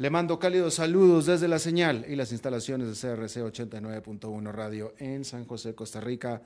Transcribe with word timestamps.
Le 0.00 0.08
mando 0.08 0.38
cálidos 0.38 0.76
saludos 0.76 1.26
desde 1.26 1.46
la 1.46 1.58
señal 1.58 2.06
y 2.08 2.16
las 2.16 2.32
instalaciones 2.32 2.88
de 2.88 2.94
CRC 2.94 3.42
89.1 3.42 4.50
Radio 4.50 4.94
en 4.96 5.26
San 5.26 5.44
José, 5.44 5.74
Costa 5.74 6.00
Rica, 6.00 6.40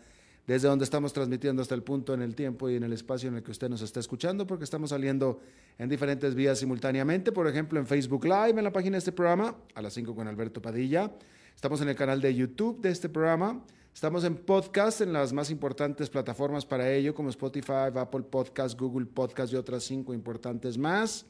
desde 0.44 0.66
donde 0.66 0.84
estamos 0.84 1.12
transmitiendo 1.12 1.62
hasta 1.62 1.76
el 1.76 1.84
punto 1.84 2.14
en 2.14 2.22
el 2.22 2.34
tiempo 2.34 2.68
y 2.68 2.74
en 2.74 2.82
el 2.82 2.92
espacio 2.92 3.28
en 3.28 3.36
el 3.36 3.44
que 3.44 3.52
usted 3.52 3.68
nos 3.68 3.80
está 3.80 4.00
escuchando, 4.00 4.44
porque 4.44 4.64
estamos 4.64 4.90
saliendo 4.90 5.38
en 5.78 5.88
diferentes 5.88 6.34
vías 6.34 6.58
simultáneamente, 6.58 7.30
por 7.30 7.46
ejemplo 7.46 7.78
en 7.78 7.86
Facebook 7.86 8.24
Live, 8.24 8.58
en 8.58 8.64
la 8.64 8.72
página 8.72 8.94
de 8.94 8.98
este 8.98 9.12
programa, 9.12 9.54
a 9.76 9.82
las 9.82 9.94
5 9.94 10.16
con 10.16 10.26
Alberto 10.26 10.60
Padilla. 10.60 11.12
Estamos 11.54 11.80
en 11.80 11.90
el 11.90 11.94
canal 11.94 12.20
de 12.20 12.34
YouTube 12.34 12.80
de 12.80 12.90
este 12.90 13.08
programa. 13.08 13.64
Estamos 13.94 14.24
en 14.24 14.34
podcast 14.34 15.00
en 15.00 15.12
las 15.12 15.32
más 15.32 15.52
importantes 15.52 16.10
plataformas 16.10 16.66
para 16.66 16.90
ello, 16.90 17.14
como 17.14 17.28
Spotify, 17.28 17.92
Apple 17.94 18.22
Podcast, 18.22 18.76
Google 18.76 19.06
Podcast 19.06 19.52
y 19.52 19.56
otras 19.56 19.84
cinco 19.84 20.12
importantes 20.12 20.76
más. 20.76 21.26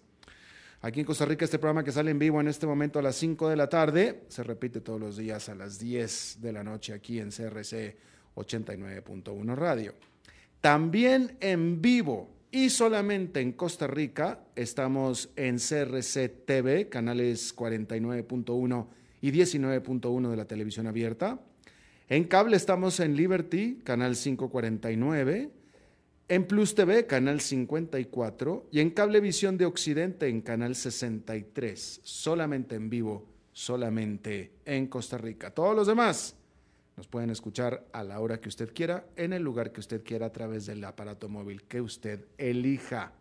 Aquí 0.85 1.01
en 1.01 1.07
Costa 1.07 1.25
Rica 1.25 1.47
este 1.47 1.59
programa 1.59 1.83
que 1.83 1.93
sale 1.93 2.11
en 2.11 2.19
vivo 2.19 2.43
en 2.43 2.47
este 2.47 2.67
momento 2.67 2.99
a 2.99 3.03
las 3.03 3.17
5 3.17 3.49
de 3.49 3.57
la 3.57 3.71
tarde 3.71 4.25
se 4.29 4.43
repite 4.43 4.83
todos 4.83 5.01
los 5.01 5.17
días 5.17 5.49
a 5.49 5.55
las 5.55 5.79
10 5.79 6.43
de 6.43 6.53
la 6.53 6.63
noche 6.63 6.93
aquí 6.93 7.21
en 7.21 7.31
CRC 7.31 7.97
89.1 8.35 9.55
Radio. 9.55 9.95
También 10.61 11.39
en 11.41 11.81
vivo 11.81 12.29
y 12.51 12.69
solamente 12.69 13.41
en 13.41 13.53
Costa 13.53 13.87
Rica 13.87 14.41
estamos 14.57 15.31
en 15.37 15.57
CRC 15.57 16.29
TV, 16.45 16.91
canales 16.91 17.57
49.1 17.57 18.87
y 19.23 19.33
19.1 19.33 20.29
de 20.29 20.37
la 20.37 20.45
televisión 20.45 20.87
abierta. 20.87 21.41
En 22.11 22.25
cable 22.25 22.59
estamos 22.59 23.01
en 23.01 23.17
Liberty, 23.17 23.79
canal 23.85 24.17
549 24.17 25.64
en 26.29 26.47
Plus 26.47 26.75
TV, 26.75 27.07
canal 27.07 27.41
54, 27.41 28.69
y 28.71 28.81
en 28.81 28.91
Cablevisión 28.91 29.59
de 29.59 29.67
Occidente, 29.67 30.29
en 30.29 30.41
canal 30.41 30.75
63, 30.75 32.01
solamente 32.03 32.77
en 32.77 32.89
vivo, 32.89 33.27
solamente 33.53 34.53
en 34.65 34.87
Costa 34.87 35.19
Rica. 35.19 35.51
Todos 35.51 35.77
los 35.77 35.87
demás 35.87 36.37
nos 36.97 37.09
pueden 37.09 37.31
escuchar 37.31 37.85
a 37.93 38.05
la 38.05 38.21
hora 38.21 38.41
que 38.41 38.49
usted 38.49 38.73
quiera, 38.73 39.05
en 39.17 39.33
el 39.33 39.43
lugar 39.43 39.73
que 39.73 39.81
usted 39.81 40.03
quiera, 40.03 40.27
a 40.27 40.33
través 40.33 40.67
del 40.67 40.83
aparato 40.85 41.29
móvil 41.29 41.65
que 41.65 41.81
usted 41.81 42.25
elija. 42.39 43.13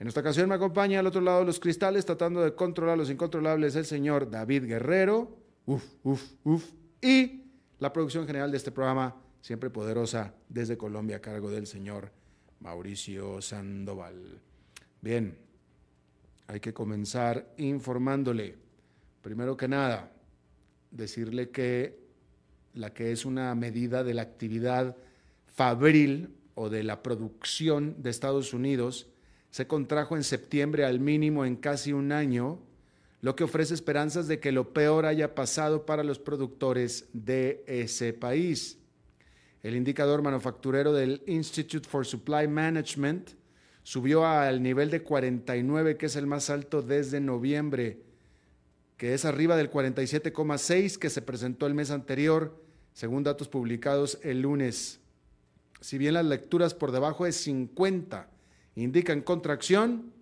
En 0.00 0.08
esta 0.08 0.20
ocasión 0.20 0.48
me 0.48 0.54
acompaña 0.54 1.00
al 1.00 1.06
otro 1.06 1.20
lado 1.20 1.40
de 1.40 1.46
los 1.46 1.60
cristales, 1.60 2.06
tratando 2.06 2.42
de 2.42 2.54
controlar 2.54 2.96
los 2.96 3.10
incontrolables, 3.10 3.76
el 3.76 3.84
señor 3.84 4.30
David 4.30 4.64
Guerrero, 4.64 5.36
uf, 5.66 5.84
uf, 6.02 6.32
uf, 6.44 6.64
y 7.00 7.44
la 7.78 7.92
producción 7.92 8.26
general 8.26 8.50
de 8.50 8.56
este 8.56 8.72
programa, 8.72 9.16
siempre 9.40 9.70
poderosa 9.70 10.34
desde 10.48 10.76
Colombia 10.76 11.16
a 11.16 11.20
cargo 11.20 11.50
del 11.50 11.66
señor 11.66 12.10
Mauricio 12.60 13.40
Sandoval. 13.40 14.40
Bien, 15.00 15.38
hay 16.46 16.60
que 16.60 16.72
comenzar 16.72 17.54
informándole. 17.58 18.56
Primero 19.22 19.56
que 19.56 19.68
nada, 19.68 20.12
decirle 20.90 21.50
que 21.50 21.98
la 22.74 22.92
que 22.92 23.12
es 23.12 23.24
una 23.24 23.54
medida 23.54 24.04
de 24.04 24.14
la 24.14 24.22
actividad 24.22 24.96
fabril 25.46 26.34
o 26.54 26.68
de 26.68 26.82
la 26.82 27.02
producción 27.02 28.02
de 28.02 28.10
Estados 28.10 28.52
Unidos 28.52 29.08
se 29.50 29.66
contrajo 29.66 30.16
en 30.16 30.24
septiembre 30.24 30.84
al 30.84 31.00
mínimo 31.00 31.44
en 31.44 31.56
casi 31.56 31.92
un 31.92 32.12
año, 32.12 32.60
lo 33.20 33.34
que 33.34 33.44
ofrece 33.44 33.74
esperanzas 33.74 34.28
de 34.28 34.40
que 34.40 34.52
lo 34.52 34.72
peor 34.72 35.06
haya 35.06 35.34
pasado 35.34 35.84
para 35.86 36.04
los 36.04 36.18
productores 36.18 37.08
de 37.12 37.64
ese 37.66 38.12
país. 38.12 38.77
El 39.62 39.74
indicador 39.74 40.22
manufacturero 40.22 40.92
del 40.92 41.22
Institute 41.26 41.88
for 41.88 42.06
Supply 42.06 42.46
Management 42.46 43.30
subió 43.82 44.26
al 44.26 44.62
nivel 44.62 44.90
de 44.90 45.02
49, 45.02 45.96
que 45.96 46.06
es 46.06 46.16
el 46.16 46.26
más 46.26 46.50
alto 46.50 46.82
desde 46.82 47.20
noviembre, 47.20 48.02
que 48.96 49.14
es 49.14 49.24
arriba 49.24 49.56
del 49.56 49.70
47,6 49.70 50.98
que 50.98 51.10
se 51.10 51.22
presentó 51.22 51.66
el 51.66 51.74
mes 51.74 51.90
anterior, 51.90 52.62
según 52.92 53.22
datos 53.22 53.48
publicados 53.48 54.18
el 54.22 54.42
lunes. 54.42 55.00
Si 55.80 55.98
bien 55.98 56.14
las 56.14 56.26
lecturas 56.26 56.74
por 56.74 56.92
debajo 56.92 57.24
de 57.24 57.32
50 57.32 58.28
indican 58.74 59.22
contracción, 59.22 60.12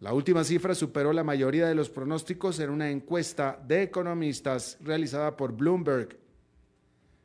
la 0.00 0.12
última 0.12 0.44
cifra 0.44 0.74
superó 0.74 1.12
la 1.12 1.24
mayoría 1.24 1.66
de 1.66 1.74
los 1.74 1.88
pronósticos 1.88 2.58
en 2.60 2.70
una 2.70 2.90
encuesta 2.90 3.62
de 3.66 3.82
economistas 3.82 4.76
realizada 4.80 5.36
por 5.36 5.52
Bloomberg. 5.52 6.18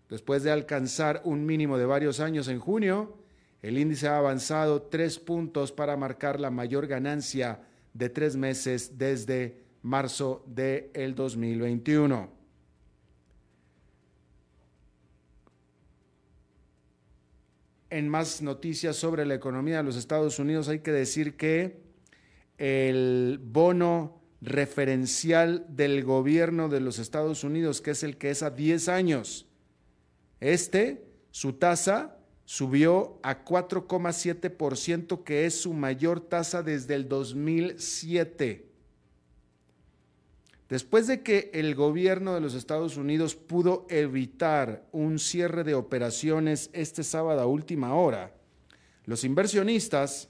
Después 0.09 0.41
de 0.41 0.51
alcanzar 0.51 1.21
un 1.23 1.45
mínimo 1.45 1.77
de 1.77 1.85
varios 1.85 2.19
años 2.19 2.47
en 2.47 2.59
junio, 2.59 3.15
el 3.61 3.77
índice 3.77 4.07
ha 4.07 4.17
avanzado 4.17 4.81
tres 4.81 5.19
puntos 5.19 5.71
para 5.71 5.97
marcar 5.97 6.39
la 6.39 6.49
mayor 6.49 6.87
ganancia 6.87 7.61
de 7.93 8.09
tres 8.09 8.35
meses 8.35 8.97
desde 8.97 9.61
marzo 9.83 10.43
del 10.47 10.91
de 10.93 11.13
2021. 11.15 12.39
En 17.91 18.07
más 18.07 18.41
noticias 18.41 18.95
sobre 18.95 19.25
la 19.25 19.35
economía 19.35 19.77
de 19.77 19.83
los 19.83 19.95
Estados 19.95 20.39
Unidos 20.39 20.69
hay 20.69 20.79
que 20.79 20.91
decir 20.91 21.37
que 21.37 21.81
el 22.57 23.39
bono 23.41 24.21
referencial 24.41 25.65
del 25.69 26.03
gobierno 26.03 26.69
de 26.69 26.79
los 26.81 26.99
Estados 26.99 27.43
Unidos, 27.43 27.81
que 27.81 27.91
es 27.91 28.03
el 28.03 28.17
que 28.17 28.29
es 28.29 28.43
a 28.43 28.51
10 28.51 28.89
años, 28.89 29.48
este, 30.39 31.05
su 31.31 31.53
tasa 31.53 32.17
subió 32.45 33.19
a 33.21 33.45
4,7%, 33.45 35.23
que 35.23 35.45
es 35.45 35.61
su 35.61 35.73
mayor 35.73 36.19
tasa 36.19 36.63
desde 36.63 36.95
el 36.95 37.07
2007. 37.07 38.69
Después 40.69 41.07
de 41.07 41.23
que 41.23 41.49
el 41.53 41.73
gobierno 41.75 42.33
de 42.33 42.41
los 42.41 42.53
Estados 42.53 42.95
Unidos 42.95 43.35
pudo 43.35 43.87
evitar 43.89 44.87
un 44.91 45.17
cierre 45.19 45.63
de 45.63 45.73
operaciones 45.73 46.69
este 46.73 47.03
sábado 47.03 47.41
a 47.41 47.47
última 47.47 47.95
hora, 47.95 48.33
los 49.05 49.23
inversionistas 49.23 50.29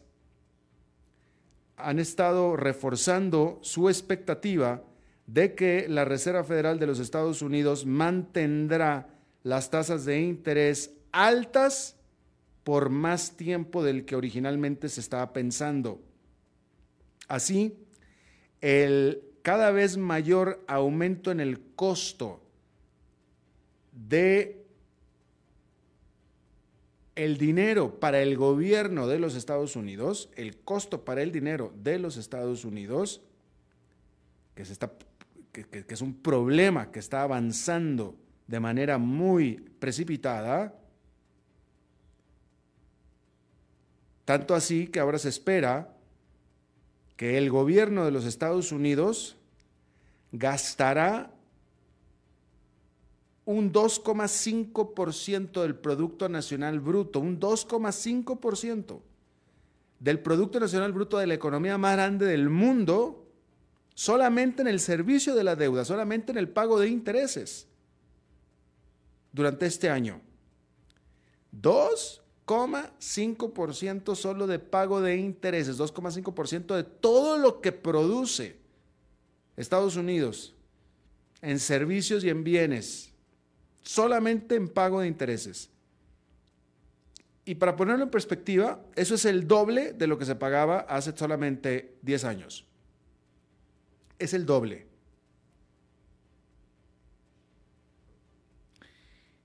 han 1.76 2.00
estado 2.00 2.56
reforzando 2.56 3.60
su 3.62 3.90
expectativa 3.90 4.84
de 5.26 5.56
que 5.56 5.88
la 5.88 6.06
Reserva 6.06 6.44
Federal 6.44 6.80
de 6.80 6.88
los 6.88 7.00
Estados 7.00 7.42
Unidos 7.42 7.86
mantendrá 7.86 9.19
las 9.44 9.70
tasas 9.70 10.06
de 10.06 10.22
interés 10.22 10.92
altas 11.12 11.96
por 12.64 12.90
más 12.90 13.36
tiempo 13.36 13.84
del 13.84 14.06
que 14.06 14.16
originalmente 14.16 14.90
se 14.90 15.02
estaba 15.02 15.34
pensando. 15.34 16.02
Así, 17.28 17.78
el 18.62 19.24
cada 19.42 19.72
vez 19.72 19.98
mayor 19.98 20.64
aumento 20.68 21.32
en 21.32 21.40
el 21.40 21.60
costo 21.76 22.42
de 23.92 24.64
el 27.16 27.38
dinero 27.38 28.00
para 28.00 28.22
el 28.22 28.38
gobierno 28.38 29.08
de 29.08 29.20
los 29.20 29.36
Estados 29.36 29.76
Unidos, 29.76 30.30
el 30.36 30.58
costo 30.58 31.04
para 31.04 31.22
el 31.22 31.32
dinero 31.32 31.74
de 31.82 32.00
los 32.00 32.18
Estados 32.18 32.64
Unidos, 32.64 33.22
que, 34.56 34.62
está, 34.62 34.92
que 35.52 35.84
es 35.88 36.02
un 36.02 36.14
problema 36.14 36.92
que 36.92 37.00
está 37.00 37.24
avanzando 37.24 38.16
de 38.50 38.60
manera 38.60 38.98
muy 38.98 39.58
precipitada, 39.80 40.74
tanto 44.26 44.56
así 44.56 44.88
que 44.88 45.00
ahora 45.00 45.20
se 45.20 45.30
espera 45.30 45.96
que 47.16 47.38
el 47.38 47.52
gobierno 47.52 48.06
de 48.06 48.12
los 48.12 48.26
Estados 48.26 48.72
Unidos 48.72 49.38
gastará 50.32 51.32
un 53.46 53.72
2,5% 53.72 55.62
del 55.62 55.76
Producto 55.76 56.28
Nacional 56.28 56.80
Bruto, 56.80 57.20
un 57.20 57.40
2,5% 57.40 59.00
del 60.00 60.20
Producto 60.22 60.60
Nacional 60.60 60.92
Bruto 60.92 61.20
de 61.20 61.28
la 61.28 61.36
economía 61.36 61.78
más 61.78 61.94
grande 61.94 62.26
del 62.26 62.50
mundo, 62.50 63.28
solamente 63.94 64.64
en 64.64 64.70
el 64.70 64.80
servicio 64.80 65.36
de 65.36 65.44
la 65.44 65.56
deuda, 65.56 65.86
solamente 65.86 66.32
en 66.32 66.40
el 66.40 66.50
pago 66.50 66.80
de 66.80 66.90
intereses 66.90 67.69
durante 69.32 69.66
este 69.66 69.90
año. 69.90 70.22
2,5% 71.60 74.16
solo 74.16 74.46
de 74.48 74.60
pago 74.60 75.02
de 75.02 75.18
intereses, 75.18 75.78
2,5% 75.78 76.76
de 76.76 76.84
todo 76.84 77.38
lo 77.38 77.62
que 77.62 77.72
produce 77.72 78.58
Estados 79.58 79.96
Unidos 79.96 80.54
en 81.42 81.58
servicios 81.60 82.24
y 82.24 82.30
en 82.30 82.44
bienes 82.44 83.12
solamente 83.82 84.56
en 84.56 84.68
pago 84.68 85.02
de 85.02 85.08
intereses. 85.08 85.70
Y 87.46 87.56
para 87.56 87.76
ponerlo 87.76 88.04
en 88.04 88.12
perspectiva, 88.12 88.86
eso 88.96 89.16
es 89.16 89.26
el 89.26 89.48
doble 89.48 89.94
de 89.94 90.06
lo 90.06 90.20
que 90.20 90.26
se 90.26 90.36
pagaba 90.36 90.82
hace 90.82 91.18
solamente 91.18 91.96
10 92.04 92.26
años. 92.26 92.68
Es 94.20 94.36
el 94.36 94.46
doble. 94.46 94.89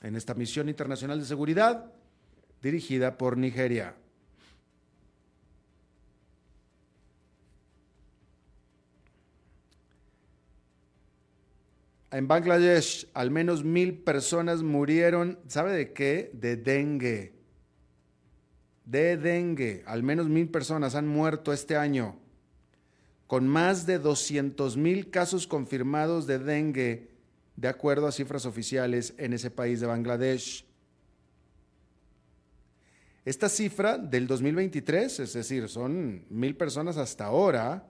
En 0.00 0.16
esta 0.16 0.32
misión 0.32 0.70
internacional 0.70 1.20
de 1.20 1.26
seguridad 1.26 1.92
dirigida 2.62 3.18
por 3.18 3.36
Nigeria. 3.36 3.96
En 12.10 12.26
Bangladesh, 12.26 13.06
al 13.12 13.30
menos 13.30 13.64
mil 13.64 13.98
personas 13.98 14.62
murieron, 14.62 15.38
¿sabe 15.46 15.72
de 15.72 15.92
qué? 15.92 16.30
De 16.32 16.56
dengue. 16.56 17.34
De 18.86 19.18
dengue. 19.18 19.82
Al 19.86 20.02
menos 20.02 20.28
mil 20.28 20.48
personas 20.48 20.94
han 20.94 21.06
muerto 21.06 21.52
este 21.52 21.76
año, 21.76 22.18
con 23.26 23.46
más 23.46 23.84
de 23.84 23.98
200 23.98 24.78
mil 24.78 25.10
casos 25.10 25.46
confirmados 25.46 26.26
de 26.26 26.38
dengue, 26.38 27.10
de 27.56 27.68
acuerdo 27.68 28.06
a 28.06 28.12
cifras 28.12 28.46
oficiales 28.46 29.12
en 29.18 29.34
ese 29.34 29.50
país 29.50 29.80
de 29.80 29.86
Bangladesh. 29.86 30.64
Esta 33.26 33.50
cifra 33.50 33.98
del 33.98 34.26
2023, 34.26 35.20
es 35.20 35.32
decir, 35.34 35.68
son 35.68 36.24
mil 36.30 36.56
personas 36.56 36.96
hasta 36.96 37.26
ahora, 37.26 37.86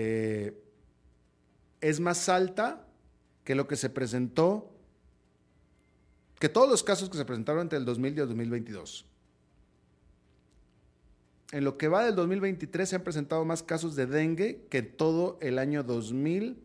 Eh, 0.00 0.56
es 1.80 1.98
más 1.98 2.28
alta 2.28 2.86
que 3.42 3.56
lo 3.56 3.66
que 3.66 3.74
se 3.74 3.90
presentó, 3.90 4.70
que 6.38 6.48
todos 6.48 6.70
los 6.70 6.84
casos 6.84 7.10
que 7.10 7.18
se 7.18 7.24
presentaron 7.24 7.62
entre 7.62 7.80
el 7.80 7.84
2000 7.84 8.16
y 8.16 8.20
el 8.20 8.28
2022. 8.28 9.06
En 11.50 11.64
lo 11.64 11.76
que 11.76 11.88
va 11.88 12.04
del 12.04 12.14
2023 12.14 12.88
se 12.88 12.94
han 12.94 13.02
presentado 13.02 13.44
más 13.44 13.64
casos 13.64 13.96
de 13.96 14.06
dengue 14.06 14.68
que 14.70 14.82
todo 14.82 15.36
el 15.40 15.58
año 15.58 15.82
2000, 15.82 16.62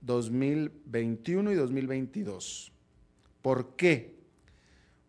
2021 0.00 1.52
y 1.52 1.54
2022. 1.56 2.72
¿Por 3.42 3.76
qué? 3.76 4.16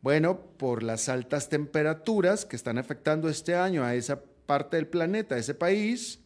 Bueno, 0.01 0.41
por 0.57 0.83
las 0.83 1.07
altas 1.07 1.47
temperaturas 1.47 2.43
que 2.43 2.57
están 2.57 2.77
afectando 2.77 3.29
este 3.29 3.55
año 3.55 3.85
a 3.85 3.95
esa 3.95 4.21
parte 4.21 4.75
del 4.75 4.87
planeta, 4.87 5.35
a 5.35 5.37
ese 5.37 5.53
país, 5.53 6.20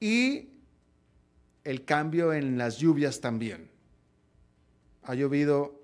y 0.00 0.48
el 1.62 1.84
cambio 1.84 2.32
en 2.32 2.58
las 2.58 2.78
lluvias 2.78 3.20
también. 3.20 3.70
Ha 5.02 5.14
llovido, 5.14 5.80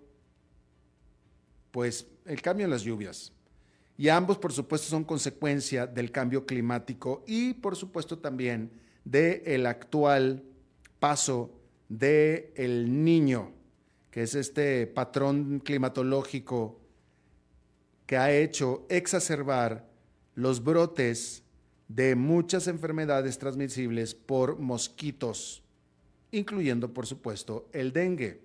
pues, 1.70 2.06
el 2.24 2.40
cambio 2.42 2.64
en 2.64 2.70
las 2.70 2.82
lluvias. 2.82 3.32
Y 3.98 4.08
ambos, 4.08 4.38
por 4.38 4.52
supuesto, 4.52 4.88
son 4.88 5.04
consecuencia 5.04 5.86
del 5.86 6.10
cambio 6.10 6.44
climático 6.44 7.22
y, 7.26 7.54
por 7.54 7.76
supuesto, 7.76 8.18
también 8.18 8.70
del 9.04 9.42
el 9.44 9.66
actual 9.66 10.42
paso 10.98 11.52
del 11.88 12.50
el 12.56 13.04
niño, 13.04 13.52
que 14.10 14.22
es 14.22 14.34
este 14.34 14.86
patrón 14.86 15.60
climatológico 15.60 16.80
que 18.06 18.16
ha 18.16 18.32
hecho 18.32 18.86
exacerbar 18.88 19.88
los 20.34 20.62
brotes 20.62 21.42
de 21.88 22.14
muchas 22.16 22.66
enfermedades 22.66 23.38
transmisibles 23.38 24.14
por 24.14 24.58
mosquitos, 24.58 25.62
incluyendo 26.30 26.92
por 26.92 27.06
supuesto 27.06 27.68
el 27.72 27.92
dengue. 27.92 28.40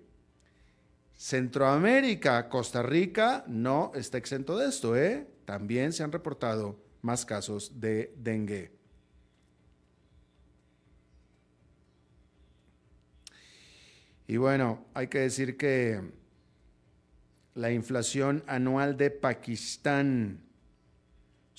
Centroamérica, 1.14 2.48
Costa 2.48 2.82
Rica 2.82 3.44
no 3.46 3.92
está 3.94 4.18
exento 4.18 4.56
de 4.56 4.68
esto, 4.68 4.96
¿eh? 4.96 5.26
También 5.44 5.92
se 5.92 6.02
han 6.02 6.12
reportado 6.12 6.80
más 7.00 7.24
casos 7.24 7.80
de 7.80 8.14
dengue. 8.16 8.72
Y 14.26 14.36
bueno, 14.36 14.86
hay 14.94 15.08
que 15.08 15.18
decir 15.18 15.56
que 15.56 16.00
la 17.54 17.70
inflación 17.70 18.42
anual 18.46 18.96
de 18.96 19.10
Pakistán 19.10 20.40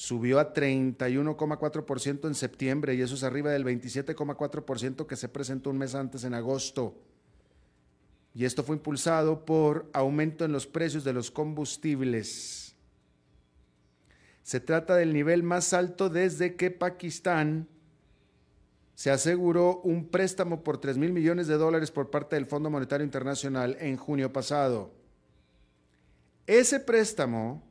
subió 0.04 0.42
a 0.42 0.54
31,4% 0.54 2.28
en 2.28 2.36
septiembre 2.36 2.94
y 2.94 3.02
eso 3.02 3.16
es 3.16 3.24
arriba 3.24 3.52
del 3.52 3.64
27,4% 3.64 5.08
que 5.08 5.16
se 5.16 5.30
presentó 5.30 5.70
un 5.70 5.78
mes 5.78 5.96
antes 5.96 6.26
en 6.26 6.34
agosto. 6.34 6.98
Y 8.36 8.44
esto 8.44 8.66
fue 8.66 8.76
impulsado 8.76 9.46
por 9.46 9.90
aumento 9.94 10.44
en 10.44 10.52
los 10.52 10.68
precios 10.68 11.06
de 11.06 11.14
los 11.14 11.32
combustibles. 11.32 12.76
Se 14.42 14.60
trata 14.60 14.98
del 14.98 15.14
nivel 15.14 15.42
más 15.42 15.72
alto 15.72 16.10
desde 16.10 16.58
que 16.58 16.70
Pakistán 16.70 17.70
se 18.96 19.10
aseguró 19.10 19.80
un 19.86 20.10
préstamo 20.10 20.66
por 20.66 20.80
3 20.80 20.98
mil 20.98 21.14
millones 21.14 21.48
de 21.48 21.56
dólares 21.56 21.92
por 21.92 22.10
parte 22.10 22.36
del 22.36 22.46
Fondo 22.46 22.70
Monetario 22.70 23.06
Internacional 23.06 23.78
en 23.80 23.96
junio 23.96 24.34
pasado. 24.34 24.92
Ese 26.46 26.82
préstamo 26.82 27.64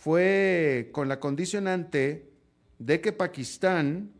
fue 0.00 0.88
con 0.92 1.08
la 1.08 1.20
condicionante 1.20 2.32
de 2.78 3.02
que 3.02 3.12
Pakistán 3.12 4.10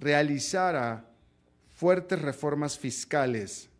realizara 0.00 1.08
fuertes 1.74 2.20
reformas 2.20 2.76
fiscales, 2.76 3.70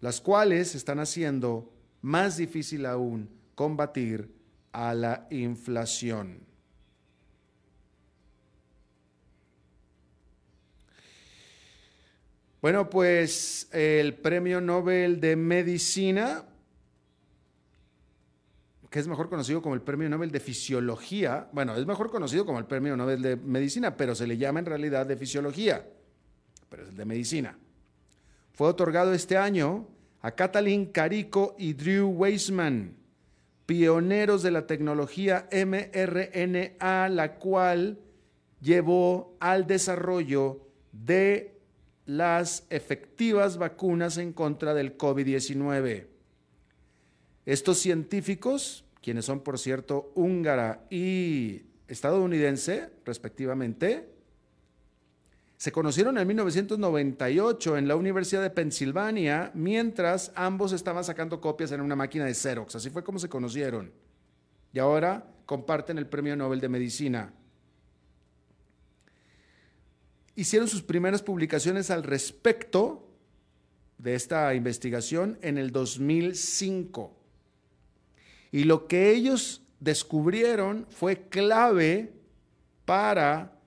las 0.00 0.18
cuales 0.22 0.74
están 0.74 0.98
haciendo 0.98 1.74
más 2.00 2.38
difícil 2.38 2.86
aún 2.86 3.28
combatir 3.54 4.34
a 4.72 4.94
la 4.94 5.26
inflación. 5.28 6.40
Bueno, 12.62 12.88
pues 12.88 13.68
el 13.72 14.14
Premio 14.14 14.62
Nobel 14.62 15.20
de 15.20 15.36
Medicina 15.36 16.46
que 18.94 19.00
es 19.00 19.08
mejor 19.08 19.28
conocido 19.28 19.60
como 19.60 19.74
el 19.74 19.80
Premio 19.80 20.08
Nobel 20.08 20.30
de 20.30 20.38
Fisiología. 20.38 21.48
Bueno, 21.50 21.74
es 21.74 21.84
mejor 21.84 22.12
conocido 22.12 22.46
como 22.46 22.60
el 22.60 22.66
Premio 22.66 22.96
Nobel 22.96 23.20
de 23.22 23.34
Medicina, 23.34 23.96
pero 23.96 24.14
se 24.14 24.24
le 24.24 24.36
llama 24.36 24.60
en 24.60 24.66
realidad 24.66 25.04
de 25.04 25.16
Fisiología, 25.16 25.84
pero 26.68 26.84
es 26.84 26.90
el 26.90 26.96
de 26.96 27.04
Medicina. 27.04 27.58
Fue 28.52 28.68
otorgado 28.68 29.12
este 29.12 29.36
año 29.36 29.88
a 30.20 30.30
Katalin 30.30 30.86
Carico 30.86 31.56
y 31.58 31.72
Drew 31.72 32.06
Weissman, 32.06 32.94
pioneros 33.66 34.44
de 34.44 34.52
la 34.52 34.68
tecnología 34.68 35.48
mRNA, 35.50 37.08
la 37.08 37.34
cual 37.40 37.98
llevó 38.60 39.36
al 39.40 39.66
desarrollo 39.66 40.68
de 40.92 41.58
las 42.06 42.64
efectivas 42.70 43.58
vacunas 43.58 44.18
en 44.18 44.32
contra 44.32 44.72
del 44.72 44.96
COVID-19. 44.96 46.06
Estos 47.44 47.78
científicos 47.78 48.83
quienes 49.04 49.26
son, 49.26 49.40
por 49.40 49.58
cierto, 49.58 50.12
húngara 50.14 50.86
y 50.88 51.66
estadounidense, 51.86 52.90
respectivamente, 53.04 54.08
se 55.58 55.70
conocieron 55.70 56.16
en 56.16 56.26
1998 56.26 57.76
en 57.76 57.86
la 57.86 57.96
Universidad 57.96 58.40
de 58.40 58.48
Pensilvania, 58.48 59.50
mientras 59.52 60.32
ambos 60.34 60.72
estaban 60.72 61.04
sacando 61.04 61.38
copias 61.38 61.70
en 61.72 61.82
una 61.82 61.94
máquina 61.94 62.24
de 62.24 62.32
Xerox. 62.32 62.76
Así 62.76 62.88
fue 62.88 63.04
como 63.04 63.18
se 63.18 63.28
conocieron. 63.28 63.92
Y 64.72 64.78
ahora 64.78 65.30
comparten 65.44 65.98
el 65.98 66.06
Premio 66.06 66.34
Nobel 66.34 66.60
de 66.60 66.70
Medicina. 66.70 67.34
Hicieron 70.34 70.66
sus 70.66 70.80
primeras 70.80 71.22
publicaciones 71.22 71.90
al 71.90 72.04
respecto 72.04 73.06
de 73.98 74.14
esta 74.14 74.54
investigación 74.54 75.38
en 75.42 75.58
el 75.58 75.72
2005. 75.72 77.23
Y 78.54 78.62
lo 78.62 78.86
que 78.86 79.10
ellos 79.10 79.62
descubrieron 79.80 80.86
fue 80.88 81.28
clave 81.28 82.12
para 82.84 83.58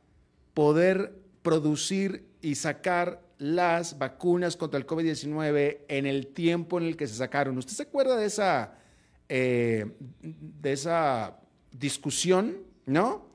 poder 0.53 1.13
producir 1.41 2.25
y 2.41 2.55
sacar 2.55 3.21
las 3.37 3.97
vacunas 3.97 4.55
contra 4.55 4.79
el 4.79 4.87
COVID-19 4.87 5.79
en 5.89 6.05
el 6.05 6.27
tiempo 6.27 6.77
en 6.77 6.85
el 6.85 6.95
que 6.95 7.05
se 7.05 7.15
sacaron. 7.15 7.57
¿Usted 7.57 7.73
se 7.73 7.83
acuerda 7.83 8.15
de 8.15 8.27
esa, 8.27 8.75
eh, 9.27 9.91
de 10.21 10.71
esa 10.71 11.37
discusión, 11.73 12.55
no? 12.85 13.27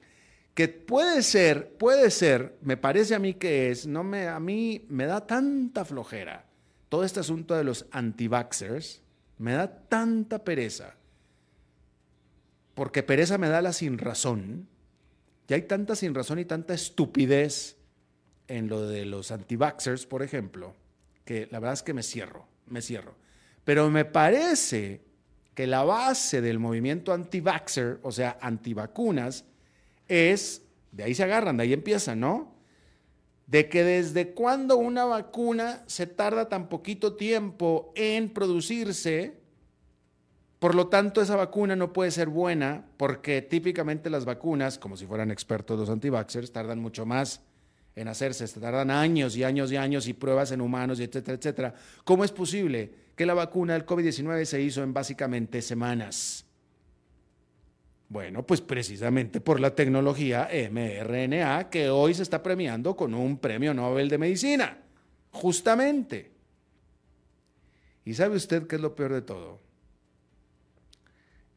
Que 0.54 0.68
puede 0.68 1.20
ser, 1.20 1.76
puede 1.76 2.10
ser, 2.10 2.56
me 2.62 2.78
parece 2.78 3.14
a 3.14 3.18
mí 3.18 3.34
que 3.34 3.70
es, 3.70 3.86
no 3.86 4.02
me, 4.02 4.26
a 4.26 4.40
mí 4.40 4.86
me 4.88 5.04
da 5.04 5.26
tanta 5.26 5.84
flojera 5.84 6.46
todo 6.88 7.04
este 7.04 7.20
asunto 7.20 7.54
de 7.54 7.64
los 7.64 7.84
anti-vaxxers, 7.90 9.02
me 9.36 9.52
da 9.52 9.70
tanta 9.70 10.42
pereza 10.42 10.96
porque 12.74 13.02
pereza 13.02 13.38
me 13.38 13.48
da 13.48 13.62
la 13.62 13.72
sin 13.72 13.98
razón. 13.98 14.68
Y 15.48 15.54
hay 15.54 15.62
tanta 15.62 15.96
sin 15.96 16.14
razón 16.14 16.38
y 16.38 16.44
tanta 16.44 16.74
estupidez 16.74 17.76
en 18.48 18.68
lo 18.68 18.86
de 18.86 19.04
los 19.04 19.30
anti-vaxxers, 19.30 20.06
por 20.06 20.22
ejemplo, 20.22 20.74
que 21.24 21.48
la 21.50 21.58
verdad 21.58 21.74
es 21.74 21.82
que 21.82 21.94
me 21.94 22.02
cierro, 22.02 22.46
me 22.66 22.82
cierro. 22.82 23.14
Pero 23.64 23.90
me 23.90 24.04
parece 24.04 25.02
que 25.54 25.66
la 25.66 25.84
base 25.84 26.40
del 26.40 26.58
movimiento 26.58 27.12
anti-vaxxer, 27.12 28.00
o 28.02 28.12
sea, 28.12 28.38
antivacunas, 28.40 29.44
es, 30.08 30.62
de 30.90 31.04
ahí 31.04 31.14
se 31.14 31.24
agarran, 31.24 31.56
de 31.56 31.64
ahí 31.64 31.72
empiezan, 31.72 32.20
¿no? 32.20 32.54
De 33.46 33.68
que 33.68 33.84
desde 33.84 34.32
cuando 34.32 34.78
una 34.78 35.04
vacuna 35.04 35.82
se 35.86 36.06
tarda 36.06 36.48
tan 36.48 36.68
poquito 36.68 37.16
tiempo 37.16 37.92
en 37.94 38.30
producirse, 38.30 39.41
por 40.62 40.76
lo 40.76 40.86
tanto, 40.86 41.20
esa 41.20 41.34
vacuna 41.34 41.74
no 41.74 41.92
puede 41.92 42.12
ser 42.12 42.28
buena 42.28 42.84
porque 42.96 43.42
típicamente 43.42 44.08
las 44.08 44.24
vacunas, 44.24 44.78
como 44.78 44.96
si 44.96 45.06
fueran 45.06 45.32
expertos 45.32 45.76
los 45.76 45.90
antivaxxers, 45.90 46.52
tardan 46.52 46.78
mucho 46.78 47.04
más 47.04 47.40
en 47.96 48.06
hacerse, 48.06 48.46
tardan 48.60 48.92
años 48.92 49.36
y 49.36 49.42
años 49.42 49.72
y 49.72 49.76
años 49.76 50.06
y 50.06 50.12
pruebas 50.12 50.52
en 50.52 50.60
humanos, 50.60 51.00
y 51.00 51.02
etcétera, 51.02 51.36
etcétera. 51.36 51.74
¿Cómo 52.04 52.22
es 52.22 52.30
posible 52.30 52.94
que 53.16 53.26
la 53.26 53.34
vacuna 53.34 53.72
del 53.72 53.84
COVID-19 53.84 54.44
se 54.44 54.62
hizo 54.62 54.84
en 54.84 54.94
básicamente 54.94 55.62
semanas? 55.62 56.46
Bueno, 58.08 58.46
pues 58.46 58.60
precisamente 58.60 59.40
por 59.40 59.58
la 59.58 59.74
tecnología 59.74 60.48
mRNA 60.70 61.70
que 61.70 61.90
hoy 61.90 62.14
se 62.14 62.22
está 62.22 62.40
premiando 62.40 62.94
con 62.94 63.14
un 63.14 63.38
premio 63.38 63.74
Nobel 63.74 64.08
de 64.08 64.18
Medicina, 64.18 64.78
justamente. 65.32 66.30
¿Y 68.04 68.14
sabe 68.14 68.36
usted 68.36 68.68
qué 68.68 68.76
es 68.76 68.80
lo 68.80 68.94
peor 68.94 69.12
de 69.12 69.22
todo? 69.22 69.71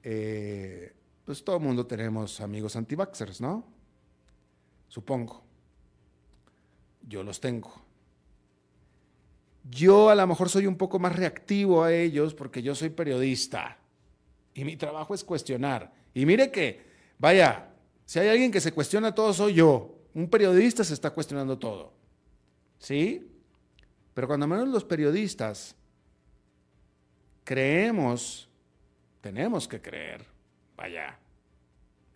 Eh, 0.07 0.93
pues 1.25 1.43
todo 1.43 1.57
el 1.57 1.63
mundo 1.63 1.87
tenemos 1.87 2.39
amigos 2.39 2.75
anti-vaxxers, 2.75 3.41
¿no? 3.41 3.65
Supongo. 4.87 5.43
Yo 7.07 7.23
los 7.23 7.41
tengo. 7.41 7.73
Yo 9.63 10.09
a 10.11 10.15
lo 10.15 10.27
mejor 10.27 10.49
soy 10.49 10.67
un 10.67 10.77
poco 10.77 10.99
más 10.99 11.15
reactivo 11.15 11.83
a 11.83 11.91
ellos 11.91 12.35
porque 12.35 12.61
yo 12.61 12.75
soy 12.75 12.91
periodista 12.91 13.79
y 14.53 14.63
mi 14.63 14.77
trabajo 14.77 15.15
es 15.15 15.23
cuestionar. 15.23 15.91
Y 16.13 16.27
mire 16.27 16.51
que, 16.51 16.85
vaya, 17.17 17.69
si 18.05 18.19
hay 18.19 18.29
alguien 18.29 18.51
que 18.51 18.61
se 18.61 18.71
cuestiona 18.71 19.15
todo, 19.15 19.33
soy 19.33 19.55
yo. 19.55 19.97
Un 20.13 20.29
periodista 20.29 20.83
se 20.83 20.93
está 20.93 21.09
cuestionando 21.09 21.57
todo. 21.57 21.93
¿Sí? 22.77 23.27
Pero 24.13 24.27
cuando 24.27 24.45
menos 24.45 24.67
los 24.67 24.85
periodistas 24.85 25.75
creemos 27.43 28.47
tenemos 29.25 29.67
que 29.67 29.81
creer, 29.81 30.23
vaya, 30.77 31.17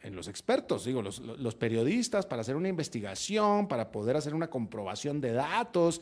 en 0.04 0.16
los 0.16 0.28
expertos, 0.28 0.86
digo, 0.86 1.02
los, 1.02 1.56
periodistas 1.56 2.28
para 2.28 2.42
hacer 2.42 2.56
una 2.56 2.70
investigación, 2.70 3.68
para 3.68 3.92
poder 3.92 4.16
hacer 4.16 4.36
una 4.36 4.48
comprobación 4.48 5.20
de 5.20 5.32
datos, 5.32 6.02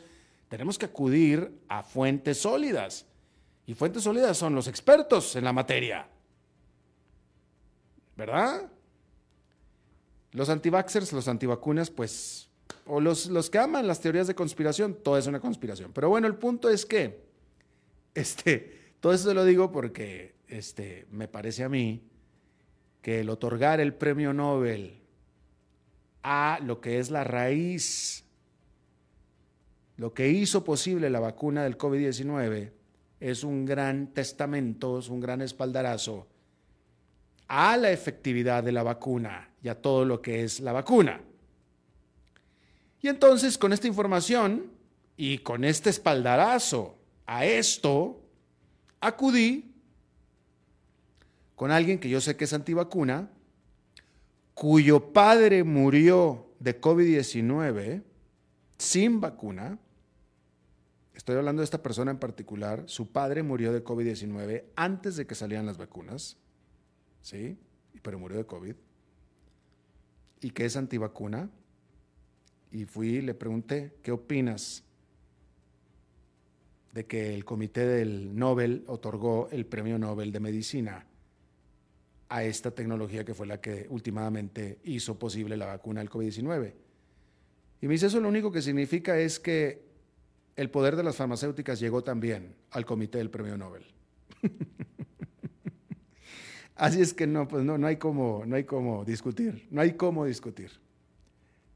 tenemos 0.50 0.76
que 0.76 0.84
acudir 0.84 1.62
a 1.66 1.82
fuentes 1.82 2.36
sólidas. 2.42 3.06
Y 3.64 3.72
fuentes 3.72 4.02
sólidas 4.02 4.36
son 4.36 4.54
los 4.54 4.68
expertos 4.68 5.34
en 5.34 5.44
la 5.44 5.54
materia. 5.54 6.06
¿Verdad? 8.14 8.70
Los 10.32 10.50
antivaxers, 10.50 11.14
los 11.14 11.26
antivacunas, 11.26 11.88
pues, 11.88 12.50
o 12.84 13.00
los, 13.00 13.28
los 13.28 13.48
que 13.48 13.56
aman 13.56 13.86
las 13.86 14.02
teorías 14.02 14.26
de 14.26 14.34
conspiración, 14.34 14.92
todo 15.02 15.16
es 15.16 15.26
una 15.26 15.40
conspiración. 15.40 15.90
Pero 15.94 16.10
bueno, 16.10 16.26
el 16.26 16.34
punto 16.34 16.68
es 16.68 16.84
que, 16.84 17.24
este, 18.14 18.92
todo 19.00 19.14
eso 19.14 19.30
se 19.30 19.34
lo 19.34 19.46
digo 19.46 19.72
porque 19.72 20.36
este, 20.48 21.06
me 21.10 21.28
parece 21.28 21.64
a 21.64 21.68
mí 21.68 22.02
que 23.02 23.20
el 23.20 23.30
otorgar 23.30 23.80
el 23.80 23.94
premio 23.94 24.32
Nobel 24.32 24.98
a 26.22 26.58
lo 26.62 26.80
que 26.80 26.98
es 26.98 27.10
la 27.10 27.24
raíz, 27.24 28.24
lo 29.96 30.12
que 30.12 30.28
hizo 30.28 30.64
posible 30.64 31.10
la 31.10 31.20
vacuna 31.20 31.64
del 31.64 31.78
COVID-19, 31.78 32.72
es 33.20 33.44
un 33.44 33.64
gran 33.64 34.08
testamento, 34.08 34.98
es 34.98 35.08
un 35.08 35.20
gran 35.20 35.42
espaldarazo 35.42 36.26
a 37.48 37.76
la 37.76 37.90
efectividad 37.90 38.62
de 38.62 38.72
la 38.72 38.82
vacuna 38.82 39.50
y 39.62 39.68
a 39.68 39.80
todo 39.80 40.04
lo 40.04 40.20
que 40.20 40.44
es 40.44 40.60
la 40.60 40.72
vacuna. 40.72 41.20
Y 43.00 43.08
entonces 43.08 43.58
con 43.58 43.72
esta 43.72 43.86
información 43.86 44.70
y 45.16 45.38
con 45.38 45.64
este 45.64 45.90
espaldarazo 45.90 46.96
a 47.26 47.44
esto, 47.44 48.20
acudí 49.00 49.67
con 51.58 51.72
alguien 51.72 51.98
que 51.98 52.08
yo 52.08 52.20
sé 52.20 52.36
que 52.36 52.44
es 52.44 52.52
antivacuna, 52.52 53.28
cuyo 54.54 55.12
padre 55.12 55.64
murió 55.64 56.54
de 56.60 56.80
COVID-19 56.80 58.04
sin 58.78 59.20
vacuna. 59.20 59.76
Estoy 61.14 61.34
hablando 61.34 61.58
de 61.58 61.64
esta 61.64 61.82
persona 61.82 62.12
en 62.12 62.18
particular. 62.18 62.84
Su 62.86 63.10
padre 63.10 63.42
murió 63.42 63.72
de 63.72 63.82
COVID-19 63.82 64.66
antes 64.76 65.16
de 65.16 65.26
que 65.26 65.34
salieran 65.34 65.66
las 65.66 65.78
vacunas. 65.78 66.36
¿Sí? 67.22 67.58
Pero 68.02 68.20
murió 68.20 68.38
de 68.38 68.46
COVID. 68.46 68.76
Y 70.42 70.50
que 70.50 70.64
es 70.64 70.76
antivacuna. 70.76 71.50
Y 72.70 72.84
fui 72.84 73.16
y 73.16 73.20
le 73.20 73.34
pregunté, 73.34 73.96
¿qué 74.04 74.12
opinas 74.12 74.84
de 76.92 77.04
que 77.06 77.34
el 77.34 77.44
comité 77.44 77.84
del 77.84 78.36
Nobel 78.36 78.84
otorgó 78.86 79.48
el 79.50 79.66
premio 79.66 79.98
Nobel 79.98 80.30
de 80.30 80.38
Medicina 80.38 81.04
a 82.28 82.44
esta 82.44 82.70
tecnología 82.70 83.24
que 83.24 83.34
fue 83.34 83.46
la 83.46 83.60
que 83.60 83.86
últimamente 83.88 84.78
hizo 84.84 85.18
posible 85.18 85.56
la 85.56 85.66
vacuna 85.66 86.00
del 86.00 86.10
COVID-19. 86.10 86.74
Y 87.80 87.86
me 87.86 87.94
dice, 87.94 88.06
eso 88.06 88.20
lo 88.20 88.28
único 88.28 88.52
que 88.52 88.60
significa 88.60 89.18
es 89.18 89.38
que 89.38 89.86
el 90.56 90.70
poder 90.70 90.96
de 90.96 91.04
las 91.04 91.16
farmacéuticas 91.16 91.80
llegó 91.80 92.02
también 92.02 92.54
al 92.70 92.84
comité 92.84 93.18
del 93.18 93.30
premio 93.30 93.56
Nobel. 93.56 93.84
Así 96.74 97.00
es 97.00 97.14
que 97.14 97.26
no, 97.26 97.48
pues 97.48 97.64
no, 97.64 97.78
no 97.78 97.86
hay 97.86 97.96
cómo, 97.96 98.44
no 98.46 98.56
hay 98.56 98.66
discutir, 99.04 99.66
no 99.70 99.80
hay 99.80 99.94
cómo 99.94 100.24
discutir. 100.24 100.70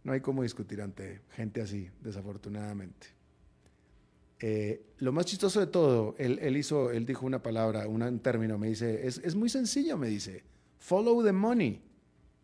No 0.04 0.12
hay 0.12 0.20
cómo 0.20 0.42
discutir 0.42 0.82
ante 0.82 1.20
gente 1.30 1.60
así, 1.60 1.88
desafortunadamente. 2.00 3.08
Eh, 4.44 4.86
lo 4.98 5.12
más 5.12 5.26
chistoso 5.26 5.60
de 5.60 5.68
todo, 5.68 6.16
él, 6.18 6.56
hizo, 6.56 6.90
él 6.90 7.06
dijo 7.06 7.24
una 7.24 7.40
palabra, 7.40 7.86
un 7.86 8.18
término, 8.18 8.58
me 8.58 8.66
dice, 8.66 9.06
es, 9.06 9.18
es 9.18 9.36
muy 9.36 9.48
sencillo, 9.48 9.96
me 9.96 10.08
dice, 10.08 10.42
follow 10.78 11.22
the 11.22 11.30
money, 11.30 11.80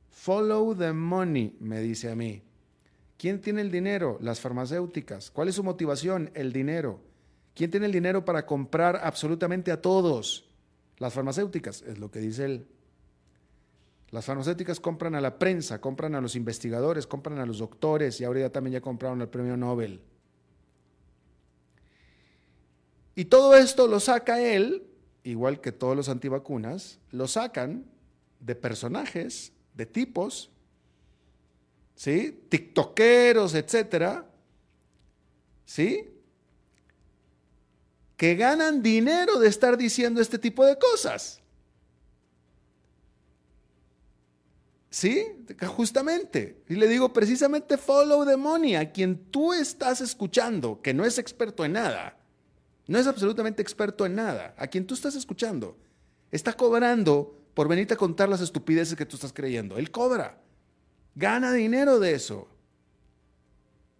follow 0.09 0.77
the 0.77 0.93
money, 0.93 1.57
me 1.59 1.81
dice 1.81 2.09
a 2.09 2.15
mí. 2.15 2.41
¿Quién 3.17 3.41
tiene 3.41 3.63
el 3.63 3.73
dinero? 3.73 4.17
Las 4.21 4.39
farmacéuticas. 4.39 5.33
¿Cuál 5.33 5.49
es 5.49 5.57
su 5.57 5.65
motivación? 5.65 6.31
El 6.35 6.53
dinero. 6.53 7.01
¿Quién 7.53 7.73
tiene 7.73 7.87
el 7.87 7.93
dinero 7.93 8.25
para 8.25 8.47
comprar 8.47 9.01
absolutamente 9.03 9.73
a 9.73 9.83
todos? 9.83 10.49
Las 10.99 11.15
farmacéuticas, 11.15 11.83
es 11.83 11.99
lo 11.99 12.13
que 12.13 12.21
dice 12.21 12.45
él. 12.45 12.69
Las 14.11 14.25
farmacéuticas 14.25 14.79
compran 14.79 15.17
a 15.17 15.21
la 15.21 15.37
prensa, 15.37 15.81
compran 15.81 16.15
a 16.15 16.21
los 16.21 16.37
investigadores, 16.37 17.09
compran 17.09 17.41
a 17.41 17.47
los 17.47 17.59
doctores 17.59 18.21
y 18.21 18.25
ahora 18.25 18.41
ya 18.41 18.51
también 18.51 18.75
ya 18.75 18.81
compraron 18.81 19.21
el 19.21 19.29
premio 19.29 19.57
Nobel. 19.57 20.01
Y 23.19 23.25
todo 23.25 23.57
esto 23.57 23.89
lo 23.89 23.99
saca 23.99 24.41
él, 24.41 24.87
igual 25.25 25.61
que 25.61 25.73
todos 25.73 25.97
los 25.97 26.09
antivacunas, 26.09 27.01
lo 27.11 27.27
sacan 27.27 27.85
de 28.39 28.55
personajes, 28.55 29.53
de 29.75 29.87
tipos, 29.87 30.53
¿sí? 31.97 32.45
TikTokeros, 32.49 33.57
etcétera, 33.57 34.25
¿sí? 35.65 36.09
Que 38.17 38.37
ganan 38.37 38.85
dinero 38.85 39.41
de 39.41 39.49
estar 39.49 39.77
diciendo 39.77 40.21
este 40.21 40.39
tipo 40.39 40.65
de 40.65 40.79
cosas. 40.79 41.41
¿Sí? 44.91 45.27
Justamente. 45.67 46.63
Y 46.69 46.77
le 46.77 46.87
digo 46.87 47.13
precisamente 47.13 47.79
follow 47.79 48.25
the 48.25 48.37
money 48.37 48.77
a 48.77 48.93
quien 48.93 49.19
tú 49.33 49.53
estás 49.53 50.01
escuchando, 50.01 50.81
que 50.81 50.95
no 50.95 51.05
es 51.05 51.19
experto 51.19 51.65
en 51.65 51.73
nada 51.73 52.18
no 52.89 52.99
es 52.99 53.07
absolutamente 53.07 53.63
experto 53.63 54.07
en 54.07 54.17
nada. 54.17 54.55
A 54.57 54.67
quien 54.67 54.87
tú 54.87 54.95
estás 54.95 55.15
escuchando 55.15 55.77
está 56.33 56.55
cobrando 56.55 57.39
por 57.53 57.69
venirte 57.69 57.95
a 57.95 57.99
contar 57.99 58.31
las 58.31 58.41
estupideces 58.41 58.97
que 58.97 59.05
tú 59.05 59.17
estás 59.17 59.33
creyendo. 59.33 59.77
Él 59.77 59.91
cobra. 59.91 60.41
Gana 61.15 61.53
dinero 61.53 62.01
de 62.01 62.15
eso. 62.15 62.49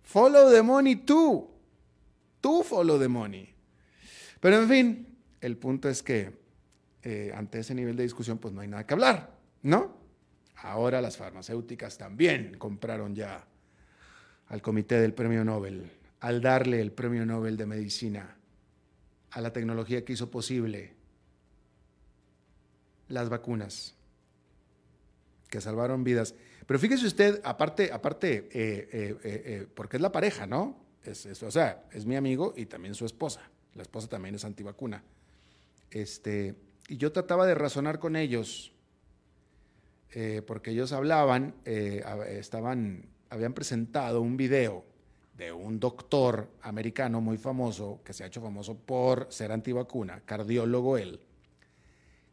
Follow 0.03 0.51
the 0.51 0.63
money 0.63 0.97
tú. 0.97 1.51
Tú 2.41 2.63
follow 2.63 2.99
the 2.99 3.09
money. 3.09 3.55
Pero 4.41 4.57
en 4.57 4.69
fin, 4.69 5.19
el 5.43 5.59
punto 5.59 5.91
es 5.91 6.03
que 6.03 6.33
eh, 7.03 7.31
ante 7.35 7.59
ese 7.59 7.75
nivel 7.75 7.95
de 7.95 8.05
discusión 8.05 8.39
pues 8.39 8.55
no 8.55 8.63
hay 8.63 8.69
nada 8.69 8.87
que 8.87 8.95
hablar, 8.95 9.37
¿no? 9.63 9.99
Ahora 10.57 11.03
las 11.03 11.17
farmacéuticas 11.19 11.99
también 11.99 12.57
compraron 12.57 13.15
ya 13.15 13.47
al 14.47 14.63
comité 14.63 14.99
del 14.99 15.13
premio 15.13 15.45
Nobel, 15.45 15.91
al 16.21 16.41
darle 16.41 16.81
el 16.81 16.93
premio 16.93 17.27
Nobel 17.27 17.57
de 17.59 17.67
Medicina 17.67 18.38
a 19.31 19.41
la 19.41 19.53
tecnología 19.53 20.05
que 20.05 20.13
hizo 20.13 20.31
posible 20.31 20.95
las 23.09 23.29
vacunas, 23.29 23.95
que 25.49 25.61
salvaron 25.61 26.05
vidas. 26.05 26.35
Pero 26.67 26.79
fíjese 26.79 27.07
usted, 27.07 27.41
aparte, 27.45 27.91
aparte, 27.93 28.49
eh, 28.53 28.89
eh, 28.93 29.19
eh, 29.25 29.67
porque 29.75 29.97
es 29.97 30.03
la 30.03 30.13
pareja, 30.13 30.47
¿no? 30.47 30.77
Es, 31.03 31.43
o 31.43 31.51
sea, 31.51 31.85
es 31.93 32.05
mi 32.05 32.17
amigo 32.17 32.53
y 32.57 32.67
también 32.67 32.95
su 32.95 33.07
esposa. 33.07 33.41
La 33.75 33.83
esposa 33.83 34.09
también 34.09 34.35
es 34.35 34.45
antivacuna. 34.45 35.03
Este, 35.91 36.55
y 36.89 36.99
yo 36.99 37.13
trataba 37.13 37.47
de 37.47 37.55
razonar 37.55 37.99
con 37.99 38.17
ellos, 38.17 38.73
porque 40.47 40.71
ellos 40.71 40.93
hablaban, 40.93 41.55
estaban, 41.65 43.07
habían 43.31 43.53
presentado 43.53 44.21
un 44.21 44.37
video 44.37 44.85
de 45.39 45.53
un 45.53 45.79
doctor 45.79 46.49
americano 46.63 47.21
muy 47.21 47.39
famoso, 47.39 48.01
que 48.05 48.13
se 48.13 48.25
ha 48.25 48.27
hecho 48.27 48.43
famoso 48.43 48.75
por 48.77 49.29
ser 49.31 49.53
antivacuna, 49.53 50.21
cardiólogo 50.25 50.99
él, 50.99 51.21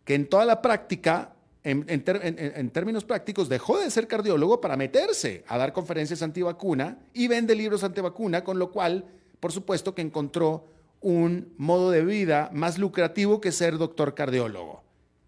que 0.03 0.15
en 0.15 0.27
toda 0.27 0.43
la 0.43 0.61
práctica, 0.61 1.35
en, 1.63 2.71
términos 2.71 3.05
prácticos, 3.05 3.47
dejó 3.47 3.79
de 3.79 3.91
ser 3.91 4.07
cardiólogo 4.07 4.59
para 4.59 4.75
meterse 4.75 5.43
a 5.47 5.57
dar 5.57 5.71
conferencias 5.71 6.23
antivacuna 6.23 6.97
y 7.13 7.27
vende 7.27 7.55
libros 7.55 7.83
antivacuna, 7.83 8.43
con 8.43 8.57
lo 8.57 8.71
cual, 8.71 9.05
por 9.39 9.51
supuesto, 9.51 9.93
que 9.93 10.01
encontró 10.01 10.65
un 11.01 11.53
modo 11.57 11.91
de 11.91 12.03
vida 12.03 12.49
más 12.53 12.79
lucrativo 12.79 13.39
que 13.39 13.51
ser 13.51 13.77
doctor 13.77 14.15
cardiólogo. 14.15 14.83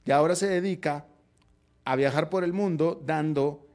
Y 0.05 0.11
ahora 0.11 0.35
se 0.35 0.47
dedica 0.47 1.05
a 1.85 1.95
viajar 1.95 2.29
por 2.29 2.43
el 2.43 2.53
mundo 2.53 3.01
dando 3.05 3.66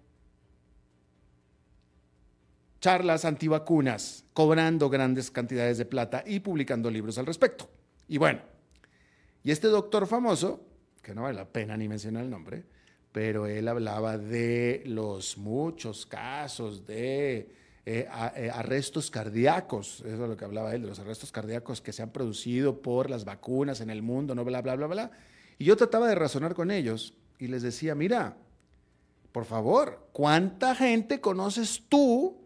charlas 2.83 3.25
antivacunas, 3.25 4.25
cobrando 4.35 4.91
grandes 4.91 5.31
cantidades 5.31 5.79
de 5.79 5.85
plata 5.85 6.25
y 6.27 6.41
publicando 6.41 6.91
libros 6.91 7.17
al 7.17 7.27
respecto. 7.27 7.71
Y 8.09 8.19
bueno, 8.19 8.41
y 9.45 9.53
este 9.53 9.69
doctor 9.69 10.09
famoso, 10.09 10.67
que 11.01 11.15
no 11.15 11.23
vale 11.23 11.37
la 11.37 11.49
pena 11.49 11.77
ni 11.77 11.87
mencionar 11.89 12.25
el 12.25 12.31
nombre, 12.31 12.65
pero 13.13 13.47
él 13.47 13.69
hablaba 13.69 14.19
de 14.19 14.83
los 14.85 15.39
muchos 15.39 16.07
casos 16.07 16.85
de 16.85 17.55
eh, 17.87 18.09
eh, 18.37 18.51
arrestos 18.53 19.13
cardíacos, 19.13 20.01
eso 20.01 20.25
es 20.25 20.29
lo 20.29 20.37
que 20.37 20.45
hablaba 20.45 20.75
él, 20.75 20.83
de 20.83 20.89
los 20.89 20.99
arrestos 20.99 21.31
cardíacos 21.31 21.81
que 21.81 21.93
se 21.93 22.03
han 22.03 22.11
producido 22.11 22.83
por 22.83 23.11
las 23.11 23.25
vacunas 23.25 23.81
en 23.81 23.91
el 23.91 24.03
mundo, 24.03 24.35
no 24.35 24.45
bla, 24.45 24.61
bla, 24.61 24.75
bla, 24.75 24.89
bla. 24.89 25.11
Y 25.57 25.67
yo 25.67 25.77
trataba 25.77 26.09
de 26.09 26.17
razonar 26.17 26.55
con 26.55 26.73
ellos 26.73 27.15
y 27.39 27.47
les 27.47 27.63
decía, 27.63 27.95
mira, 27.95 28.39
por 29.31 29.45
favor, 29.45 30.09
¿cuánta 30.13 30.75
gente 30.75 31.21
conoces 31.21 31.85
tú 31.89 32.42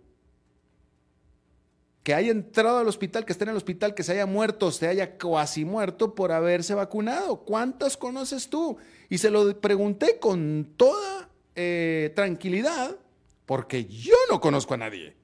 que 2.07 2.14
haya 2.14 2.31
entrado 2.31 2.79
al 2.79 2.87
hospital, 2.87 3.25
que 3.25 3.33
esté 3.33 3.42
en 3.42 3.51
el 3.51 3.57
hospital, 3.57 3.92
que 3.92 4.05
se 4.05 4.12
haya 4.12 4.27
muerto, 4.27 4.71
se 4.71 4.87
haya 4.87 5.19
cuasi 5.19 5.64
muerto 5.64 6.14
por 6.14 6.31
haberse 6.31 6.73
vacunado. 6.73 7.38
¿Cuántas 7.38 7.97
conoces 7.97 8.49
tú? 8.49 8.77
Y 9.09 9.19
se 9.19 9.29
lo 9.29 9.61
pregunté 9.61 10.21
con 10.21 10.75
toda 10.77 11.29
eh, 11.57 12.12
tranquilidad, 12.14 12.97
porque 13.45 13.87
yo 13.87 14.14
no 14.31 14.40
conozco 14.40 14.75
a 14.75 14.77
nadie. 14.77 15.16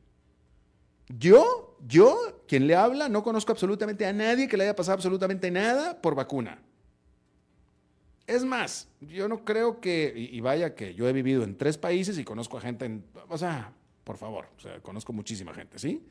Yo, 1.07 1.79
yo, 1.87 2.43
quien 2.49 2.67
le 2.67 2.75
habla, 2.75 3.09
no 3.09 3.23
conozco 3.23 3.53
absolutamente 3.53 4.05
a 4.05 4.13
nadie 4.13 4.49
que 4.49 4.57
le 4.57 4.65
haya 4.65 4.75
pasado 4.75 4.95
absolutamente 4.95 5.53
nada 5.53 6.03
por 6.03 6.17
vacuna. 6.17 6.61
Es 8.27 8.45
más, 8.45 8.89
yo 9.01 9.29
no 9.29 9.45
creo 9.45 9.81
que, 9.81 10.13
y, 10.17 10.41
vaya 10.41 10.75
que 10.75 10.97
yo 10.97 11.09
he 11.09 11.13
vivido 11.13 11.45
en 11.45 11.57
tres 11.57 11.79
países 11.79 12.19
y 12.19 12.25
conozco 12.25 12.59
a 12.59 12.61
gente 12.61 12.87
en, 12.87 13.05
o 13.29 13.39
sea, 13.39 13.73
por 14.03 14.17
favor, 14.17 14.49
conozco 14.83 15.13
muchísima 15.13 15.55
gente, 15.55 15.79
¿sí? 15.79 16.05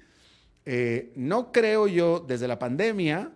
Eh, 0.65 1.11
no 1.15 1.51
creo 1.51 1.87
yo 1.87 2.19
desde 2.19 2.47
la 2.47 2.59
pandemia 2.59 3.31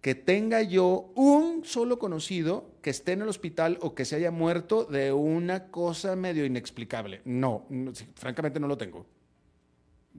que 0.00 0.14
tenga 0.14 0.62
yo 0.62 1.10
un 1.16 1.64
solo 1.64 1.98
conocido 1.98 2.70
que 2.80 2.90
esté 2.90 3.12
en 3.12 3.22
el 3.22 3.28
hospital 3.28 3.78
o 3.80 3.94
que 3.94 4.04
se 4.04 4.16
haya 4.16 4.30
muerto 4.30 4.84
de 4.84 5.12
una 5.12 5.68
cosa 5.68 6.14
medio 6.14 6.44
inexplicable. 6.44 7.22
No, 7.24 7.66
francamente 8.14 8.60
no 8.60 8.68
lo 8.68 8.78
tengo. 8.78 9.04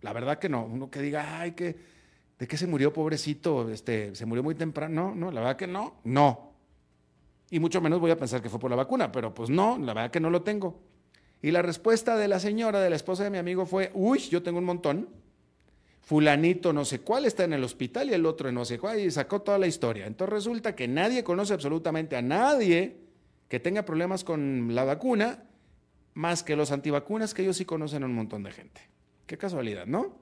La 0.01 0.11
verdad 0.13 0.39
que 0.39 0.49
no. 0.49 0.65
Uno 0.65 0.91
que 0.91 1.01
diga, 1.01 1.39
ay, 1.39 1.53
que, 1.53 1.75
¿de 2.37 2.47
qué 2.47 2.57
se 2.57 2.67
murió, 2.67 2.91
pobrecito? 2.91 3.69
Este, 3.69 4.13
¿Se 4.13 4.25
murió 4.25 4.43
muy 4.43 4.55
temprano? 4.55 5.11
No, 5.11 5.15
no, 5.15 5.31
la 5.31 5.39
verdad 5.39 5.55
que 5.55 5.67
no. 5.67 6.01
No. 6.03 6.51
Y 7.49 7.59
mucho 7.59 7.79
menos 7.79 8.01
voy 8.01 8.11
a 8.11 8.17
pensar 8.17 8.41
que 8.41 8.49
fue 8.49 8.59
por 8.59 8.69
la 8.69 8.75
vacuna, 8.75 9.11
pero 9.11 9.33
pues 9.33 9.49
no, 9.49 9.77
la 9.77 9.93
verdad 9.93 10.11
que 10.11 10.19
no 10.19 10.29
lo 10.29 10.41
tengo. 10.41 10.81
Y 11.41 11.51
la 11.51 11.61
respuesta 11.61 12.17
de 12.17 12.27
la 12.27 12.39
señora, 12.39 12.81
de 12.81 12.89
la 12.89 12.97
esposa 12.97 13.23
de 13.23 13.29
mi 13.29 13.37
amigo, 13.37 13.65
fue, 13.65 13.91
uy, 13.93 14.19
yo 14.19 14.43
tengo 14.43 14.59
un 14.59 14.65
montón 14.65 15.07
fulanito 16.07 16.71
no 16.71 16.85
sé 16.85 17.01
cuál 17.01 17.25
está 17.25 17.43
en 17.43 17.51
el 17.51 17.65
hospital 17.65 18.09
y 18.09 18.13
el 18.13 18.25
otro 18.25 18.49
no 18.49 18.63
sé 18.63 18.79
cuál, 18.79 19.01
y 19.01 19.11
sacó 19.11 19.41
toda 19.41 19.57
la 19.57 19.67
historia. 19.67 20.07
Entonces 20.07 20.33
resulta 20.33 20.73
que 20.73 20.87
nadie 20.87 21.21
conoce 21.21 21.53
absolutamente 21.53 22.15
a 22.15 22.21
nadie 22.21 22.95
que 23.49 23.59
tenga 23.59 23.83
problemas 23.83 24.23
con 24.23 24.73
la 24.73 24.85
vacuna, 24.85 25.43
más 26.13 26.43
que 26.43 26.55
los 26.55 26.71
antivacunas, 26.71 27.33
que 27.33 27.41
ellos 27.41 27.57
sí 27.57 27.65
conocen 27.65 28.03
a 28.03 28.05
un 28.05 28.15
montón 28.15 28.41
de 28.43 28.51
gente. 28.51 28.79
Qué 29.25 29.37
casualidad, 29.37 29.85
¿no? 29.85 30.17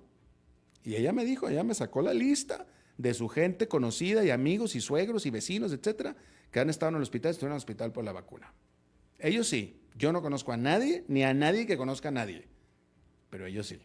Y 0.83 0.95
ella 0.95 1.13
me 1.13 1.23
dijo, 1.23 1.49
ella 1.49 1.63
me 1.63 1.75
sacó 1.75 2.01
la 2.01 2.15
lista 2.15 2.65
de 2.97 3.13
su 3.13 3.29
gente 3.29 3.67
conocida 3.67 4.25
y 4.25 4.31
amigos 4.31 4.75
y 4.75 4.81
suegros 4.81 5.27
y 5.27 5.29
vecinos, 5.29 5.71
etcétera, 5.71 6.15
que 6.49 6.59
han 6.59 6.71
estado 6.71 6.89
en 6.89 6.95
el 6.95 7.03
hospital, 7.03 7.29
estuvieron 7.29 7.51
en 7.51 7.57
el 7.57 7.59
hospital 7.59 7.91
por 7.91 8.03
la 8.03 8.11
vacuna. 8.11 8.51
Ellos 9.19 9.47
sí. 9.47 9.79
Yo 9.95 10.11
no 10.11 10.23
conozco 10.23 10.51
a 10.51 10.57
nadie, 10.57 11.05
ni 11.07 11.23
a 11.23 11.35
nadie 11.35 11.67
que 11.67 11.77
conozca 11.77 12.09
a 12.09 12.11
nadie. 12.11 12.47
Pero 13.29 13.45
ellos 13.45 13.67
sí. 13.67 13.79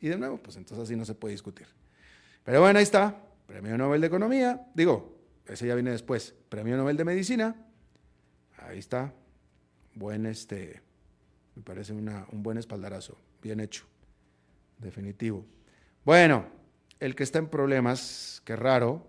Y 0.00 0.08
de 0.08 0.18
nuevo, 0.18 0.38
pues 0.38 0.56
entonces 0.56 0.84
así 0.84 0.96
no 0.96 1.04
se 1.04 1.14
puede 1.14 1.32
discutir. 1.32 1.66
Pero 2.44 2.60
bueno, 2.60 2.78
ahí 2.78 2.82
está. 2.82 3.16
Premio 3.46 3.76
Nobel 3.76 4.00
de 4.00 4.06
Economía. 4.06 4.66
Digo, 4.74 5.16
ese 5.46 5.66
ya 5.66 5.74
viene 5.74 5.90
después. 5.90 6.34
Premio 6.48 6.76
Nobel 6.76 6.96
de 6.96 7.04
Medicina. 7.04 7.54
Ahí 8.58 8.78
está. 8.78 9.12
Buen 9.94 10.26
este. 10.26 10.80
Me 11.54 11.62
parece 11.62 11.92
un 11.92 12.42
buen 12.42 12.58
espaldarazo. 12.58 13.18
Bien 13.42 13.60
hecho. 13.60 13.84
Definitivo. 14.78 15.44
Bueno, 16.04 16.46
el 16.98 17.14
que 17.14 17.22
está 17.22 17.38
en 17.38 17.48
problemas, 17.48 18.40
qué 18.44 18.56
raro, 18.56 19.06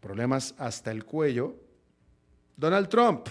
problemas 0.00 0.54
hasta 0.58 0.92
el 0.92 1.04
cuello, 1.04 1.56
Donald 2.56 2.88
Trump 2.88 3.28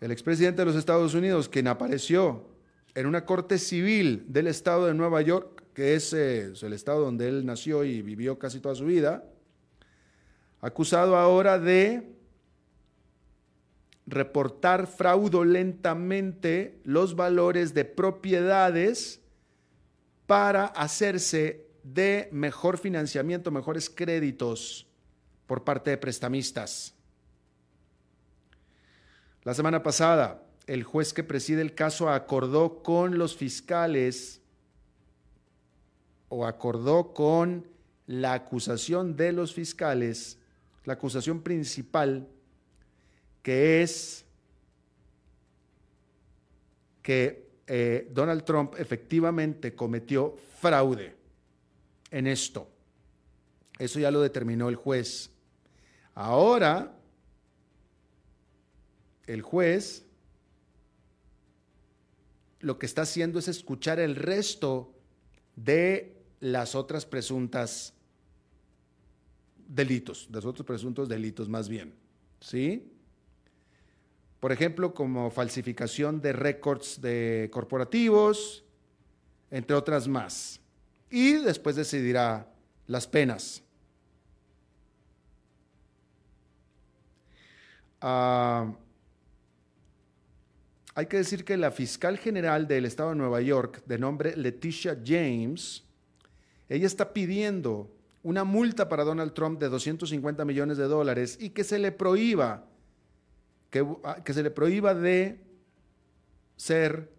el 0.00 0.12
expresidente 0.12 0.62
de 0.62 0.66
los 0.66 0.76
Estados 0.76 1.14
Unidos, 1.14 1.48
quien 1.48 1.66
apareció 1.66 2.46
en 2.98 3.06
una 3.06 3.24
corte 3.24 3.58
civil 3.58 4.24
del 4.26 4.48
estado 4.48 4.86
de 4.86 4.94
Nueva 4.94 5.22
York, 5.22 5.62
que 5.72 5.94
es, 5.94 6.12
eh, 6.12 6.52
el 6.60 6.72
estado 6.72 7.04
donde 7.04 7.28
él 7.28 7.46
nació 7.46 7.84
y 7.84 8.02
vivió 8.02 8.40
casi 8.40 8.58
toda 8.58 8.74
su 8.74 8.86
vida, 8.86 9.24
acusado 10.60 11.16
ahora 11.16 11.60
de 11.60 12.12
reportar 14.04 14.88
fraudulentamente 14.88 16.80
los 16.82 17.14
valores 17.14 17.72
de 17.72 17.84
propiedades 17.84 19.20
para 20.26 20.64
hacerse 20.66 21.68
de 21.84 22.28
mejor 22.32 22.78
financiamiento, 22.78 23.52
mejores 23.52 23.88
créditos 23.88 24.88
por 25.46 25.62
parte 25.62 25.90
de 25.90 25.98
prestamistas. 25.98 26.96
La 29.44 29.54
semana 29.54 29.84
pasada, 29.84 30.42
el 30.68 30.84
juez 30.84 31.14
que 31.14 31.24
preside 31.24 31.62
el 31.62 31.74
caso 31.74 32.10
acordó 32.10 32.82
con 32.82 33.16
los 33.16 33.34
fiscales 33.34 34.42
o 36.28 36.46
acordó 36.46 37.14
con 37.14 37.66
la 38.06 38.34
acusación 38.34 39.16
de 39.16 39.32
los 39.32 39.54
fiscales, 39.54 40.36
la 40.84 40.92
acusación 40.92 41.40
principal, 41.40 42.28
que 43.42 43.82
es 43.82 44.26
que 47.00 47.48
eh, 47.66 48.10
Donald 48.12 48.44
Trump 48.44 48.74
efectivamente 48.76 49.74
cometió 49.74 50.36
fraude 50.60 51.16
en 52.10 52.26
esto. 52.26 52.68
Eso 53.78 53.98
ya 54.00 54.10
lo 54.10 54.20
determinó 54.20 54.68
el 54.68 54.76
juez. 54.76 55.30
Ahora 56.14 56.94
el 59.26 59.40
juez 59.40 60.04
lo 62.60 62.78
que 62.78 62.86
está 62.86 63.02
haciendo 63.02 63.38
es 63.38 63.48
escuchar 63.48 64.00
el 64.00 64.16
resto 64.16 64.92
de 65.56 66.16
las 66.40 66.74
otras 66.74 67.06
presuntas 67.06 67.94
delitos, 69.66 70.26
de 70.28 70.36
los 70.36 70.46
otros 70.46 70.66
presuntos 70.66 71.08
delitos 71.08 71.48
más 71.48 71.68
bien, 71.68 71.94
¿sí? 72.40 72.90
Por 74.40 74.52
ejemplo, 74.52 74.94
como 74.94 75.30
falsificación 75.30 76.20
de 76.20 76.32
récords 76.32 77.00
de 77.00 77.48
corporativos, 77.52 78.64
entre 79.50 79.74
otras 79.74 80.06
más. 80.06 80.60
Y 81.10 81.34
después 81.34 81.74
decidirá 81.74 82.48
las 82.86 83.06
penas. 83.06 83.62
Ah, 88.00 88.72
hay 90.98 91.06
que 91.06 91.18
decir 91.18 91.44
que 91.44 91.56
la 91.56 91.70
fiscal 91.70 92.18
general 92.18 92.66
del 92.66 92.84
estado 92.84 93.10
de 93.10 93.14
Nueva 93.14 93.40
York, 93.40 93.84
de 93.86 94.00
nombre 94.00 94.36
Leticia 94.36 95.00
James, 95.06 95.84
ella 96.68 96.88
está 96.88 97.12
pidiendo 97.12 97.94
una 98.24 98.42
multa 98.42 98.88
para 98.88 99.04
Donald 99.04 99.32
Trump 99.32 99.60
de 99.60 99.68
250 99.68 100.44
millones 100.44 100.76
de 100.76 100.88
dólares 100.88 101.38
y 101.40 101.50
que 101.50 101.62
se 101.62 101.78
le 101.78 101.92
prohíba, 101.92 102.66
que, 103.70 103.86
ah, 104.02 104.24
que 104.24 104.34
se 104.34 104.42
le 104.42 104.50
prohíba 104.50 104.92
de 104.92 105.40
ser 106.56 107.12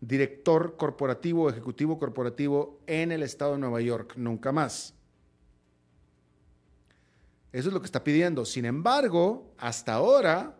director 0.00 0.76
corporativo 0.76 1.50
ejecutivo 1.50 1.98
corporativo 1.98 2.78
en 2.86 3.10
el 3.10 3.24
estado 3.24 3.54
de 3.54 3.58
Nueva 3.58 3.80
York, 3.80 4.12
nunca 4.18 4.52
más. 4.52 4.94
Eso 7.50 7.66
es 7.66 7.74
lo 7.74 7.80
que 7.80 7.86
está 7.86 8.04
pidiendo. 8.04 8.44
Sin 8.44 8.66
embargo, 8.66 9.52
hasta 9.58 9.94
ahora, 9.94 10.59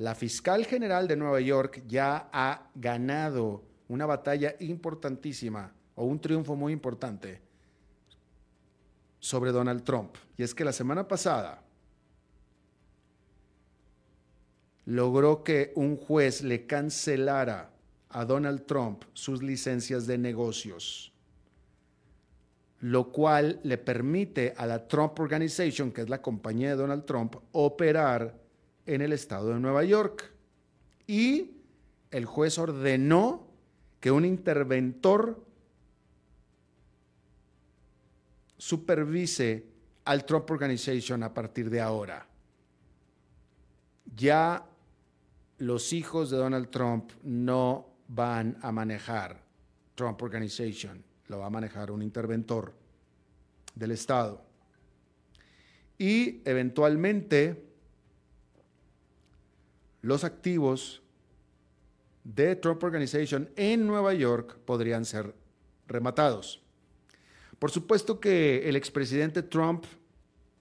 la 0.00 0.14
fiscal 0.14 0.64
general 0.64 1.06
de 1.06 1.14
Nueva 1.14 1.40
York 1.42 1.82
ya 1.86 2.30
ha 2.32 2.70
ganado 2.74 3.62
una 3.88 4.06
batalla 4.06 4.56
importantísima 4.60 5.74
o 5.94 6.06
un 6.06 6.18
triunfo 6.18 6.56
muy 6.56 6.72
importante 6.72 7.42
sobre 9.18 9.52
Donald 9.52 9.84
Trump. 9.84 10.16
Y 10.38 10.42
es 10.42 10.54
que 10.54 10.64
la 10.64 10.72
semana 10.72 11.06
pasada 11.06 11.62
logró 14.86 15.44
que 15.44 15.74
un 15.76 15.98
juez 15.98 16.40
le 16.44 16.64
cancelara 16.64 17.70
a 18.08 18.24
Donald 18.24 18.64
Trump 18.64 19.04
sus 19.12 19.42
licencias 19.42 20.06
de 20.06 20.16
negocios, 20.16 21.12
lo 22.78 23.12
cual 23.12 23.60
le 23.64 23.76
permite 23.76 24.54
a 24.56 24.64
la 24.64 24.88
Trump 24.88 25.20
Organization, 25.20 25.92
que 25.92 26.00
es 26.00 26.08
la 26.08 26.22
compañía 26.22 26.70
de 26.70 26.76
Donald 26.76 27.04
Trump, 27.04 27.36
operar 27.52 28.39
en 28.94 29.02
el 29.02 29.12
estado 29.12 29.50
de 29.50 29.60
Nueva 29.60 29.84
York. 29.84 30.32
Y 31.06 31.52
el 32.10 32.24
juez 32.24 32.58
ordenó 32.58 33.46
que 34.00 34.10
un 34.10 34.24
interventor 34.24 35.44
supervise 38.58 39.64
al 40.04 40.24
Trump 40.24 40.50
Organization 40.50 41.22
a 41.22 41.32
partir 41.32 41.70
de 41.70 41.80
ahora. 41.80 42.26
Ya 44.16 44.66
los 45.58 45.92
hijos 45.92 46.30
de 46.30 46.38
Donald 46.38 46.70
Trump 46.70 47.12
no 47.22 47.94
van 48.08 48.58
a 48.60 48.72
manejar 48.72 49.40
Trump 49.94 50.20
Organization, 50.20 51.04
lo 51.28 51.38
va 51.38 51.46
a 51.46 51.50
manejar 51.50 51.92
un 51.92 52.02
interventor 52.02 52.74
del 53.72 53.92
Estado. 53.92 54.44
Y 55.96 56.42
eventualmente 56.44 57.69
los 60.02 60.24
activos 60.24 61.02
de 62.24 62.56
Trump 62.56 62.82
Organization 62.82 63.50
en 63.56 63.86
Nueva 63.86 64.14
York 64.14 64.58
podrían 64.64 65.04
ser 65.04 65.34
rematados. 65.86 66.62
Por 67.58 67.70
supuesto 67.70 68.20
que 68.20 68.68
el 68.68 68.76
expresidente 68.76 69.42
Trump 69.42 69.84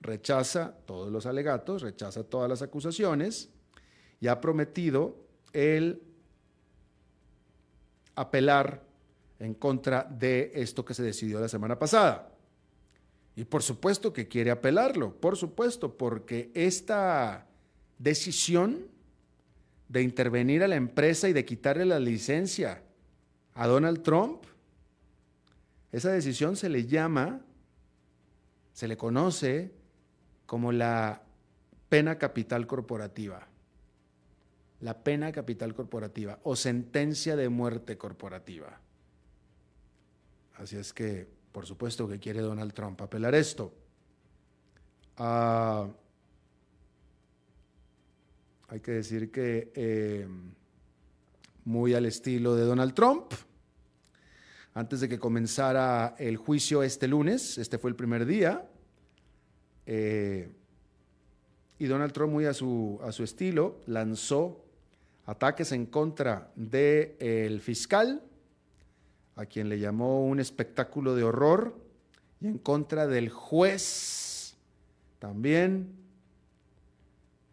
rechaza 0.02 0.75
todos 0.86 1.12
los 1.12 1.25
alegatos, 1.25 1.82
rechaza 1.82 2.23
todas 2.23 2.49
las 2.49 2.62
acusaciones 2.62 3.49
y 4.19 4.28
ha 4.28 4.41
prometido 4.41 5.17
el 5.54 6.02
apelar 8.15 8.84
en 9.39 9.54
contra 9.54 10.04
de 10.04 10.52
esto 10.54 10.84
que 10.84 10.93
se 10.93 11.04
decidió 11.04 11.39
la 11.39 11.47
semana 11.47 11.80
pasada. 11.80 12.34
Y 13.36 13.45
por 13.45 13.63
supuesto 13.63 14.12
que 14.12 14.28
quiere 14.28 14.52
apelarlo, 14.52 15.15
por 15.15 15.38
supuesto, 15.38 15.97
porque 15.97 16.52
esta 16.54 17.47
decisión 17.97 18.88
de 19.89 20.04
intervenir 20.04 20.63
a 20.63 20.67
la 20.67 20.75
empresa 20.75 21.28
y 21.28 21.34
de 21.34 21.43
quitarle 21.43 21.84
la 21.84 21.99
licencia 21.99 22.84
a 23.56 23.67
Donald 23.67 24.04
Trump, 24.04 24.43
esa 25.91 26.12
decisión 26.12 26.56
se 26.56 26.69
le 26.69 26.86
llama, 26.86 27.41
se 28.71 28.88
le 28.88 28.95
conoce 28.95 29.73
como 30.45 30.71
la 30.71 31.23
pena 31.89 32.17
capital 32.17 32.67
corporativa. 32.67 33.47
La 34.82 35.04
pena 35.04 35.32
capital 35.32 35.73
corporativa 35.73 36.39
o 36.43 36.56
sentencia 36.56 37.36
de 37.36 37.49
muerte 37.49 37.97
corporativa. 37.97 38.80
Así 40.56 40.78
es 40.78 40.93
que, 40.93 41.28
por 41.52 41.65
supuesto 41.65 42.08
que 42.08 42.19
quiere 42.19 42.41
Donald 42.41 42.73
Trump 42.73 43.02
apelar 43.02 43.34
esto. 43.34 43.73
Ah, 45.17 45.88
hay 48.69 48.82
que 48.82 48.91
decir 48.91 49.32
que 49.32 49.71
eh, 49.73 50.27
muy 51.65 51.95
al 51.95 52.05
estilo 52.05 52.55
de 52.55 52.63
Donald 52.63 52.93
Trump. 52.93 53.34
Antes 54.75 55.01
de 55.01 55.10
que 55.10 55.17
comenzara 55.17 56.15
el 56.19 56.38
juicio 56.38 56.84
este 56.84 57.08
lunes, 57.08 57.58
este 57.58 57.79
fue 57.79 57.89
el 57.89 57.95
primer 57.95 58.27
día, 58.27 58.69
eh, 59.88 60.51
y 61.79 61.86
Donald 61.86 62.12
Trump, 62.13 62.32
muy 62.32 62.45
a 62.45 62.53
su, 62.53 62.99
a 63.03 63.12
su 63.12 63.23
estilo, 63.23 63.82
lanzó 63.88 64.63
ataques 65.25 65.71
en 65.71 65.88
contra 65.88 66.51
del 66.55 67.62
fiscal, 67.62 68.21
a 69.36 69.47
quien 69.47 69.69
le 69.69 69.79
llamó 69.79 70.25
un 70.25 70.39
espectáculo 70.39 71.15
de 71.15 71.23
horror, 71.23 71.75
y 72.39 72.47
en 72.47 72.60
contra 72.60 73.08
del 73.08 73.29
juez 73.29 74.55
también, 75.17 75.99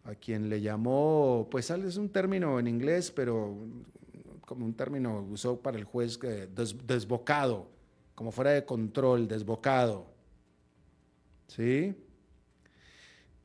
a 0.07 0.15
quien 0.15 0.49
le 0.49 0.61
llamó, 0.61 1.47
pues 1.51 1.69
es 1.69 1.97
un 1.97 2.09
término 2.09 2.59
en 2.59 2.67
inglés, 2.67 3.11
pero 3.11 3.57
como 4.41 4.65
un 4.65 4.73
término 4.73 5.21
usó 5.29 5.61
para 5.61 5.77
el 5.77 5.83
juez 5.83 6.17
desbocado, 6.85 7.69
como 8.15 8.31
fuera 8.31 8.51
de 8.51 8.63
control, 8.63 9.27
desbocado. 9.27 10.07
¿Sí? 11.47 11.93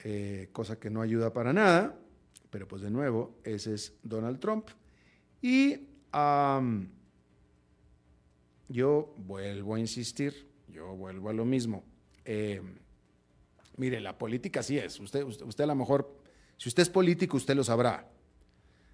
Eh, 0.05 0.51
cosa 0.53 0.79
que 0.79 0.89
no 0.89 1.03
ayuda 1.03 1.33
para 1.33 1.53
nada, 1.53 1.99
pero 2.51 2.69
pues 2.69 2.83
de 2.83 2.91
nuevo, 2.91 3.39
ese 3.43 3.75
es 3.75 3.95
Donald 4.05 4.39
Trump. 4.39 4.69
Y 5.41 5.81
yo 8.69 9.15
vuelvo 9.19 9.75
a 9.75 9.81
insistir, 9.81 10.49
yo 10.69 10.95
vuelvo 10.95 11.29
a 11.29 11.33
lo 11.33 11.45
mismo. 11.45 11.83
Eh, 12.25 12.63
mire, 13.77 13.99
la 13.99 14.17
política 14.17 14.63
sí 14.63 14.79
es. 14.79 15.01
Usted, 15.01 15.25
usted, 15.25 15.65
a 15.65 15.67
lo 15.67 15.75
mejor, 15.75 16.22
si 16.57 16.69
usted 16.69 16.83
es 16.83 16.89
político, 16.89 17.37
usted 17.37 17.55
lo 17.55 17.65
sabrá. 17.65 18.09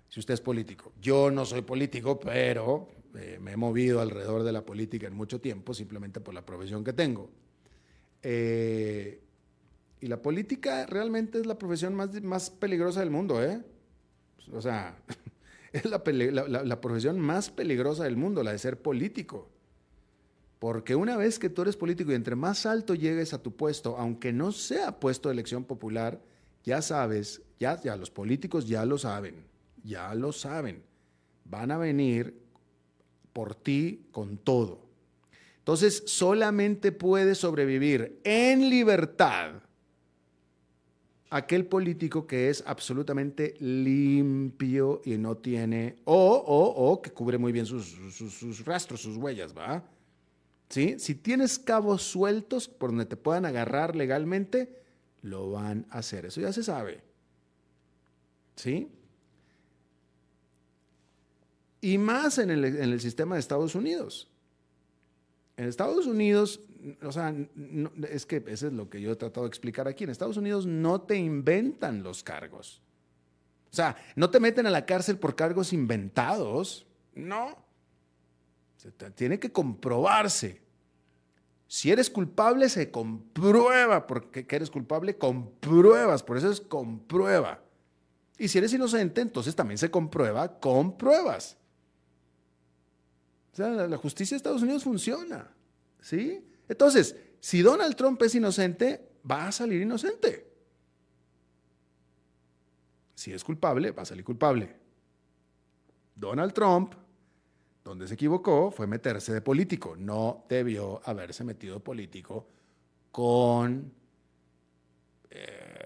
Si 0.09 0.21
usted 0.21 0.35
es 0.35 0.41
político. 0.41 0.93
Yo 1.01 1.31
no 1.31 1.45
soy 1.45 1.63
político, 1.63 2.19
pero 2.19 2.89
eh, 3.15 3.39
me 3.41 3.53
he 3.53 3.57
movido 3.57 4.01
alrededor 4.01 4.43
de 4.43 4.53
la 4.53 4.65
política 4.65 5.07
en 5.07 5.15
mucho 5.15 5.41
tiempo, 5.41 5.75
simplemente 5.75 6.21
por 6.21 6.35
la 6.35 6.47
profesión 6.47 6.83
que 6.83 6.93
tengo. 6.93 7.31
Eh, 8.23 9.21
y 10.01 10.07
la 10.07 10.23
política 10.23 10.87
realmente 10.87 11.39
es 11.39 11.47
la 11.47 11.59
profesión 11.59 11.95
más, 11.95 12.51
peligrosa 12.51 13.01
del 13.01 13.11
mundo, 13.11 13.43
¿eh? 13.43 13.63
O 14.53 14.63
sea, 14.63 14.97
es 15.73 15.85
la 15.85 16.81
profesión 16.81 17.21
más 17.21 17.51
peligrosa 17.51 18.05
del 18.05 18.17
mundo, 18.17 18.43
la 18.43 18.53
de 18.53 18.59
ser 18.59 18.81
político. 18.81 19.51
Porque 20.59 20.97
una 20.97 21.17
vez 21.17 21.39
que 21.39 21.51
tú 21.51 21.63
eres 21.63 21.77
político 21.77 22.11
y 22.11 22.15
entre 22.15 22.35
más 22.35 22.67
alto 22.67 22.95
llegues 22.95 23.33
a 23.33 23.43
tu 23.43 23.55
puesto, 23.55 23.97
aunque 23.97 24.33
no 24.33 24.51
sea 24.53 24.99
puesto 24.99 25.29
de 25.29 25.35
elección 25.35 25.65
popular, 25.65 26.21
ya 26.65 26.83
sabes, 26.83 27.43
ya, 27.59 27.81
ya 27.81 27.97
los 27.97 28.11
políticos 28.11 28.67
ya 28.67 28.85
lo 28.85 28.99
saben, 28.99 29.45
ya 29.83 30.15
lo 30.15 30.33
saben. 30.33 30.83
Van 31.45 31.71
a 31.71 31.79
venir 31.79 32.39
por 33.33 33.55
ti 33.55 34.07
con 34.11 34.39
todo. 34.39 34.87
Entonces, 35.59 36.03
solamente 36.07 36.93
puede 36.93 37.35
sobrevivir 37.35 38.21
en 38.25 38.71
libertad 38.71 39.63
aquel 41.31 41.67
político 41.67 42.27
que 42.27 42.49
es 42.49 42.65
absolutamente 42.67 43.55
limpio 43.61 45.03
y 45.05 45.19
no 45.19 45.37
tiene, 45.37 45.97
o, 46.05 46.15
o, 46.15 46.91
o 46.91 47.03
que 47.03 47.11
cubre 47.11 47.37
muy 47.39 47.53
bien 47.53 47.67
sus, 47.67 47.87
sus 48.15 48.65
rastros, 48.65 49.03
sus 49.03 49.17
huellas, 49.17 49.57
¿va? 49.57 49.85
¿Sí? 50.71 50.97
Si 50.99 51.15
tienes 51.15 51.59
cabos 51.59 52.03
sueltos 52.03 52.69
por 52.69 52.91
donde 52.91 53.07
te 53.07 53.17
puedan 53.17 53.47
agarrar 53.47 53.97
legalmente, 53.97 54.83
lo 55.23 55.51
van 55.51 55.87
a 55.91 55.99
hacer. 55.99 56.27
Eso 56.27 56.41
ya 56.41 56.53
se 56.53 56.63
sabe. 56.63 57.08
¿Sí? 58.59 58.91
Y 61.81 61.97
más 61.97 62.39
en 62.39 62.51
el, 62.51 63.01
sistema 63.01 63.37
de 63.37 63.41
Estados 63.41 63.77
Unidos. 63.77 64.29
En 65.57 65.69
Estados 65.69 66.07
Unidos, 66.07 66.61
o 67.03 67.13
sea, 67.13 67.33
es 68.11 68.27
que 68.27 68.43
eso 68.49 68.67
es 68.67 68.73
lo 68.73 68.91
que 68.91 69.01
yo 69.01 69.13
he 69.13 69.17
tratado 69.17 69.47
de 69.47 69.49
explicar 69.49 69.87
aquí. 69.87 70.03
En 70.03 70.11
Estados 70.11 70.37
Unidos 70.37 70.67
no 70.67 71.01
te 71.01 71.15
inventan 71.17 72.03
los 72.03 72.25
cargos. 72.25 72.83
O 73.71 73.77
sea, 73.77 73.97
no 74.17 74.29
te 74.29 74.41
meten 74.41 74.67
a 74.67 74.71
la 74.71 74.85
cárcel 74.85 75.19
por 75.19 75.37
cargos 75.37 75.73
inventados. 75.73 76.85
No. 77.15 77.65
Tiene 79.15 79.39
que 79.39 79.53
comprobarse. 79.53 80.61
Si 81.69 81.93
eres 81.93 82.11
culpable, 82.11 82.69
se 82.69 82.91
comprueba 82.91 84.05
porque 84.07 84.45
eres 84.51 84.71
culpable 84.71 85.17
con 85.17 85.49
pruebas, 85.53 86.25
por 86.25 86.39
eso 86.39 86.51
es 86.51 86.61
comprueba. 86.61 87.63
Y 88.39 88.49
si 88.49 88.59
eres 88.59 88.73
inocente, 88.73 89.21
entonces 89.21 89.55
también 89.55 89.79
se 89.79 89.91
comprueba 89.91 90.59
con 90.61 90.97
pruebas. 90.97 91.57
O 93.53 93.57
sea, 93.57 93.69
la 93.69 93.97
justicia 93.97 94.35
de 94.35 94.39
Estados 94.39 94.63
Unidos 94.63 94.85
funciona. 94.85 95.51
¿Sí? 96.01 96.49
Entonces, 96.69 97.17
si 97.41 97.61
Donald 97.61 97.97
Trump 97.97 98.23
es 98.23 98.35
inocente, 98.35 99.11
va 99.29 99.49
a 99.49 99.53
salir 99.53 99.83
inocente. 99.83 100.47
Si 103.15 103.33
es 103.33 103.43
culpable, 103.43 103.91
va 103.91 104.03
a 104.03 104.07
salir 104.07 104.25
culpable. 104.25 104.77
Donald 106.15 106.53
Trump 106.53 106.95
donde 107.89 108.07
se 108.07 108.15
equivocó 108.15 108.71
fue 108.71 108.87
meterse 108.87 109.33
de 109.33 109.41
político. 109.41 109.97
No 109.97 110.45
debió 110.47 111.01
haberse 111.07 111.43
metido 111.43 111.81
político 111.81 112.47
con, 113.11 113.91
eh, 115.31 115.78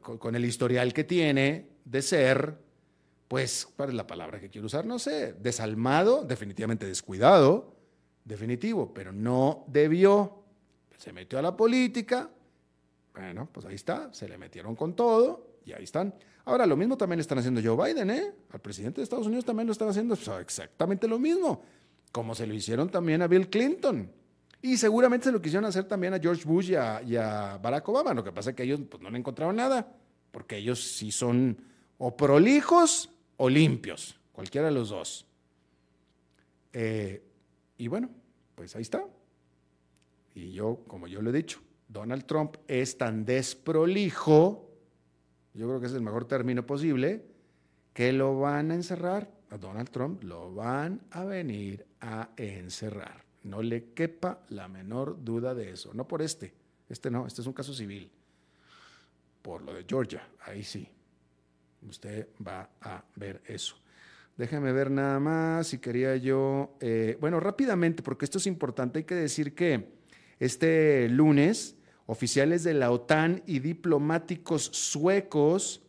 con, 0.00 0.34
el 0.34 0.44
historial 0.44 0.92
que 0.92 1.04
tiene 1.04 1.68
de 1.84 2.02
ser, 2.02 2.56
pues, 3.28 3.66
¿cuál 3.76 3.90
es 3.90 3.94
la 3.94 4.06
palabra 4.06 4.40
que 4.40 4.48
quiero 4.48 4.66
usar? 4.66 4.86
No 4.86 4.98
sé, 4.98 5.34
desalmado, 5.34 6.24
definitivamente 6.24 6.86
descuidado, 6.86 7.74
definitivo, 8.24 8.92
pero 8.94 9.12
no 9.12 9.64
debió. 9.68 10.44
Se 10.96 11.12
metió 11.12 11.38
a 11.38 11.42
la 11.42 11.56
política, 11.56 12.30
bueno, 13.12 13.48
pues 13.52 13.66
ahí 13.66 13.74
está, 13.74 14.12
se 14.12 14.28
le 14.28 14.38
metieron 14.38 14.74
con 14.74 14.94
todo 14.94 15.58
y 15.64 15.72
ahí 15.72 15.84
están. 15.84 16.14
Ahora, 16.46 16.66
lo 16.66 16.76
mismo 16.76 16.96
también 16.96 17.20
están 17.20 17.38
haciendo 17.38 17.60
Joe 17.62 17.92
Biden, 17.92 18.10
¿eh? 18.10 18.32
Al 18.50 18.60
presidente 18.60 19.00
de 19.00 19.04
Estados 19.04 19.26
Unidos 19.26 19.44
también 19.44 19.66
lo 19.66 19.72
están 19.72 19.88
haciendo 19.88 20.14
exactamente 20.14 21.08
lo 21.08 21.18
mismo, 21.18 21.62
como 22.12 22.34
se 22.34 22.46
lo 22.46 22.54
hicieron 22.54 22.88
también 22.88 23.22
a 23.22 23.26
Bill 23.26 23.48
Clinton. 23.48 24.10
Y 24.64 24.78
seguramente 24.78 25.24
se 25.24 25.32
lo 25.32 25.42
quisieron 25.42 25.66
hacer 25.66 25.84
también 25.84 26.14
a 26.14 26.18
George 26.18 26.44
Bush 26.44 26.70
y 26.70 27.16
a, 27.16 27.58
Barack 27.62 27.88
Obama. 27.88 28.14
Lo 28.14 28.24
que 28.24 28.32
pasa 28.32 28.50
es 28.50 28.56
que 28.56 28.62
ellos 28.62 28.80
pues, 28.88 29.02
no 29.02 29.10
le 29.10 29.18
encontraron 29.18 29.56
nada, 29.56 29.86
porque 30.30 30.56
ellos 30.56 30.82
sí 30.82 31.12
son 31.12 31.58
o 31.98 32.16
prolijos 32.16 33.10
o 33.36 33.48
limpios, 33.48 34.18
cualquiera 34.32 34.68
de 34.68 34.72
los 34.72 34.88
dos. 34.88 35.26
Eh, 36.72 37.22
y 37.76 37.88
bueno, 37.88 38.08
pues 38.54 38.74
ahí 38.74 38.82
está. 38.82 39.04
Y 40.34 40.52
yo, 40.52 40.80
como 40.88 41.08
yo 41.08 41.20
lo 41.20 41.28
he 41.28 41.32
dicho, 41.34 41.60
Donald 41.86 42.24
Trump 42.24 42.56
es 42.66 42.96
tan 42.96 43.24
desprolijo 43.24 44.64
yo 45.54 45.68
creo 45.68 45.80
que 45.80 45.86
es 45.86 45.94
el 45.94 46.02
mejor 46.02 46.24
término 46.26 46.66
posible, 46.66 47.24
que 47.92 48.12
lo 48.12 48.40
van 48.40 48.72
a 48.72 48.74
encerrar, 48.74 49.30
a 49.50 49.56
Donald 49.56 49.88
Trump 49.88 50.24
lo 50.24 50.52
van 50.52 51.00
a 51.12 51.24
venir 51.24 51.86
a 52.00 52.30
encerrar. 52.36 53.24
No 53.44 53.62
le 53.62 53.92
quepa 53.92 54.40
la 54.48 54.68
menor 54.68 55.22
duda 55.24 55.54
de 55.54 55.70
eso. 55.70 55.92
No 55.94 56.08
por 56.08 56.22
este, 56.22 56.52
este 56.88 57.10
no, 57.10 57.26
este 57.26 57.40
es 57.40 57.46
un 57.46 57.52
caso 57.52 57.72
civil. 57.72 58.10
Por 59.40 59.62
lo 59.62 59.72
de 59.72 59.84
Georgia, 59.88 60.26
ahí 60.40 60.64
sí. 60.64 60.88
Usted 61.88 62.28
va 62.46 62.70
a 62.80 63.04
ver 63.16 63.42
eso. 63.46 63.76
Déjeme 64.36 64.72
ver 64.72 64.90
nada 64.90 65.20
más 65.20 65.68
si 65.68 65.78
quería 65.78 66.16
yo, 66.16 66.76
eh, 66.80 67.16
bueno, 67.20 67.38
rápidamente, 67.38 68.02
porque 68.02 68.24
esto 68.24 68.38
es 68.38 68.46
importante, 68.46 68.98
hay 68.98 69.04
que 69.04 69.14
decir 69.14 69.54
que 69.54 69.94
este 70.40 71.08
lunes 71.08 71.76
Oficiales 72.06 72.64
de 72.64 72.74
la 72.74 72.90
OTAN 72.90 73.42
y 73.46 73.60
diplomáticos 73.60 74.64
suecos 74.64 75.82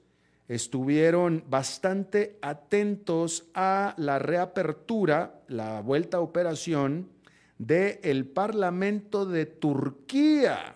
estuvieron 0.47 1.43
bastante 1.49 2.37
atentos 2.41 3.49
a 3.53 3.95
la 3.97 4.17
reapertura, 4.19 5.41
la 5.49 5.81
vuelta 5.81 6.17
a 6.17 6.21
operación 6.21 7.09
del 7.57 8.25
Parlamento 8.25 9.25
de 9.25 9.45
Turquía 9.45 10.75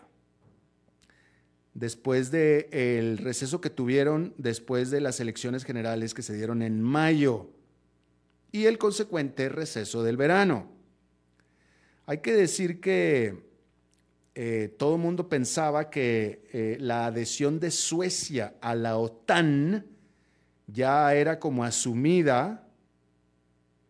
después 1.74 2.32
del 2.32 3.18
receso 3.18 3.62
que 3.62 3.70
tuvieron 3.70 4.34
después 4.38 4.92
de 4.92 5.02
las 5.02 5.20
elecciones 5.20 5.64
generales 5.64 6.14
que 6.14 6.22
se 6.22 6.36
dieron 6.36 6.62
en 6.62 6.82
mayo 6.82 7.50
y 8.52 8.66
el 8.66 8.78
consecuente 8.78 9.50
receso 9.50 10.04
del 10.04 10.18
verano. 10.18 10.72
Hay 12.06 12.20
que 12.20 12.34
decir 12.34 12.82
que 12.82 13.50
eh, 14.36 14.76
todo 14.78 14.96
el 14.96 15.02
mundo 15.02 15.30
pensaba 15.30 15.90
que 15.90 16.48
eh, 16.52 16.78
la 16.80 17.06
adhesión 17.06 17.60
de 17.60 17.72
Suecia 17.72 18.56
a 18.62 18.76
la 18.76 18.98
OTAN 18.98 19.86
ya 20.68 21.14
era 21.14 21.40
como 21.40 21.64
asumida, 21.64 22.68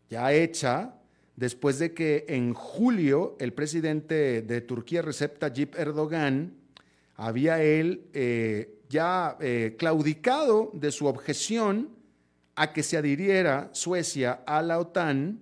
ya 0.09 0.33
hecha, 0.33 0.98
después 1.39 1.79
de 1.79 1.93
que 1.93 2.25
en 2.27 2.53
julio 2.53 3.37
el 3.39 3.53
presidente 3.53 4.41
de 4.41 4.61
Turquía, 4.61 5.01
Recep 5.01 5.39
Tayyip 5.39 5.75
Erdogan, 5.75 6.53
había 7.15 7.63
él 7.63 8.09
eh, 8.13 8.79
ya 8.89 9.37
claudicado 9.77 10.71
de 10.73 10.91
su 10.91 11.05
objeción 11.05 11.89
a 12.55 12.73
que 12.73 12.83
se 12.83 12.97
adhiriera 12.97 13.69
Suecia 13.71 14.41
a 14.45 14.61
la 14.61 14.79
OTAN 14.79 15.39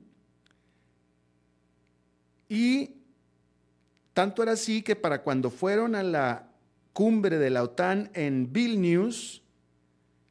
y 2.50 2.92
tanto 4.14 4.44
era 4.44 4.54
así 4.54 4.82
que 4.82 4.96
para 4.96 5.22
cuando 5.22 5.50
fueron 5.50 5.96
a 5.96 6.04
la 6.04 6.50
cumbre 6.94 7.38
de 7.38 7.50
la 7.50 7.64
OTAN 7.64 8.10
en 8.14 8.52
Vilnius, 8.52 9.44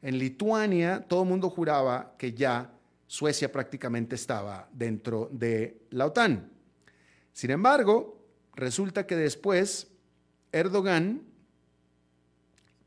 en 0.01 0.17
Lituania, 0.17 1.05
todo 1.07 1.23
el 1.23 1.29
mundo 1.29 1.49
juraba 1.49 2.15
que 2.17 2.33
ya 2.33 2.76
Suecia 3.07 3.51
prácticamente 3.51 4.15
estaba 4.15 4.69
dentro 4.71 5.29
de 5.31 5.87
la 5.91 6.05
OTAN. 6.05 6.51
Sin 7.31 7.51
embargo, 7.51 8.21
resulta 8.55 9.07
que 9.07 9.15
después 9.15 9.87
Erdogan, 10.51 11.23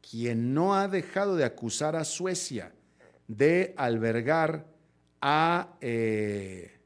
quien 0.08 0.54
no 0.54 0.74
ha 0.74 0.88
dejado 0.88 1.36
de 1.36 1.44
acusar 1.44 1.96
a 1.96 2.04
Suecia 2.04 2.72
de 3.28 3.74
albergar 3.76 4.66
a 5.20 5.76
eh, 5.80 6.80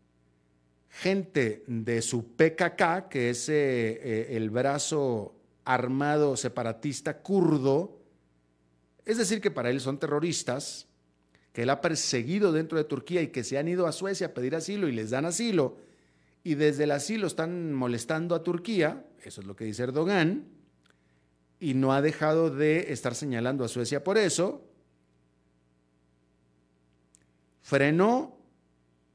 gente 0.91 1.65
de 1.67 2.03
su 2.03 2.35
PKK, 2.37 3.09
que 3.09 3.31
es 3.31 3.49
eh, 3.49 3.55
eh, 3.55 4.27
el 4.31 4.51
brazo 4.51 5.35
armado 5.65 6.37
separatista 6.37 7.23
kurdo, 7.23 7.99
es 9.07 9.17
decir, 9.19 9.41
que 9.41 9.51
para 9.51 9.71
él 9.71 9.81
son 9.81 9.99
terroristas, 9.99 10.87
que 11.55 11.63
él 11.63 11.71
ha 11.71 11.81
perseguido 11.81 12.53
dentro 12.53 12.77
de 12.77 12.85
Turquía 12.85 13.23
y 13.23 13.29
que 13.29 13.45
se 13.45 13.57
han 13.57 13.69
ido 13.69 13.87
a 13.87 13.93
Suecia 13.93 14.27
a 14.27 14.35
pedir 14.35 14.57
asilo 14.57 14.89
y 14.89 14.93
les 14.93 15.11
dan 15.11 15.25
asilo, 15.25 15.77
y 16.43 16.57
desde 16.57 16.83
el 16.83 16.91
asilo 16.91 17.29
están 17.29 17.73
molestando 17.73 18.35
a 18.35 18.43
Turquía, 18.43 19.07
eso 19.23 19.41
es 19.41 19.47
lo 19.47 19.55
que 19.55 19.65
dice 19.65 19.85
Erdogan, 19.85 20.47
y 21.61 21.75
no 21.75 21.93
ha 21.93 22.03
dejado 22.03 22.51
de 22.51 22.93
estar 22.93 23.15
señalando 23.15 23.65
a 23.65 23.69
Suecia 23.69 24.03
por 24.03 24.19
eso, 24.19 24.67
frenó, 27.63 28.37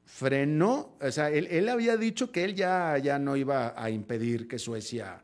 frenó, 0.05 0.95
o 1.01 1.11
sea, 1.11 1.29
él, 1.29 1.67
había 1.67 1.97
dicho 1.97 2.31
que 2.31 2.45
él 2.45 2.55
ya, 2.55 2.97
ya 2.99 3.19
no 3.19 3.35
iba 3.35 3.73
a 3.75 3.89
impedir 3.89 4.47
que 4.47 4.57
Suecia 4.57 5.21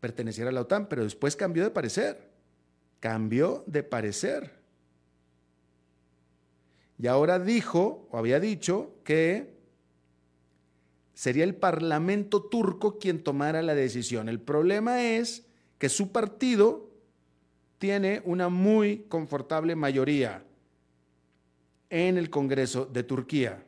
perteneciera 0.00 0.50
a 0.50 0.52
la 0.52 0.62
OTAN, 0.62 0.88
pero 0.88 1.04
después 1.04 1.36
cambió 1.36 1.62
de 1.62 1.70
parecer, 1.70 2.28
cambió 2.98 3.62
de 3.68 3.84
parecer. 3.84 4.65
Y 6.98 7.06
ahora 7.08 7.38
dijo, 7.38 8.08
o 8.10 8.18
había 8.18 8.40
dicho, 8.40 8.94
que 9.04 9.54
sería 11.14 11.44
el 11.44 11.54
Parlamento 11.54 12.42
turco 12.42 12.98
quien 12.98 13.22
tomara 13.22 13.62
la 13.62 13.74
decisión. 13.74 14.28
El 14.28 14.40
problema 14.40 15.02
es 15.02 15.46
que 15.78 15.88
su 15.88 16.12
partido 16.12 16.90
tiene 17.78 18.22
una 18.24 18.48
muy 18.48 19.04
confortable 19.08 19.76
mayoría 19.76 20.42
en 21.90 22.16
el 22.16 22.30
Congreso 22.30 22.86
de 22.86 23.02
Turquía. 23.02 23.62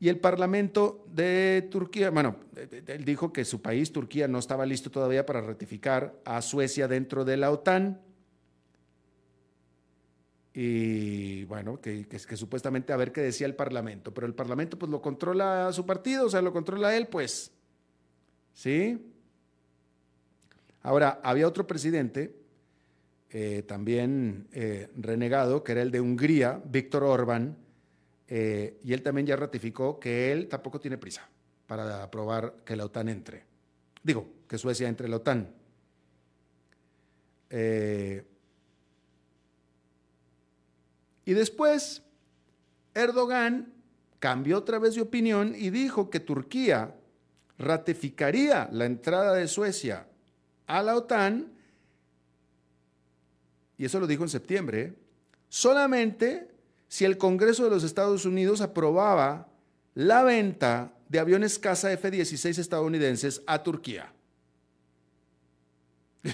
Y 0.00 0.08
el 0.08 0.18
Parlamento 0.18 1.04
de 1.12 1.68
Turquía, 1.70 2.10
bueno, 2.10 2.34
él 2.56 3.04
dijo 3.04 3.32
que 3.32 3.44
su 3.44 3.62
país, 3.62 3.92
Turquía, 3.92 4.26
no 4.26 4.40
estaba 4.40 4.66
listo 4.66 4.90
todavía 4.90 5.24
para 5.24 5.40
ratificar 5.40 6.20
a 6.24 6.42
Suecia 6.42 6.88
dentro 6.88 7.24
de 7.24 7.36
la 7.36 7.52
OTAN. 7.52 8.00
Y 10.54 11.44
bueno, 11.44 11.80
que, 11.80 12.06
supuestamente 12.36 12.92
a 12.92 12.96
ver 12.96 13.12
qué 13.12 13.22
decía 13.22 13.46
el 13.46 13.54
Parlamento, 13.54 14.12
pero 14.12 14.26
el 14.26 14.34
Parlamento 14.34 14.78
pues 14.78 14.90
lo 14.90 15.00
controla 15.00 15.72
su 15.72 15.86
partido, 15.86 16.26
o 16.26 16.30
sea, 16.30 16.42
lo 16.42 16.52
controla 16.52 16.96
él, 16.96 17.06
pues. 17.06 17.52
¿Sí? 18.52 19.12
Ahora, 20.82 21.20
había 21.22 21.48
otro 21.48 21.66
presidente, 21.66 22.36
eh, 23.30 23.62
también 23.66 24.48
eh, 24.52 24.90
renegado, 24.96 25.64
que 25.64 25.72
era 25.72 25.82
el 25.82 25.90
de 25.90 26.00
Hungría, 26.00 26.60
Víctor 26.66 27.04
Orbán, 27.04 27.56
eh, 28.28 28.78
y 28.82 28.92
él 28.92 29.02
también 29.02 29.26
ya 29.26 29.36
ratificó 29.36 30.00
que 30.00 30.32
él 30.32 30.48
tampoco 30.48 30.80
tiene 30.80 30.98
prisa 30.98 31.28
para 31.66 32.02
aprobar 32.02 32.56
que 32.64 32.76
la 32.76 32.86
OTAN 32.86 33.08
entre. 33.08 33.44
Digo, 34.02 34.26
que 34.48 34.58
Suecia 34.58 34.88
entre 34.88 35.06
en 35.06 35.10
la 35.10 35.16
OTAN. 35.18 35.54
Eh, 37.50 38.24
y 41.24 41.34
después, 41.34 42.02
Erdogan 42.94 43.72
cambió 44.18 44.58
otra 44.58 44.78
vez 44.78 44.94
de 44.94 45.02
opinión 45.02 45.54
y 45.56 45.70
dijo 45.70 46.10
que 46.10 46.20
Turquía 46.20 46.94
ratificaría 47.58 48.68
la 48.72 48.86
entrada 48.86 49.34
de 49.34 49.48
Suecia 49.48 50.06
a 50.66 50.82
la 50.82 50.96
OTAN, 50.96 51.52
y 53.76 53.84
eso 53.84 54.00
lo 54.00 54.06
dijo 54.06 54.22
en 54.22 54.28
septiembre, 54.28 54.94
solamente 55.48 56.48
si 56.88 57.04
el 57.04 57.18
Congreso 57.18 57.64
de 57.64 57.70
los 57.70 57.84
Estados 57.84 58.24
Unidos 58.24 58.60
aprobaba 58.60 59.48
la 59.94 60.22
venta 60.22 60.92
de 61.08 61.18
aviones 61.18 61.58
caza 61.58 61.92
F-16 61.92 62.58
estadounidenses 62.58 63.42
a 63.46 63.62
Turquía. 63.62 64.12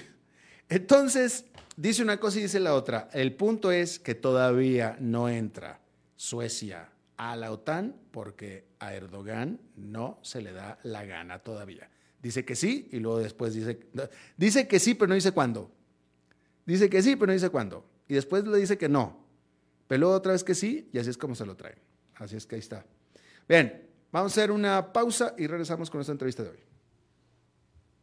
Entonces, 0.69 1.45
dice 1.79 2.03
una 2.03 2.19
cosa 2.19 2.39
y 2.39 2.43
dice 2.43 2.59
la 2.59 2.75
otra. 2.75 3.09
El 3.13 3.33
punto 3.33 3.71
es 3.71 3.99
que 3.99 4.13
todavía 4.13 4.97
no 4.99 5.29
entra 5.29 5.79
Suecia 6.15 6.89
a 7.15 7.35
la 7.37 7.51
OTAN 7.51 7.95
porque 8.11 8.65
a 8.79 8.93
Erdogan 8.93 9.59
no 9.77 10.19
se 10.21 10.41
le 10.41 10.51
da 10.51 10.77
la 10.83 11.05
gana 11.05 11.39
todavía. 11.39 11.89
Dice 12.21 12.43
que 12.43 12.55
sí 12.55 12.89
y 12.91 12.99
luego 12.99 13.19
después 13.19 13.53
dice, 13.53 13.79
dice 14.35 14.67
que 14.67 14.79
sí, 14.79 14.93
pero 14.93 15.07
no 15.07 15.15
dice 15.15 15.31
cuándo. 15.31 15.71
Dice 16.65 16.89
que 16.89 17.01
sí, 17.01 17.15
pero 17.15 17.27
no 17.27 17.33
dice 17.33 17.49
cuándo. 17.49 17.85
Y 18.09 18.15
después 18.15 18.45
le 18.45 18.57
dice 18.57 18.77
que 18.77 18.89
no. 18.89 19.25
Pero 19.87 20.11
otra 20.11 20.33
vez 20.33 20.43
que 20.43 20.55
sí, 20.55 20.89
y 20.91 20.99
así 20.99 21.09
es 21.09 21.17
como 21.17 21.33
se 21.33 21.45
lo 21.45 21.55
traen. 21.55 21.79
Así 22.15 22.35
es 22.35 22.45
que 22.45 22.55
ahí 22.55 22.59
está. 22.59 22.85
Bien, 23.47 23.89
vamos 24.11 24.33
a 24.33 24.41
hacer 24.41 24.51
una 24.51 24.91
pausa 24.91 25.33
y 25.37 25.47
regresamos 25.47 25.89
con 25.89 25.99
nuestra 25.99 26.11
entrevista 26.11 26.43
de 26.43 26.49
hoy. 26.49 26.59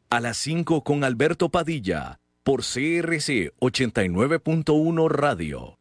A 0.08 0.20
las 0.20 0.38
5 0.38 0.82
con 0.82 1.04
Alberto 1.04 1.50
Padilla, 1.50 2.18
por 2.46 2.60
CRC 2.60 3.50
89.1 3.58 5.08
Radio. 5.08 5.80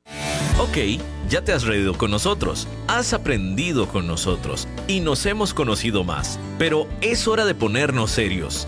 Ok, 0.57 0.99
ya 1.29 1.43
te 1.43 1.53
has 1.53 1.63
reído 1.63 1.95
con 1.95 2.09
nosotros, 2.09 2.67
has 2.87 3.13
aprendido 3.13 3.87
con 3.87 4.07
nosotros 4.07 4.67
y 4.87 4.99
nos 5.01 5.27
hemos 5.27 5.53
conocido 5.53 6.03
más, 6.03 6.39
pero 6.57 6.87
es 7.01 7.27
hora 7.27 7.45
de 7.45 7.53
ponernos 7.53 8.09
serios. 8.09 8.67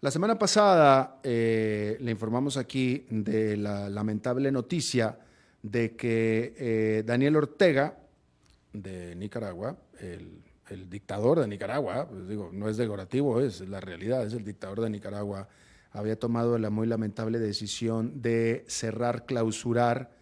La 0.00 0.12
semana 0.12 0.38
pasada 0.38 1.18
eh, 1.24 1.96
le 2.00 2.12
informamos 2.12 2.56
aquí 2.56 3.04
de 3.10 3.56
la 3.56 3.88
lamentable 3.88 4.52
noticia 4.52 5.18
de 5.60 5.96
que 5.96 6.54
eh, 6.56 7.02
Daniel 7.04 7.34
Ortega, 7.34 7.98
de 8.72 9.16
Nicaragua, 9.16 9.76
el, 9.98 10.42
dictador 10.88 11.40
de 11.40 11.48
Nicaragua, 11.48 12.06
pues 12.08 12.28
digo, 12.28 12.50
no 12.52 12.68
es 12.68 12.76
decorativo, 12.76 13.40
es 13.40 13.60
la 13.62 13.80
realidad, 13.80 14.24
es 14.24 14.34
el 14.34 14.44
dictador 14.44 14.82
de 14.82 14.90
Nicaragua, 14.90 15.48
había 15.90 16.16
tomado 16.16 16.58
la 16.58 16.70
muy 16.70 16.86
lamentable 16.86 17.40
decisión 17.40 18.22
de 18.22 18.64
cerrar, 18.68 19.26
clausurar 19.26 20.12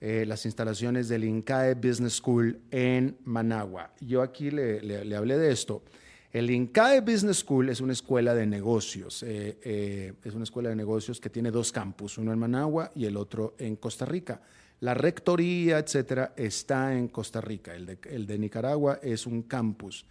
eh, 0.00 0.24
las 0.26 0.44
instalaciones 0.44 1.08
del 1.08 1.22
INCAE 1.22 1.74
Business 1.74 2.14
School 2.14 2.58
en 2.70 3.16
Managua. 3.24 3.92
Yo 4.00 4.22
aquí 4.22 4.50
le, 4.50 5.14
hablé 5.14 5.38
de 5.38 5.52
esto. 5.52 5.84
El 6.32 6.48
INCAE 6.48 7.00
Business 7.00 7.38
School 7.38 7.70
es 7.70 7.80
una 7.80 7.92
escuela 7.92 8.34
de 8.34 8.46
negocios. 8.46 9.24
Eh, 9.24 9.58
eh, 9.62 10.12
es 10.22 10.34
una 10.34 10.44
escuela 10.44 10.68
de 10.68 10.76
negocios 10.76 11.20
que 11.20 11.28
tiene 11.28 11.50
dos 11.50 11.72
campus, 11.72 12.18
uno 12.18 12.32
en 12.32 12.38
Managua 12.38 12.92
y 12.94 13.04
el 13.04 13.16
otro 13.16 13.54
en 13.58 13.76
Costa 13.76 14.04
Rica. 14.04 14.40
La 14.80 14.94
rectoría, 14.94 15.78
etcétera, 15.78 16.32
está 16.36 16.96
en 16.96 17.08
Costa 17.08 17.40
Rica. 17.40 17.74
El 17.74 17.84
de, 17.84 17.98
el 18.10 18.26
de 18.26 18.38
Nicaragua 18.38 19.00
es 19.02 19.26
un 19.26 19.42
campus. 19.42 20.06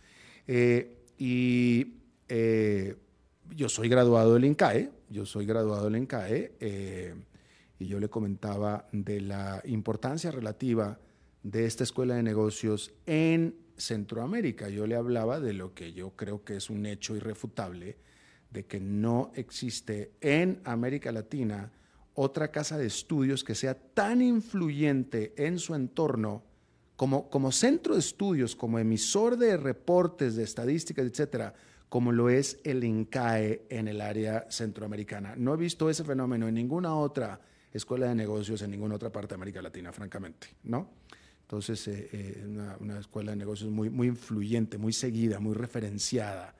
y 1.17 1.87
yo 3.55 3.67
soy 3.67 3.89
graduado 3.89 4.35
del 4.35 4.45
INCAE, 4.45 4.89
yo 5.09 5.25
soy 5.25 5.45
graduado 5.45 5.85
del 5.85 5.97
INCAE 5.97 6.51
y 7.79 7.87
yo 7.87 7.99
le 7.99 8.09
comentaba 8.09 8.87
de 8.91 9.21
la 9.21 9.61
importancia 9.65 10.31
relativa 10.31 10.99
de 11.43 11.65
esta 11.65 11.83
escuela 11.83 12.15
de 12.15 12.23
negocios 12.23 12.93
en 13.05 13.55
Centroamérica. 13.77 14.69
Yo 14.69 14.87
le 14.87 14.95
hablaba 14.95 15.39
de 15.39 15.53
lo 15.53 15.73
que 15.73 15.93
yo 15.93 16.11
creo 16.15 16.43
que 16.43 16.57
es 16.57 16.69
un 16.69 16.85
hecho 16.85 17.15
irrefutable, 17.15 17.97
de 18.51 18.65
que 18.65 18.79
no 18.79 19.31
existe 19.35 20.13
en 20.21 20.61
América 20.63 21.11
Latina 21.11 21.71
otra 22.13 22.51
casa 22.51 22.77
de 22.77 22.87
estudios 22.87 23.43
que 23.43 23.55
sea 23.55 23.75
tan 23.75 24.21
influyente 24.21 25.33
en 25.37 25.59
su 25.59 25.75
entorno 25.75 26.43
como, 26.95 27.29
como 27.29 27.51
centro 27.51 27.93
de 27.93 28.01
estudios, 28.01 28.55
como 28.55 28.77
emisor 28.77 29.37
de 29.37 29.55
reportes, 29.55 30.35
de 30.35 30.43
estadísticas, 30.43 31.05
etcétera, 31.05 31.53
como 31.87 32.11
lo 32.11 32.29
es 32.29 32.59
el 32.63 32.83
INCAE 32.83 33.65
en 33.69 33.87
el 33.87 34.01
área 34.01 34.45
centroamericana. 34.49 35.35
No 35.37 35.53
he 35.53 35.57
visto 35.57 35.89
ese 35.89 36.03
fenómeno 36.03 36.47
en 36.47 36.55
ninguna 36.55 36.95
otra 36.95 37.39
escuela 37.71 38.07
de 38.07 38.15
negocios 38.15 38.61
en 38.61 38.71
ninguna 38.71 38.95
otra 38.95 39.11
parte 39.11 39.29
de 39.29 39.35
América 39.35 39.61
Latina, 39.61 39.93
francamente, 39.93 40.47
¿no? 40.63 40.89
Entonces, 41.49 41.87
eh, 41.87 42.09
eh, 42.13 42.45
una, 42.79 42.99
escuela 42.99 43.31
de 43.31 43.37
negocios 43.37 43.71
muy, 43.71 43.89
muy 43.89 44.05
influyente, 44.05 44.77
muy 44.77 44.93
seguida, 44.93 45.39
muy 45.39 45.55
referenciada 45.55 46.53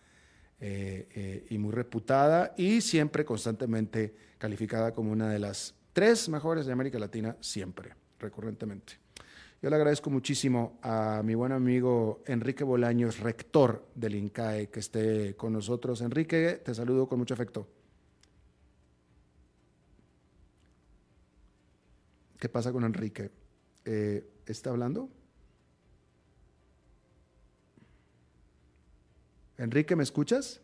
eh, 0.59 1.45
y 1.47 1.59
muy 1.59 1.71
reputada 1.71 2.55
y 2.57 2.81
siempre 2.81 3.23
constantemente 3.23 4.15
calificada 4.39 4.91
como 4.91 5.11
una 5.11 5.29
de 5.29 5.37
las 5.37 5.75
tres 5.93 6.27
mejores 6.27 6.65
de 6.65 6.73
América 6.73 6.97
Latina, 6.97 7.37
siempre, 7.39 7.93
recurrentemente. 8.17 8.93
Yo 9.61 9.69
le 9.69 9.75
agradezco 9.75 10.09
muchísimo 10.09 10.79
a 10.81 11.21
mi 11.23 11.35
buen 11.35 11.51
amigo 11.51 12.23
Enrique 12.25 12.63
Bolaños, 12.63 13.19
rector 13.19 13.85
del 13.93 14.15
INCAE, 14.15 14.69
que 14.71 14.79
esté 14.79 15.35
con 15.35 15.53
nosotros. 15.53 16.01
Enrique, 16.01 16.63
te 16.65 16.73
saludo 16.73 17.07
con 17.07 17.19
mucho 17.19 17.35
afecto. 17.35 17.67
¿Qué 22.39 22.49
pasa 22.49 22.71
con 22.71 22.85
Enrique? 22.85 23.29
¿Está 24.49 24.71
hablando? 24.71 25.11
Enrique, 29.59 29.95
¿me 29.95 30.01
escuchas? 30.01 30.59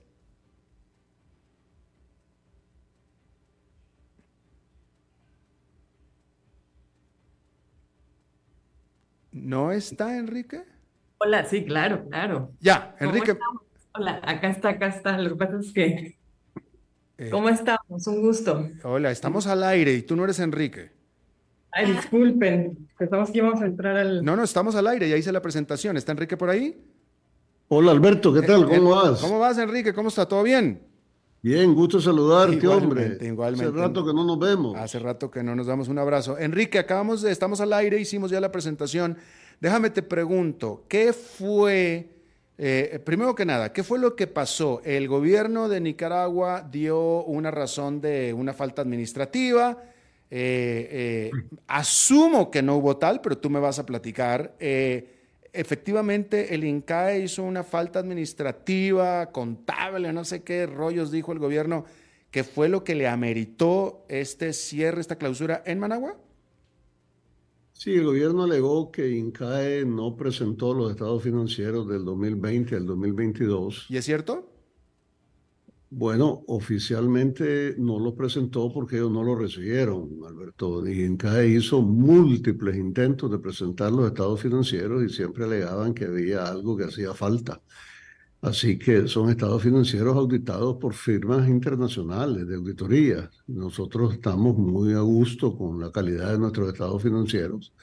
¿No 9.32 9.72
está 9.72 10.18
Enrique? 10.18 10.64
Hola, 11.20 11.46
sí, 11.46 11.64
claro, 11.64 12.10
claro. 12.10 12.54
Ya, 12.60 12.96
Enrique. 13.00 13.38
Hola, 13.94 14.20
acá 14.24 14.50
está, 14.50 14.70
acá 14.70 14.88
está. 14.88 15.18
Lo 15.20 15.30
que 15.30 15.36
pasa 15.36 15.60
es 15.60 15.72
que. 15.72 16.18
Eh, 17.18 17.30
¿Cómo 17.30 17.50
estamos? 17.50 18.08
Un 18.08 18.22
gusto. 18.22 18.68
Hola, 18.84 19.12
estamos 19.12 19.46
al 19.46 19.64
aire 19.64 19.94
y 19.94 20.02
tú 20.02 20.16
no 20.16 20.24
eres 20.24 20.40
Enrique. 20.40 20.95
Ay, 21.78 21.92
disculpen, 21.92 22.88
pensamos 22.98 23.30
que 23.32 23.40
íbamos 23.40 23.62
a 23.62 23.66
entrar 23.66 23.98
al... 23.98 24.24
No, 24.24 24.38
no, 24.38 24.44
estamos 24.44 24.76
al 24.76 24.88
aire, 24.88 25.10
ya 25.10 25.18
hice 25.18 25.30
la 25.34 25.42
presentación. 25.42 25.98
¿Está 25.98 26.14
Enrique 26.14 26.38
por 26.38 26.50
ahí? 26.50 26.82
Hola 27.68 27.92
Alberto, 27.92 28.34
¿qué 28.34 28.44
tal? 28.44 28.66
¿Cómo 28.66 28.92
vas? 28.92 29.20
¿Cómo 29.20 29.40
vas, 29.40 29.58
Enrique? 29.58 29.94
¿Cómo 29.94 30.08
está? 30.08 30.26
¿Todo 30.26 30.42
bien? 30.42 30.82
Bien, 31.42 31.76
gusto 31.76 32.00
saludarte, 32.00 32.66
hombre. 32.66 33.18
Igualmente. 33.20 33.66
Hace 33.66 33.78
rato 33.78 34.06
que 34.06 34.14
no 34.14 34.24
nos 34.24 34.40
vemos. 34.40 34.78
Hace 34.78 35.00
rato 35.00 35.30
que 35.30 35.44
no 35.44 35.54
nos 35.54 35.68
damos 35.68 35.90
un 35.90 36.00
abrazo. 36.00 36.38
Enrique, 36.40 36.80
acabamos 36.80 37.22
de, 37.22 37.34
estamos 37.34 37.60
al 37.60 37.74
aire, 37.74 38.00
hicimos 38.00 38.32
ya 38.32 38.40
la 38.40 38.54
presentación. 38.54 39.18
Déjame 39.60 39.90
te 39.90 40.02
pregunto, 40.02 40.86
¿qué 40.88 41.12
fue, 41.12 42.10
eh, 42.58 43.02
primero 43.04 43.36
que 43.36 43.44
nada, 43.44 43.74
qué 43.74 43.84
fue 43.84 44.00
lo 44.00 44.16
que 44.16 44.28
pasó? 44.28 44.82
El 44.86 45.10
gobierno 45.10 45.68
de 45.68 45.82
Nicaragua 45.82 46.66
dio 46.72 47.26
una 47.26 47.52
razón 47.52 48.00
de 48.00 48.34
una 48.34 48.54
falta 48.54 48.82
administrativa, 48.82 49.78
eh, 50.32 51.32
eh, 51.32 51.32
asumo 51.68 52.50
que 52.50 52.62
no 52.62 52.78
hubo 52.78 52.98
tal, 52.98 53.22
pero 53.22 53.38
tú 53.38 53.50
me 53.50 53.60
vas 53.60 53.80
a 53.80 53.86
platicar. 53.86 54.56
Eh, 54.60 55.16
efectivamente, 55.54 56.54
el 56.56 56.64
INCAE 56.64 57.22
hizo 57.22 57.44
una 57.44 57.64
falta 57.64 58.00
administrativa, 58.00 59.32
contable, 59.32 60.12
no 60.14 60.26
sé 60.26 60.44
qué 60.44 60.66
rollos 60.66 61.12
dijo 61.12 61.32
el 61.32 61.40
gobierno, 61.40 61.86
que 62.32 62.44
fue 62.44 62.70
lo 62.70 62.84
que 62.84 62.96
le 62.96 63.08
ameritó 63.08 64.06
este 64.10 64.52
cierre, 64.54 65.00
esta 65.02 65.18
clausura 65.18 65.64
en 65.66 65.80
Managua. 65.80 66.18
Sí, 67.72 67.94
el 67.94 68.06
gobierno 68.06 68.44
alegó 68.44 68.90
que 68.92 69.10
INCAE 69.10 69.86
no 69.86 70.16
presentó 70.16 70.74
los 70.74 70.92
estados 70.92 71.22
financieros 71.22 71.88
del 71.88 72.06
2020 72.06 72.76
al 72.76 72.86
2022. 72.86 73.88
¿Y 73.90 73.98
es 73.98 74.06
cierto? 74.06 74.55
Bueno, 75.90 76.44
oficialmente 76.48 77.76
no 77.78 78.00
lo 78.00 78.16
presentó 78.16 78.72
porque 78.74 78.98
ellos 78.98 79.12
no 79.12 79.24
lo 79.24 79.36
recibieron, 79.36 80.10
Alberto. 80.28 80.86
Y 80.88 81.04
INCAE 81.04 81.48
hizo 81.48 81.82
múltiples 81.82 82.76
intentos 82.76 83.32
de 83.32 83.40
presentar 83.40 83.92
los 83.92 84.08
estados 84.08 84.42
financieros 84.42 85.04
y 85.04 85.10
siempre 85.10 85.46
alegaban 85.46 85.94
que 85.94 86.06
había 86.06 86.48
algo 86.48 86.76
que 86.76 86.86
hacía 86.86 87.14
falta. 87.14 87.62
Así 88.42 88.78
que 88.78 89.08
son 89.08 89.30
estados 89.30 89.64
financieros 89.64 90.16
auditados 90.16 90.78
por 90.78 90.94
firmas 90.94 91.48
internacionales 91.48 92.48
de 92.48 92.56
auditoría. 92.56 93.30
Nosotros 93.48 94.14
estamos 94.14 94.58
muy 94.58 94.94
a 94.94 95.00
gusto 95.00 95.58
con 95.58 95.80
la 95.80 95.92
calidad 95.92 96.34
de 96.34 96.40
nuestros 96.40 96.70
estados 96.74 97.02
financieros 97.02 97.74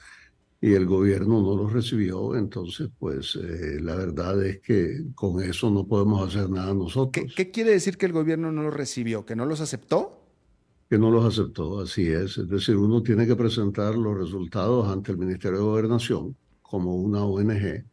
y 0.63 0.75
el 0.75 0.85
gobierno 0.85 1.41
no 1.41 1.57
los 1.57 1.73
recibió, 1.73 2.37
entonces 2.37 2.87
pues 2.97 3.35
eh, 3.35 3.81
la 3.81 3.97
verdad 3.97 4.41
es 4.45 4.61
que 4.61 5.07
con 5.13 5.43
eso 5.43 5.69
no 5.69 5.85
podemos 5.85 6.25
hacer 6.25 6.49
nada 6.49 6.73
nosotros. 6.73 7.33
¿Qué, 7.35 7.51
quiere 7.51 7.71
decir 7.71 7.97
que 7.97 8.05
el 8.05 8.13
gobierno 8.13 8.49
no 8.49 8.63
los 8.63 8.73
recibió? 8.73 9.25
¿Que 9.25 9.35
no 9.35 9.45
los 9.45 9.59
aceptó? 9.59 10.23
Que 10.89 10.97
no 10.97 11.11
los 11.11 11.25
aceptó, 11.25 11.81
así 11.81 12.07
es. 12.07 12.37
Es 12.37 12.47
decir, 12.47 12.77
uno 12.77 13.03
tiene 13.03 13.27
que 13.27 13.35
presentar 13.35 13.95
los 13.95 14.17
resultados 14.17 14.87
ante 14.87 15.11
el 15.11 15.17
Ministerio 15.17 15.57
de 15.57 15.65
Gobernación 15.65 16.33
como 16.61 16.95
una 16.95 17.25
ONG. 17.25 17.83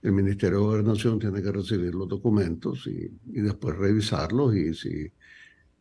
El 0.00 0.12
Ministerio 0.12 0.60
de 0.60 0.64
Gobernación 0.64 1.18
tiene 1.18 1.42
que 1.42 1.52
recibir 1.52 1.94
los 1.94 2.08
documentos 2.08 2.86
y, 2.86 3.12
y 3.34 3.40
después 3.42 3.76
revisarlos 3.76 4.56
y 4.56 4.72
si 4.72 5.12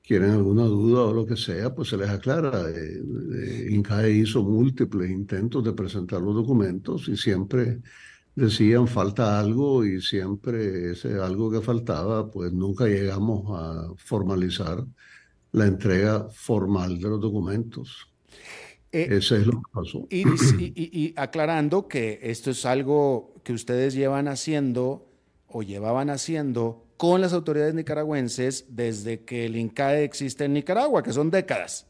quieren 0.06 0.32
alguna 0.32 0.64
duda 0.64 1.04
o 1.04 1.14
lo 1.14 1.26
que 1.26 1.38
sea, 1.38 1.74
pues 1.74 1.89
se 1.89 1.97
les 1.97 2.10
aclara. 2.10 2.70
Eh, 2.70 3.01
eh, 3.36 3.68
INCAE 3.72 4.12
hizo 4.12 4.43
múltiples 4.43 5.10
intentos 5.10 5.64
de 5.64 5.74
presentar 5.74 6.22
los 6.22 6.36
documentos 6.36 7.08
y 7.08 7.16
siempre 7.16 7.80
decían 8.36 8.88
falta 8.88 9.39
algo 9.39 9.86
y 9.86 10.01
siempre 10.01 10.91
ese 10.91 11.20
algo 11.20 11.49
que 11.49 11.62
faltaba, 11.62 12.30
pues 12.30 12.51
nunca 12.51 12.86
llegamos 12.86 13.43
a 13.58 13.93
formalizar 13.97 14.84
la 15.51 15.68
entrega 15.68 16.28
formal 16.32 16.99
de 16.99 17.10
los 17.10 17.22
documentos. 17.22 18.12
Eh, 18.91 19.08
Ese 19.10 19.38
es 19.38 19.47
lo 19.47 19.54
que 19.54 19.72
pasó. 19.72 20.08
y, 20.10 21.14
aclarando 21.16 21.88
que 21.88 22.20
esto 22.24 22.51
es 22.51 22.66
algo 22.66 23.36
que 23.43 23.54
ustedes 23.54 23.93
llevan 23.93 24.28
haciendo 24.28 25.08
o 25.47 25.64
llevaban 25.64 26.10
haciendo 26.10 26.83
con 27.04 27.20
las 27.20 27.34
autoridades 27.34 27.76
nicaragüenses 27.76 28.66
desde 28.70 29.26
que 29.26 29.45
el 29.45 29.58
INCAE 29.58 30.06
existe 30.06 30.45
en 30.45 30.54
Nicaragua, 30.54 31.04
que 31.04 31.12
son 31.12 31.30
décadas. 31.30 31.86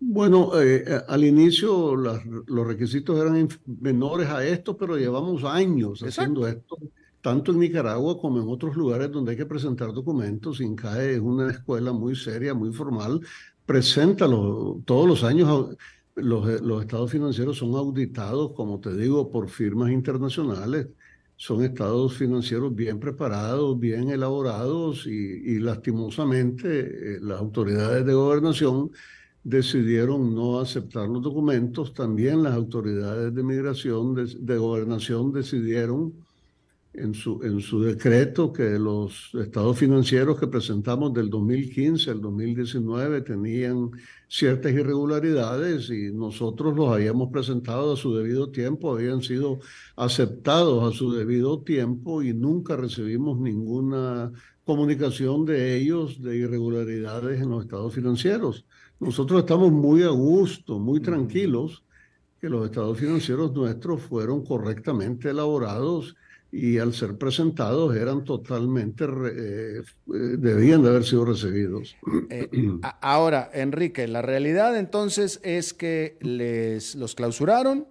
Bueno, 0.00 0.58
eh, 0.58 0.82
eh, 0.86 1.00
al 1.08 1.24
inicio 1.26 1.94
los 1.94 2.66
requisitos 2.66 3.20
eran 3.20 3.46
menores 3.66 4.30
a 4.30 4.42
esto, 4.46 4.78
pero 4.78 4.96
llevamos 4.96 5.44
años 5.44 6.02
haciendo 6.02 6.48
esto, 6.48 6.78
tanto 7.20 7.52
en 7.52 7.58
Nicaragua 7.58 8.18
como 8.18 8.40
en 8.40 8.48
otros 8.48 8.76
lugares 8.76 9.12
donde 9.12 9.32
hay 9.32 9.36
que 9.36 9.44
presentar 9.44 9.92
documentos. 9.92 10.62
INCAE 10.62 11.16
es 11.16 11.20
una 11.20 11.50
escuela 11.50 11.92
muy 11.92 12.16
seria, 12.16 12.54
muy 12.54 12.72
formal, 12.72 13.20
presenta 13.66 14.24
todos 14.86 15.06
los 15.06 15.22
años. 15.22 15.76
Los, 16.14 16.62
los 16.62 16.80
estados 16.80 17.10
financieros 17.12 17.58
son 17.58 17.74
auditados, 17.74 18.52
como 18.54 18.80
te 18.80 18.96
digo, 18.96 19.30
por 19.30 19.50
firmas 19.50 19.90
internacionales 19.90 20.86
son 21.38 21.62
estados 21.62 22.16
financieros 22.16 22.74
bien 22.74 22.98
preparados, 22.98 23.78
bien 23.78 24.10
elaborados 24.10 25.06
y, 25.06 25.60
lastimosamente 25.60 27.14
eh, 27.14 27.18
las 27.22 27.38
autoridades 27.38 28.04
de 28.04 28.12
gobernación 28.12 28.90
decidieron 29.44 30.34
no 30.34 30.58
aceptar 30.58 31.08
los 31.08 31.22
documentos. 31.22 31.94
También 31.94 32.42
las 32.42 32.54
autoridades 32.54 33.32
de 33.32 33.42
migración, 33.44 34.16
de, 34.16 34.58
gobernación 34.58 35.32
decidieron 35.32 36.12
en 36.94 37.14
su, 37.14 37.40
en 37.42 37.60
su 37.60 37.82
decreto 37.82 38.52
que 38.52 38.78
los 38.78 39.30
estados 39.34 39.78
financieros 39.78 40.38
que 40.40 40.46
presentamos 40.46 41.12
del 41.12 41.30
2015 41.30 42.10
al 42.10 42.20
2019 42.20 43.20
tenían 43.22 43.90
ciertas 44.26 44.72
irregularidades 44.72 45.90
y 45.90 46.12
nosotros 46.12 46.76
los 46.76 46.92
habíamos 46.92 47.30
presentado 47.30 47.92
a 47.92 47.96
su 47.96 48.14
debido 48.14 48.50
tiempo, 48.50 48.92
habían 48.92 49.22
sido 49.22 49.60
aceptados 49.96 50.92
a 50.92 50.96
su 50.96 51.12
debido 51.12 51.62
tiempo 51.62 52.22
y 52.22 52.32
nunca 52.32 52.76
recibimos 52.76 53.38
ninguna 53.38 54.32
comunicación 54.64 55.44
de 55.46 55.76
ellos 55.76 56.22
de 56.22 56.36
irregularidades 56.36 57.40
en 57.40 57.50
los 57.50 57.64
estados 57.64 57.94
financieros. 57.94 58.66
Nosotros 59.00 59.40
estamos 59.40 59.72
muy 59.72 60.02
a 60.02 60.08
gusto, 60.08 60.78
muy 60.78 61.00
tranquilos 61.00 61.84
que 62.40 62.48
los 62.48 62.66
estados 62.66 62.98
financieros 62.98 63.52
nuestros 63.52 64.02
fueron 64.02 64.44
correctamente 64.44 65.30
elaborados 65.30 66.16
y 66.50 66.78
al 66.78 66.94
ser 66.94 67.18
presentados 67.18 67.94
eran 67.94 68.24
totalmente, 68.24 69.04
eh, 69.04 69.82
debían 70.06 70.82
de 70.82 70.88
haber 70.88 71.04
sido 71.04 71.24
recibidos. 71.24 71.96
Eh, 72.30 72.48
ahora, 73.00 73.50
Enrique, 73.52 74.08
la 74.08 74.22
realidad 74.22 74.76
entonces 74.76 75.40
es 75.42 75.74
que 75.74 76.16
les 76.20 76.94
los 76.94 77.14
clausuraron 77.14 77.86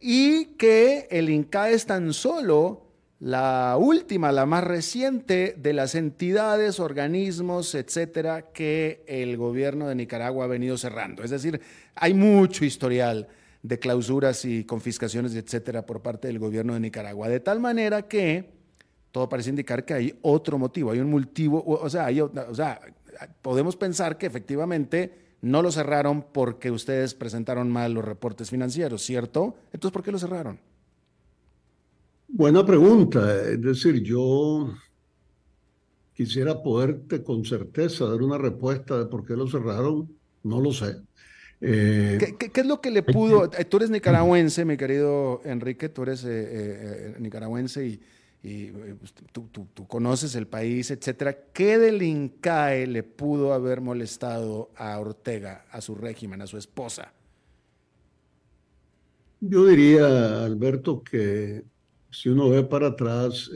y 0.00 0.56
que 0.56 1.08
el 1.10 1.30
INCA 1.30 1.70
es 1.70 1.86
tan 1.86 2.12
solo 2.12 2.82
la 3.20 3.76
última, 3.78 4.32
la 4.32 4.44
más 4.44 4.64
reciente 4.64 5.54
de 5.56 5.72
las 5.72 5.94
entidades, 5.94 6.78
organismos, 6.78 7.74
etcétera, 7.74 8.52
que 8.52 9.02
el 9.06 9.38
gobierno 9.38 9.88
de 9.88 9.94
Nicaragua 9.94 10.44
ha 10.44 10.48
venido 10.48 10.76
cerrando. 10.76 11.22
Es 11.22 11.30
decir, 11.30 11.60
hay 11.94 12.12
mucho 12.12 12.66
historial 12.66 13.28
de 13.64 13.78
clausuras 13.78 14.44
y 14.44 14.64
confiscaciones, 14.64 15.34
etcétera, 15.34 15.86
por 15.86 16.02
parte 16.02 16.28
del 16.28 16.38
gobierno 16.38 16.74
de 16.74 16.80
Nicaragua. 16.80 17.30
De 17.30 17.40
tal 17.40 17.60
manera 17.60 18.02
que 18.02 18.50
todo 19.10 19.26
parece 19.30 19.48
indicar 19.48 19.86
que 19.86 19.94
hay 19.94 20.18
otro 20.20 20.58
motivo, 20.58 20.90
hay 20.90 21.00
un 21.00 21.10
motivo, 21.10 21.64
o 21.66 21.88
sea, 21.88 22.08
o 22.48 22.54
sea, 22.54 22.78
podemos 23.40 23.74
pensar 23.74 24.18
que 24.18 24.26
efectivamente 24.26 25.36
no 25.40 25.62
lo 25.62 25.72
cerraron 25.72 26.26
porque 26.30 26.70
ustedes 26.70 27.14
presentaron 27.14 27.70
mal 27.70 27.94
los 27.94 28.04
reportes 28.04 28.50
financieros, 28.50 29.02
¿cierto? 29.02 29.54
Entonces, 29.72 29.92
¿por 29.92 30.02
qué 30.02 30.12
lo 30.12 30.18
cerraron? 30.18 30.60
Buena 32.28 32.66
pregunta. 32.66 33.42
Es 33.50 33.62
decir, 33.62 34.02
yo 34.02 34.74
quisiera 36.12 36.62
poderte 36.62 37.22
con 37.22 37.46
certeza 37.46 38.04
dar 38.04 38.20
una 38.20 38.36
respuesta 38.36 38.98
de 38.98 39.06
por 39.06 39.24
qué 39.24 39.34
lo 39.34 39.46
cerraron. 39.46 40.14
No 40.42 40.60
lo 40.60 40.70
sé. 40.70 40.96
Eh, 41.66 42.18
¿Qué, 42.38 42.60
es 42.60 42.66
lo 42.66 42.82
que 42.82 42.90
le 42.90 43.02
pudo? 43.02 43.50
Eh, 43.56 43.64
tú 43.64 43.78
eres 43.78 43.88
nicaragüense, 43.88 44.66
mi 44.66 44.76
querido 44.76 45.40
Enrique, 45.44 45.88
tú 45.88 46.02
eres 46.02 46.22
eh, 46.26 47.14
nicaragüense 47.18 47.98
y, 48.42 48.66
pues, 48.98 49.14
tú, 49.32 49.48
conoces 49.86 50.34
el 50.34 50.46
país, 50.46 50.90
etcétera. 50.90 51.34
¿Qué 51.54 51.78
del 51.78 52.02
INCAE 52.02 52.86
le 52.86 53.02
pudo 53.02 53.54
haber 53.54 53.80
molestado 53.80 54.72
a 54.76 54.98
Ortega, 54.98 55.64
a 55.70 55.80
su 55.80 55.94
régimen, 55.94 56.42
a 56.42 56.46
su 56.46 56.58
esposa? 56.58 57.14
Yo 59.40 59.64
diría, 59.66 60.44
Alberto, 60.44 61.02
que 61.02 61.64
si 62.10 62.28
uno 62.28 62.50
ve 62.50 62.62
para 62.62 62.88
atrás, 62.88 63.50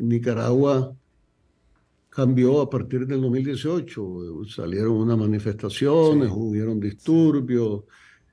Nicaragua 0.00 0.94
cambió 2.14 2.60
a 2.60 2.68
partir 2.68 3.06
del 3.06 3.22
2018. 3.22 4.44
Salieron 4.48 4.92
unas 4.92 5.16
manifestaciones, 5.16 6.30
hubieron 6.30 6.78
disturbios 6.78 7.84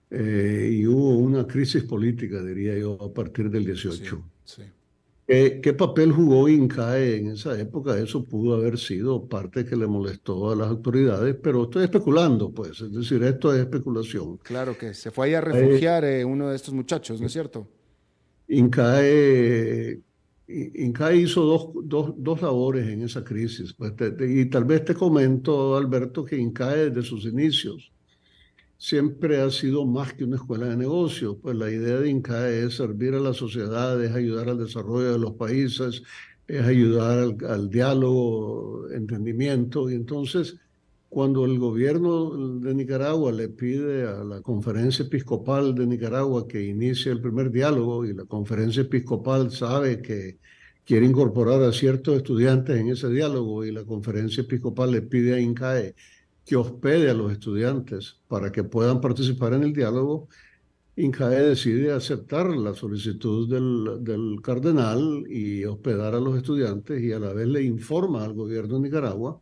eh, 0.10 0.70
y 0.74 0.86
hubo 0.86 1.18
una 1.18 1.48
crisis 1.48 1.84
política, 1.84 2.44
diría 2.44 2.78
yo, 2.78 3.02
a 3.02 3.14
partir 3.14 3.50
del 3.50 3.66
18. 3.66 4.24
¿Qué, 5.26 5.76
papel 5.78 6.12
jugó 6.12 6.50
INCAE 6.50 7.18
en 7.18 7.28
esa 7.28 7.58
época? 7.60 7.98
Eso 7.98 8.26
pudo 8.26 8.56
haber 8.56 8.80
sido 8.80 9.28
parte 9.28 9.64
que 9.64 9.76
le 9.76 9.86
molestó 9.86 10.52
a 10.52 10.56
las 10.56 10.68
autoridades, 10.68 11.36
pero 11.42 11.66
estoy 11.66 11.84
especulando, 11.84 12.52
pues, 12.52 12.82
es 12.82 12.92
decir, 12.92 13.22
esto 13.24 13.54
es 13.54 13.60
especulación. 13.60 14.38
Claro 14.38 14.76
que 14.76 14.96
se 14.96 15.12
fue 15.12 15.28
ahí 15.28 15.34
a 15.36 15.42
refugiar 15.42 16.04
eh, 16.04 16.26
uno 16.26 16.50
de 16.50 16.56
estos 16.56 16.74
muchachos, 16.74 17.22
¿no 17.22 17.28
es 17.28 17.34
cierto? 17.34 17.68
INCAE 18.48 20.02
Inca 20.50 21.14
hizo 21.14 21.44
dos, 21.44 21.70
dos, 21.84 22.14
dos, 22.18 22.42
labores 22.42 22.88
en 22.88 23.04
esa 23.04 23.24
crisis. 23.24 23.74
Pues, 23.74 23.94
y 24.20 24.46
tal 24.46 24.66
vez 24.66 24.84
te 24.84 24.96
comento, 24.96 25.78
Alberto, 25.78 26.26
que 26.26 26.38
INCAE 26.38 26.90
desde 26.90 27.04
sus 27.04 27.26
inicios 27.26 27.92
siempre 28.80 29.42
ha 29.42 29.52
sido 29.52 29.86
más 29.86 30.14
que 30.14 30.24
una 30.24 30.38
escuela 30.38 30.68
de 30.68 30.78
negocios. 30.78 31.38
Pues 31.42 31.56
la 31.56 31.70
idea 31.70 32.00
de 32.00 32.10
INCAE 32.10 32.64
es 32.66 32.76
servir 32.78 33.14
a 33.14 33.20
la 33.20 33.34
sociedad, 33.34 34.04
es 34.04 34.12
ayudar 34.12 34.50
al 34.50 34.58
desarrollo 34.58 35.12
de 35.12 35.20
los 35.20 35.34
países, 35.34 36.02
es 36.48 36.62
ayudar 36.64 37.36
al 37.48 37.70
diálogo, 37.70 38.90
entendimiento. 38.92 39.90
Y 39.90 39.96
entonces, 39.96 40.58
cuando 41.10 41.44
el 41.46 41.58
gobierno 41.58 42.60
de 42.60 42.74
Nicaragua 42.76 43.32
le 43.32 43.50
pide 43.50 44.08
a 44.08 44.24
la 44.24 44.42
conferencia 44.42 45.06
episcopal 45.06 45.74
de 45.74 45.88
Nicaragua 45.88 46.48
que 46.48 46.64
inicie 46.64 47.12
el 47.12 47.20
primer 47.20 47.52
diálogo 47.52 48.06
y 48.06 48.14
la 48.14 48.26
conferencia 48.26 48.84
episcopal 48.84 49.52
sabe 49.52 50.02
que 50.02 50.38
quiere 50.86 51.08
incorporar 51.08 51.64
a 51.64 51.74
ciertos 51.74 52.18
estudiantes 52.18 52.78
en 52.80 52.90
ese 52.90 53.10
diálogo 53.10 53.66
y 53.66 53.72
la 53.72 53.86
conferencia 53.86 54.42
episcopal 54.42 54.92
le 54.92 55.02
pide 55.02 55.34
a 55.36 55.40
INCAE 55.40 55.96
que 56.46 56.56
hospede 56.56 57.10
a 57.10 57.14
los 57.16 57.32
estudiantes 57.32 58.18
para 58.28 58.52
que 58.52 58.64
puedan 58.64 59.02
participar 59.02 59.54
en 59.54 59.64
el 59.64 59.74
diálogo, 59.74 60.30
INCAE 60.96 61.42
decide 61.50 61.92
aceptar 61.92 62.48
la 62.56 62.74
solicitud 62.74 63.50
del, 63.50 64.04
del 64.04 64.42
cardenal 64.44 65.26
y 65.30 65.66
hospedar 65.66 66.16
a 66.16 66.20
los 66.20 66.38
estudiantes 66.38 67.02
y 67.02 67.12
a 67.14 67.20
la 67.20 67.34
vez 67.34 67.48
le 67.48 67.64
informa 67.64 68.24
al 68.24 68.34
gobierno 68.34 68.76
de 68.76 68.82
Nicaragua 68.82 69.42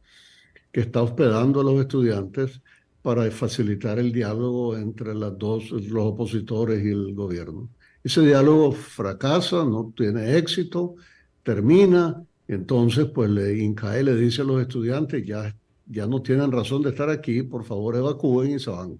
que 0.72 0.82
está 0.82 1.02
hospedando 1.02 1.62
a 1.62 1.64
los 1.64 1.80
estudiantes 1.80 2.62
para 3.02 3.30
facilitar 3.32 4.00
el 4.00 4.12
diálogo 4.12 4.76
entre 4.76 5.16
las 5.16 5.38
dos, 5.38 5.72
los 5.72 6.06
opositores 6.06 6.84
y 6.84 6.90
el 6.90 7.14
gobierno. 7.16 7.70
Ese 8.04 8.22
diálogo 8.22 8.72
fracasa, 8.72 9.64
no 9.64 9.94
tiene 9.96 10.38
éxito, 10.38 10.96
termina, 11.44 12.22
entonces 12.48 13.06
pues 13.14 13.30
le, 13.30 13.58
INCAE 13.58 14.04
le 14.04 14.16
dice 14.16 14.42
a 14.42 14.46
los 14.46 14.62
estudiantes, 14.62 15.26
ya, 15.26 15.56
ya 15.86 16.08
no 16.08 16.22
tienen 16.22 16.52
razón 16.52 16.82
de 16.82 16.90
estar 16.90 17.10
aquí, 17.10 17.44
por 17.44 17.64
favor 17.64 17.96
evacúen 17.96 18.52
y 18.52 18.60
se 18.60 18.70
van. 18.70 19.00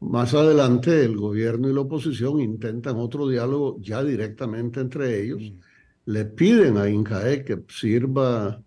Más 0.00 0.34
adelante 0.34 1.04
el 1.04 1.16
gobierno 1.16 1.68
y 1.68 1.74
la 1.74 1.82
oposición 1.82 2.40
intentan 2.40 2.96
otro 2.96 3.28
diálogo 3.28 3.78
ya 3.80 4.02
directamente 4.02 4.80
entre 4.80 5.22
ellos, 5.22 5.42
mm. 5.42 5.58
le 6.06 6.24
piden 6.24 6.76
a 6.76 6.88
INCAE 6.88 7.44
que 7.44 7.62
sirva 7.68 8.60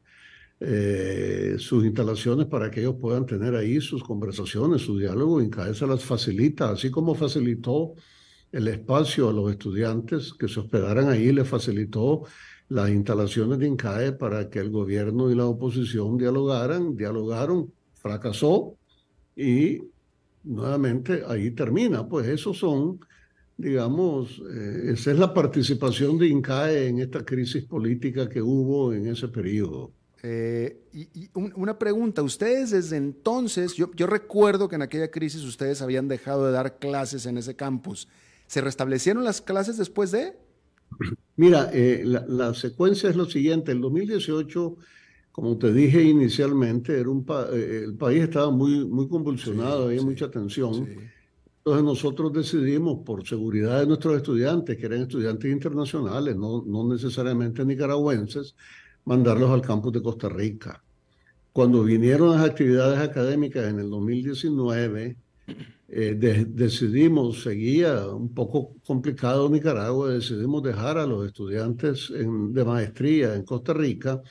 eh, 0.67 1.57
sus 1.59 1.85
instalaciones 1.85 2.47
para 2.47 2.71
que 2.71 2.79
ellos 2.79 2.95
puedan 2.99 3.27
tener 3.27 3.55
ahí 3.55 3.79
sus 3.79 4.03
conversaciones, 4.03 4.81
su 4.81 4.97
diálogo. 4.97 5.39
INCAE 5.39 5.75
se 5.75 5.85
las 5.85 6.03
facilita, 6.03 6.71
así 6.71 6.89
como 6.89 7.13
facilitó 7.13 7.93
el 8.51 8.67
espacio 8.69 9.29
a 9.29 9.33
los 9.33 9.51
estudiantes 9.51 10.33
que 10.33 10.47
se 10.47 10.61
hospedaran 10.61 11.07
ahí, 11.09 11.31
le 11.31 11.45
facilitó 11.45 12.23
las 12.69 12.89
instalaciones 12.89 13.59
de 13.59 13.67
INCAE 13.67 14.13
para 14.13 14.49
que 14.49 14.57
el 14.57 14.71
gobierno 14.71 15.29
y 15.29 15.35
la 15.35 15.45
oposición 15.45 16.17
dialogaran, 16.17 16.95
dialogaron, 16.95 17.71
fracasó 17.93 18.75
y 19.35 19.83
nuevamente 20.43 21.21
ahí 21.27 21.51
termina. 21.51 22.07
Pues 22.09 22.27
esos 22.27 22.57
son, 22.57 22.99
digamos, 23.55 24.41
eh, 24.51 24.93
esa 24.93 25.11
es 25.11 25.19
la 25.19 25.31
participación 25.31 26.17
de 26.17 26.27
INCAE 26.27 26.87
en 26.87 27.01
esta 27.01 27.23
crisis 27.23 27.65
política 27.65 28.27
que 28.27 28.41
hubo 28.41 28.93
en 28.93 29.05
ese 29.05 29.27
periodo. 29.27 29.91
Eh, 30.27 30.81
y, 30.91 31.29
una 31.35 31.77
pregunta, 31.77 32.23
ustedes 32.23 32.71
desde 32.71 32.97
entonces, 32.97 33.75
yo, 33.75 33.91
yo, 33.93 34.07
recuerdo 34.07 34.67
que 34.67 34.75
en 34.75 34.81
aquella 34.81 35.11
crisis 35.11 35.43
ustedes 35.43 35.83
habían 35.83 36.07
dejado 36.07 36.47
de 36.47 36.51
dar 36.51 36.79
clases 36.79 37.27
en 37.27 37.37
ese 37.37 37.55
campus. 37.55 38.07
¿Se 38.47 38.59
restablecieron 38.59 39.23
las 39.23 39.39
clases 39.39 39.77
después 39.77 40.09
de? 40.09 40.33
Mira, 41.35 41.69
eh, 41.71 42.01
la, 42.03 42.55
secuencia 42.55 43.07
es 43.07 43.15
lo 43.15 43.25
siguiente. 43.25 43.71
El 43.71 43.81
2018, 43.81 44.75
como 45.31 45.59
te 45.59 45.71
dije 45.71 46.01
inicialmente, 46.01 46.99
era 46.99 47.09
un 47.09 47.23
eh, 47.53 47.83
el 47.85 47.93
país 47.93 48.23
estaba 48.23 48.49
muy, 48.49 48.83
muy 48.83 49.07
convulsionado, 49.07 49.89
había 49.89 50.01
mucha 50.01 50.31
tensión. 50.31 50.87
Entonces 51.57 51.83
nosotros 51.83 52.33
decidimos, 52.33 53.05
por 53.05 53.27
seguridad 53.27 53.81
de 53.81 53.85
nuestros 53.85 54.17
estudiantes, 54.17 54.75
que 54.75 54.87
eran 54.87 55.03
estudiantes 55.03 55.51
internacionales, 55.51 56.35
no, 56.35 56.63
no 56.65 56.87
necesariamente 56.91 57.63
nicaragüenses, 57.63 58.55
mandarlos 59.05 59.51
al 59.51 59.61
campus 59.61 59.93
de 59.93 60.01
Costa 60.01 60.29
Rica. 60.29 60.83
Cuando 61.53 61.83
vinieron 61.83 62.31
las 62.31 62.41
actividades 62.49 62.99
académicas 62.99 63.69
en 63.69 63.79
el 63.79 63.89
2019, 63.89 65.15
eh, 65.87 66.45
decidimos, 66.49 67.43
seguía 67.43 68.07
un 68.07 68.33
poco 68.33 68.73
complicado 68.85 69.49
Nicaragua, 69.49 70.09
decidimos 70.09 70.63
dejar 70.63 70.97
a 70.97 71.05
los 71.05 71.25
estudiantes 71.25 72.11
de 72.11 72.65
maestría 72.65 73.35
en 73.35 73.43
Costa 73.43 73.73
Rica 73.73 74.21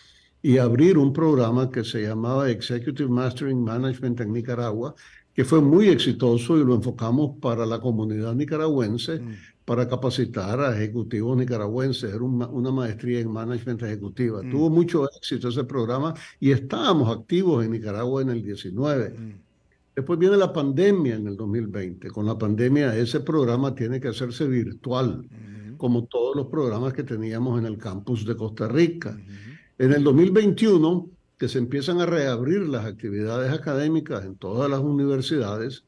y 0.43 0.59
abrir 0.59 0.99
un 0.99 1.13
programa 1.13 1.71
que 1.71 1.85
se 1.85 2.03
llamaba 2.03 2.51
Executive 2.51 3.09
Mastering 3.09 3.63
Management 3.65 4.21
en 4.21 4.33
Nicaragua, 4.33 4.95
que 5.33 5.45
fue 5.45 5.63
muy 5.63 5.89
exitoso 5.89 6.59
y 6.59 6.65
lo 6.65 6.75
enfocamos 6.75 7.39
para 7.41 7.65
la 7.65 7.81
comunidad 7.81 8.35
nicaragüense, 8.35 9.21
mm. 9.21 9.37
Para 9.65 9.89
capacitar 9.89 10.61
a 10.61 10.77
ejecutivos 10.77 11.37
nicaragüenses. 11.37 12.13
Era 12.13 12.23
una, 12.23 12.71
maestría 12.71 13.21
en 13.21 13.31
management 13.31 13.83
ejecutiva. 13.83 14.43
Mm. 14.43 14.51
Tuvo 14.51 14.71
mucho 14.71 15.09
éxito 15.17 15.49
ese 15.49 15.65
programa 15.65 16.15
y 16.39 16.51
estábamos 16.51 17.17
activos 17.17 17.65
en 17.65 17.73
Nicaragua 17.73 18.23
en 18.23 18.31
el 18.31 18.43
19. 18.43 19.11
Mm. 19.11 19.33
Después 19.97 20.19
viene 20.19 20.37
la 20.37 20.53
pandemia 20.53 21.15
en 21.15 21.29
el 21.29 21.37
2020. 21.37 22.11
Con 22.11 22.27
la 22.27 22.37
pandemia 22.37 22.97
ese 22.97 23.21
programa 23.21 23.75
tiene 23.75 24.01
que 24.01 24.09
hacerse 24.09 24.47
virtual, 24.47 25.23
mm. 25.23 25.77
como 25.77 26.05
todos 26.05 26.37
los 26.37 26.47
programas 26.49 26.93
que 26.93 27.05
teníamos 27.05 27.59
en 27.59 27.67
el 27.67 27.79
campus 27.79 28.27
de 28.27 28.37
Costa 28.37 28.69
Rica. 28.69 29.17
En 29.79 29.93
el 29.93 30.05
2021, 30.05 31.11
que 31.39 31.49
se 31.49 31.59
empiezan 31.59 32.01
a 32.01 32.07
reabrir 32.07 32.69
las 32.69 32.85
actividades 32.85 33.53
académicas 33.53 34.25
en 34.25 34.37
todas 34.37 34.71
las 34.71 34.81
universidades, 34.81 35.85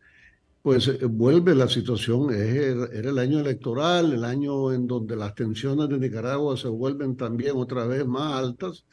pues 0.67 0.89
eh, 0.89 0.99
vuelve 1.07 1.55
la 1.55 1.69
situación, 1.69 2.35
era 2.35 3.11
el 3.11 3.19
año 3.21 3.39
electoral, 3.39 4.13
el 4.13 4.25
año 4.25 4.73
en 4.73 4.89
donde 4.89 5.15
las 5.15 5.33
tensiones 5.33 5.89
de 5.89 5.97
Nicaragua 5.97 6.57
se 6.57 6.67
vuelven 6.67 7.17
también 7.17 7.53
otra 7.55 7.87
vez 7.87 8.05
más 8.05 8.33
altas 8.33 8.85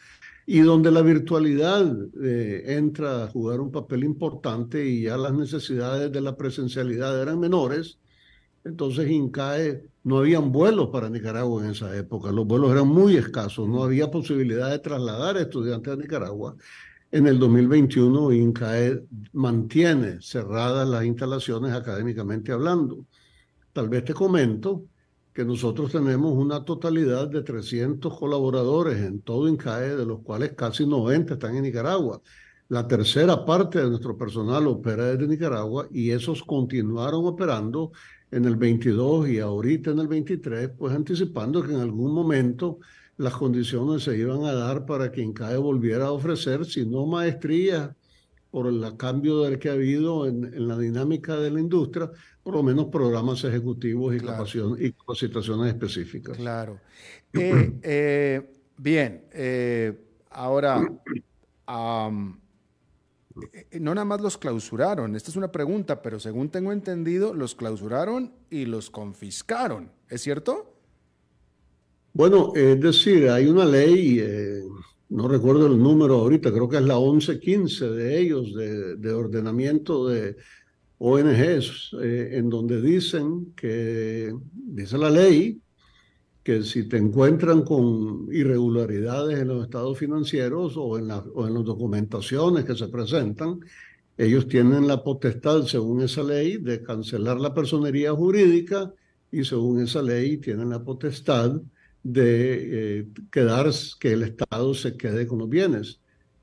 y 0.45 0.59
donde 0.59 0.91
la 0.91 1.01
virtualidad 1.01 1.91
eh, 2.21 2.63
entra 2.77 3.23
a 3.23 3.27
jugar 3.27 3.59
un 3.59 3.71
papel 3.71 4.03
importante 4.03 4.85
y 4.87 5.05
ya 5.05 5.17
las 5.17 5.33
necesidades 5.33 6.11
de 6.11 6.21
la 6.21 6.37
presencialidad 6.37 7.19
eran 7.19 7.39
menores. 7.39 7.97
Entonces 8.63 9.09
INCAE 9.09 9.81
no 10.03 10.19
habían 10.19 10.51
vuelos 10.51 10.89
para 10.91 11.09
Nicaragua 11.09 11.65
en 11.65 11.71
esa 11.71 11.97
época, 11.97 12.31
los 12.31 12.45
vuelos 12.45 12.71
eran 12.71 12.87
muy 12.87 13.17
escasos, 13.17 13.67
no 13.67 13.81
había 13.81 14.11
posibilidad 14.11 14.69
de 14.69 14.77
trasladar 14.77 15.37
estudiantes 15.37 15.91
a 15.91 15.95
Nicaragua 15.95 16.55
en 17.13 17.27
el 17.27 17.37
2021, 17.37 18.31
INCAE 18.31 19.03
mantiene 19.33 20.19
cerradas 20.19 20.89
las 20.89 21.05
instalaciones 21.05 21.71
académicamente 21.71 22.51
hablando. 22.51 23.05
Tal 23.71 23.87
vez 23.87 24.03
te 24.03 24.15
comento 24.15 24.85
que 25.31 25.45
nosotros 25.45 25.91
tenemos 25.91 26.35
una 26.35 26.65
totalidad 26.65 27.27
de 27.27 27.43
300 27.43 28.17
colaboradores 28.17 28.97
en 28.97 29.21
todo 29.21 29.47
INCAE, 29.47 29.95
de 29.95 30.07
los 30.07 30.21
cuales 30.21 30.53
casi 30.53 30.87
90 30.87 31.35
están 31.35 31.55
en 31.55 31.61
Nicaragua. 31.61 32.19
La 32.69 32.87
tercera 32.87 33.45
parte 33.45 33.77
de 33.77 33.89
nuestro 33.89 34.17
personal 34.17 34.65
opera 34.65 35.05
desde 35.05 35.27
Nicaragua 35.27 35.87
y 35.91 36.09
esos 36.09 36.41
continuaron 36.41 37.27
operando 37.27 37.91
en 38.31 38.45
el 38.45 38.55
22 38.55 39.29
y 39.29 39.37
ahorita 39.37 39.91
en 39.91 39.99
el 39.99 40.07
23, 40.07 40.71
pues 40.75 40.95
anticipando 40.95 41.61
que 41.61 41.73
en 41.73 41.79
algún 41.79 42.11
momento 42.11 42.79
las 43.17 43.33
condiciones 43.33 44.03
se 44.03 44.17
iban 44.17 44.43
a 44.43 44.53
dar 44.53 44.85
para 44.85 45.11
que 45.11 45.21
INCAE 45.21 45.57
volviera 45.57 46.05
a 46.05 46.11
ofrecer, 46.11 46.65
si 46.65 46.85
no 46.85 47.05
maestría, 47.05 47.95
por 48.53 48.67
el 48.67 48.97
cambio 48.97 49.41
del 49.41 49.57
que 49.57 49.69
ha 49.69 49.73
habido 49.73 50.27
en, 50.27 50.67
la 50.67 50.77
dinámica 50.77 51.35
de 51.37 51.49
la 51.49 51.59
industria, 51.59 52.11
por 52.43 52.53
lo 52.53 52.63
menos 52.63 52.85
programas 52.85 53.43
ejecutivos 53.43 54.13
y, 54.13 54.17
y 54.17 54.91
capacitaciones 54.91 55.73
específicas. 55.73 56.37
Claro. 56.37 56.79
Eh, 57.33 57.73
eh, 57.81 58.53
bien, 58.77 59.25
eh, 59.31 59.97
ahora, 60.29 60.87
no 61.67 62.37
nada 63.95 64.05
más 64.05 64.21
los 64.21 64.37
clausuraron, 64.37 65.15
esta 65.15 65.31
es 65.31 65.35
una 65.35 65.51
pregunta, 65.51 66.01
pero 66.03 66.19
según 66.19 66.49
tengo 66.49 66.71
entendido, 66.71 67.33
los 67.33 67.55
clausuraron 67.55 68.33
y 68.51 68.65
los 68.65 68.91
confiscaron, 68.91 69.91
¿es 70.09 70.21
cierto? 70.21 70.72
Bueno, 72.15 72.53
es 72.55 72.79
decir, 72.79 73.27
hay 73.27 73.47
una 73.47 73.65
ley, 73.65 74.19
eh, 74.19 74.61
no 75.09 75.27
recuerdo 75.27 75.65
el 75.65 75.81
número 75.81 76.19
ahorita, 76.19 76.51
creo 76.51 76.69
que 76.69 76.77
es 76.77 76.83
la 76.83 76.99
1115 76.99 77.89
de 77.89 78.19
ellos, 78.19 78.53
de, 78.53 79.11
ordenamiento 79.11 80.07
de 80.07 80.37
ONGs, 80.99 81.95
eh, 82.03 82.29
en 82.33 82.49
donde 82.49 82.79
dicen 82.81 83.53
que, 83.55 84.31
dice 84.53 84.95
la 84.99 85.09
ley, 85.09 85.59
que 86.43 86.61
si 86.61 86.87
te 86.87 86.97
encuentran 86.97 87.63
con 87.63 88.27
irregularidades 88.31 89.39
en 89.39 89.47
los 89.47 89.63
estados 89.63 89.97
financieros 89.97 90.75
o 90.77 90.99
en, 90.99 91.09
o 91.09 91.47
en 91.47 91.53
las 91.55 91.63
documentaciones 91.63 92.63
que 92.63 92.75
se 92.75 92.89
presentan, 92.89 93.59
ellos 94.17 94.47
tienen 94.47 94.87
la 94.87 95.03
potestad, 95.03 95.65
según 95.65 96.03
esa 96.03 96.21
ley, 96.21 96.57
de 96.57 96.83
cancelar 96.83 97.39
la 97.39 97.55
personería 97.55 98.13
jurídica 98.13 98.93
y 99.31 99.43
según 99.43 99.81
esa 99.81 100.03
ley 100.03 100.37
tienen 100.37 100.69
la 100.69 100.83
potestad 100.83 101.59
de 102.03 102.99
eh, 102.99 103.07
quedar, 103.31 103.71
que 103.99 104.11
el 104.13 104.23
Estado 104.23 104.73
se 104.73 104.95
quede 104.97 105.25
con 105.25 105.39
los 105.39 105.49
bienes. 105.49 105.99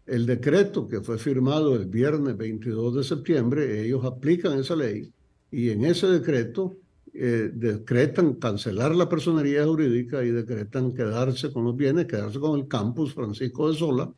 El 0.06 0.26
decreto 0.26 0.88
que 0.88 1.00
fue 1.02 1.18
firmado 1.18 1.76
el 1.76 1.86
viernes 1.86 2.36
22 2.36 2.96
de 2.96 3.04
septiembre, 3.04 3.84
ellos 3.84 4.04
aplican 4.04 4.58
esa 4.58 4.74
ley 4.74 5.12
y 5.52 5.70
en 5.70 5.84
ese 5.84 6.06
decreto 6.06 6.76
eh, 7.12 7.50
decretan 7.52 8.34
cancelar 8.34 8.94
la 8.94 9.08
personería 9.08 9.66
jurídica 9.66 10.24
y 10.24 10.30
decretan 10.30 10.94
quedarse 10.94 11.52
con 11.52 11.64
los 11.64 11.76
bienes, 11.76 12.06
quedarse 12.06 12.40
con 12.40 12.58
el 12.58 12.66
campus 12.66 13.14
Francisco 13.14 13.70
de 13.70 13.78
Sola 13.78 14.12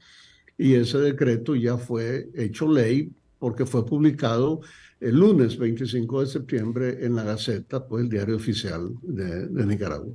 y 0.57 0.74
ese 0.74 0.99
decreto 0.99 1.57
ya 1.57 1.76
fue 1.76 2.30
hecho 2.34 2.70
ley 2.70 3.11
porque 3.38 3.66
fue 3.66 3.84
publicado 3.84 4.61
el 5.03 5.19
lunes 5.19 5.59
25 5.59 6.21
de 6.21 6.27
septiembre 6.27 7.05
en 7.05 7.17
la 7.17 7.25
Gaceta, 7.25 7.87
pues 7.87 8.05
el 8.05 8.09
diario 8.09 8.37
oficial 8.37 8.95
de, 9.03 9.67
Nicaragua. 9.67 10.15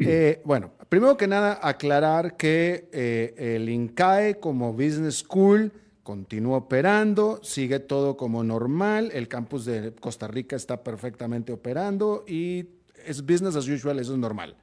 Eh, 0.00 0.40
bueno, 0.44 0.72
primero 0.88 1.16
que 1.16 1.26
nada, 1.26 1.58
aclarar 1.62 2.36
que 2.36 2.88
eh, 2.92 3.34
el 3.36 3.68
INCAE 3.68 4.38
como 4.38 4.72
Business 4.72 5.24
School 5.28 5.72
continúa 6.02 6.58
operando, 6.58 7.40
sigue 7.42 7.80
todo 7.80 8.16
como 8.16 8.44
normal, 8.44 9.10
el 9.12 9.26
campus 9.26 9.64
de 9.64 9.92
Costa 9.94 10.28
Rica 10.28 10.54
está 10.54 10.84
perfectamente 10.84 11.52
operando 11.52 12.24
y 12.28 12.66
es 13.06 13.24
business 13.24 13.56
as 13.56 13.68
usual, 13.68 13.98
eso 13.98 14.12
es 14.12 14.18
normal. 14.18 14.56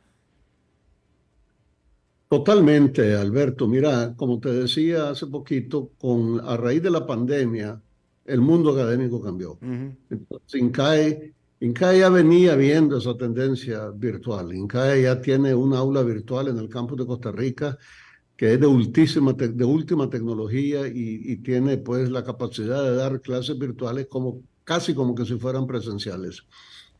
Totalmente, 2.30 3.14
Alberto. 3.14 3.68
Mira, 3.68 4.14
como 4.16 4.40
te 4.40 4.54
decía 4.54 5.10
hace 5.10 5.28
poquito, 5.28 5.92
con 6.00 6.40
a 6.40 6.56
raíz 6.56 6.82
de 6.82 6.90
la 6.90 7.06
pandemia, 7.06 7.82
el 8.26 8.42
mundo 8.42 8.72
académico 8.72 9.22
cambió. 9.22 9.58
Entonces, 9.62 10.62
INCAE, 10.62 11.34
INCAE 11.60 12.00
ya 12.00 12.10
venía 12.10 12.56
viendo 12.56 12.98
esa 12.98 13.16
tendencia 13.16 13.90
virtual. 13.90 14.54
INCAE 14.54 15.04
ya 15.04 15.22
tiene 15.22 15.54
un 15.54 15.74
aula 15.74 16.04
virtual 16.04 16.48
en 16.48 16.58
el 16.58 16.70
campus 16.70 16.98
de 16.98 17.06
Costa 17.06 17.32
Rica 17.32 17.78
que 18.42 18.54
es 18.56 18.60
de, 18.60 18.66
ultísima 18.66 19.34
de 19.34 19.64
última 19.64 20.10
tecnología 20.10 20.88
y, 20.88 21.36
tiene 21.44 21.78
pues 21.78 22.10
la 22.10 22.24
capacidad 22.24 22.84
de 22.84 22.96
dar 22.96 23.22
clases 23.22 23.56
virtuales 23.60 24.08
como 24.08 24.42
casi 24.64 24.96
como 24.96 25.14
que 25.14 25.26
si 25.26 25.38
fueran 25.38 25.68
presenciales. 25.68 26.42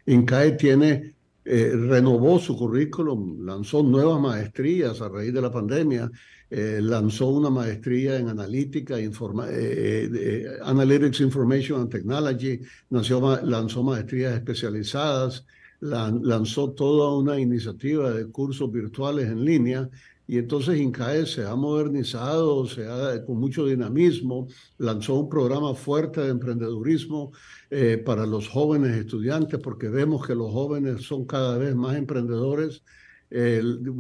INCAE 0.06 0.52
tiene 0.52 1.16
eh, 1.44 1.72
renovó 1.76 2.38
su 2.38 2.56
currículum, 2.56 3.44
lanzó 3.44 3.82
nuevas 3.82 4.22
maestrías 4.22 5.02
a 5.02 5.10
raíz 5.10 5.34
de 5.34 5.42
la 5.42 5.52
pandemia, 5.52 6.12
eh, 6.52 6.80
lanzó 6.82 7.30
una 7.30 7.50
maestría 7.50 8.20
en 8.20 8.28
analítica, 8.28 9.00
informa, 9.00 9.48
eh, 9.50 10.46
Analytics 10.64 11.22
Information 11.22 11.82
and 11.82 11.90
Technology, 11.90 12.60
lanzó 12.90 13.84
maestrías 13.84 14.36
especializadas, 14.36 15.46
lanzó 15.80 16.72
toda 16.72 17.18
una 17.18 17.40
iniciativa 17.40 18.12
de 18.12 18.28
cursos 18.28 18.72
virtuales 18.72 19.30
en 19.30 19.46
línea 19.46 19.90
y 20.28 20.38
entonces 20.38 20.80
INCAE 20.80 21.26
se 21.26 21.46
ha 21.46 21.56
modernizado, 21.56 22.66
se 22.66 22.88
ha, 22.88 23.26
con 23.26 23.38
mucho 23.38 23.66
dinamismo, 23.66 24.48
lanzó 24.78 25.16
un 25.16 25.30
programa 25.30 25.74
fuerte 25.74 26.22
de 26.22 26.30
emprendedurismo 26.30 27.34
eh, 27.70 27.98
para 27.98 28.26
los 28.26 28.48
jóvenes 28.48 28.96
estudiantes, 28.98 29.60
porque 29.60 29.90
vemos 29.90 30.26
que 30.26 30.36
los 30.36 30.52
jóvenes 30.52 31.04
son 31.04 31.26
cada 31.26 31.58
vez 31.58 31.76
más 31.76 31.98
emprendedores. 31.98 32.84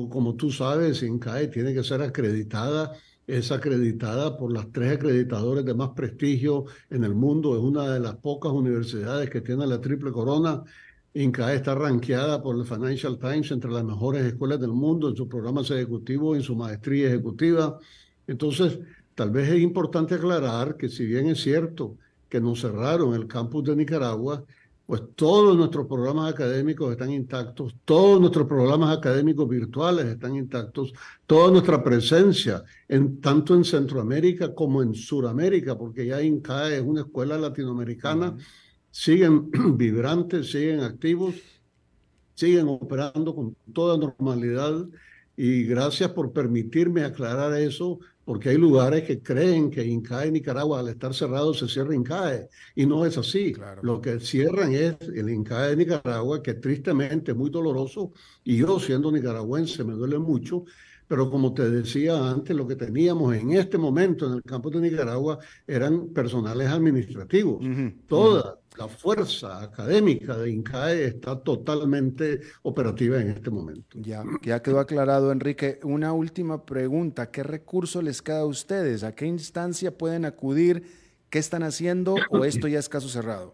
Como 0.09 0.36
tú 0.36 0.51
sabes, 0.51 1.03
INCAE 1.03 1.47
tiene 1.47 1.73
que 1.73 1.84
ser 1.84 2.01
acreditada 2.01 2.93
es 3.27 3.49
acreditada 3.51 4.36
por 4.36 4.51
las 4.51 4.69
tres 4.73 4.97
acreditadores 4.97 5.63
de 5.63 5.73
más 5.73 5.91
prestigio 5.91 6.65
en 6.89 7.05
el 7.05 7.15
mundo. 7.15 7.55
Es 7.55 7.61
una 7.61 7.88
de 7.88 7.99
las 7.99 8.15
pocas 8.15 8.51
universidades 8.51 9.29
que 9.29 9.39
tiene 9.39 9.65
la 9.65 9.79
triple 9.79 10.11
corona 10.11 10.63
INCAE 11.13 11.55
está 11.55 11.75
rankeada 11.75 12.41
por 12.41 12.55
el 12.55 12.65
Financial 12.65 13.19
Times 13.19 13.51
entre 13.51 13.69
las 13.69 13.84
mejores 13.84 14.23
escuelas 14.23 14.61
del 14.61 14.71
mundo 14.71 15.09
en 15.09 15.15
sus 15.15 15.27
programas 15.27 15.69
ejecutivos, 15.69 16.38
en 16.38 16.43
su 16.43 16.55
maestría 16.55 17.07
ejecutiva. 17.09 17.77
Entonces, 18.27 18.79
tal 19.13 19.29
vez 19.32 19.49
es 19.49 19.61
importante 19.61 20.15
aclarar 20.15 20.77
que 20.77 20.88
si 20.88 21.05
bien 21.05 21.27
es 21.27 21.41
cierto 21.41 21.97
que 22.29 22.39
nos 22.39 22.61
cerraron 22.61 23.13
el 23.13 23.27
campus 23.27 23.65
de 23.65 23.75
Nicaragua, 23.75 24.45
pues 24.91 25.03
todos 25.15 25.55
nuestros 25.55 25.87
programas 25.87 26.33
académicos 26.33 26.91
están 26.91 27.11
intactos, 27.11 27.77
todos 27.85 28.19
nuestros 28.19 28.45
programas 28.45 28.97
académicos 28.97 29.47
virtuales 29.47 30.05
están 30.05 30.35
intactos, 30.35 30.91
toda 31.25 31.49
nuestra 31.49 31.81
presencia, 31.81 32.61
en, 32.89 33.21
tanto 33.21 33.55
en 33.55 33.63
Centroamérica 33.63 34.53
como 34.53 34.83
en 34.83 34.93
Sudamérica, 34.93 35.77
porque 35.77 36.07
ya 36.07 36.21
INCAE 36.21 36.75
es 36.75 36.81
una 36.81 37.03
escuela 37.03 37.37
latinoamericana 37.37 38.35
siguen 38.89 39.49
vibrantes, 39.77 40.51
siguen 40.51 40.81
activos, 40.81 41.35
siguen 42.33 42.67
operando 42.67 43.33
con 43.33 43.55
toda 43.71 43.97
normalidad 43.97 44.89
Y 45.37 45.63
gracias 45.63 46.11
por 46.11 46.33
permitirme 46.33 47.05
aclarar 47.05 47.57
eso, 47.57 48.01
porque 48.32 48.47
hay 48.47 48.57
lugares 48.57 49.03
que 49.03 49.21
creen 49.21 49.69
que 49.69 49.86
INCAE 49.86 50.32
Nicaragua 50.32 50.79
al 50.79 50.88
estar 50.88 51.13
cerrado 51.13 51.53
se 51.53 51.67
cierra 51.67 51.93
INCAE 51.93 52.47
y 52.75 52.86
no 52.86 53.05
es 53.05 53.17
así. 53.17 53.53
Lo 53.82 53.99
que 53.99 54.21
cierran 54.21 54.71
es 54.71 54.95
el 55.13 55.29
INCAE 55.29 55.71
de 55.71 55.75
Nicaragua, 55.75 56.41
que 56.41 56.53
tristemente 56.53 57.32
es 57.34 57.38
muy 57.38 57.49
doloroso 57.49 58.13
y 58.45 58.55
yo 58.55 58.79
siendo 58.79 59.11
nicaragüense 59.11 59.84
me 59.84 59.95
duele 59.95 60.17
mucho, 60.17 60.63
pero 61.12 61.30
como 61.30 61.53
te 61.53 61.70
decía 61.70 62.16
antes, 62.30 62.55
lo 62.55 62.66
que 62.66 62.78
teníamos 62.78 63.36
en 63.36 63.51
este 63.51 63.78
momento 63.78 64.28
en 64.28 64.36
el 64.36 64.43
campo 64.43 64.70
de 64.70 64.80
Nicaragua 64.80 65.39
eran 65.68 66.07
personales 66.14 66.70
administrativos. 66.70 67.62
Toda 68.07 68.62
la 68.78 68.88
fuerza 68.88 69.62
académica 69.62 70.38
de 70.38 70.51
INCAE 70.51 71.03
está 71.07 71.38
totalmente 71.38 72.39
operativa 72.62 73.20
en 73.20 73.32
este 73.32 73.49
momento. 73.49 73.99
Ya, 73.99 74.24
ya 74.41 74.62
quedó 74.62 74.80
aclarado, 74.80 75.34
Enrique. 75.34 75.82
Una 75.84 76.14
última 76.14 76.66
pregunta. 76.66 77.30
¿Qué 77.30 77.43
recurso 77.43 78.01
les 78.01 78.22
queda 78.22 78.39
a 78.39 78.45
ustedes? 78.45 79.03
¿A 79.03 79.14
qué 79.14 79.26
instancia 79.26 79.97
pueden 79.97 80.24
acudir? 80.24 80.84
¿Qué 81.30 81.39
están 81.39 81.64
haciendo? 81.64 82.16
¿O 82.30 82.45
esto 82.45 82.70
ya 82.70 82.80
es 82.80 82.88
caso 82.88 83.09
cerrado? 83.09 83.53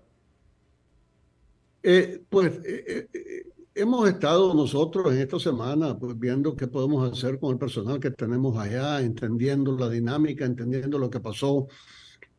Eh, 1.82 2.22
pues 2.30 2.52
eh, 2.64 3.08
eh, 3.12 3.44
Hemos 3.80 4.10
estado 4.10 4.56
nosotros 4.56 5.14
en 5.14 5.22
esta 5.22 5.38
semana 5.38 5.96
pues, 6.00 6.18
viendo 6.18 6.56
qué 6.56 6.66
podemos 6.66 7.12
hacer 7.12 7.38
con 7.38 7.52
el 7.52 7.60
personal 7.60 8.00
que 8.00 8.10
tenemos 8.10 8.58
allá, 8.58 9.02
entendiendo 9.02 9.78
la 9.78 9.88
dinámica, 9.88 10.46
entendiendo 10.46 10.98
lo 10.98 11.12
que 11.12 11.20
pasó. 11.20 11.68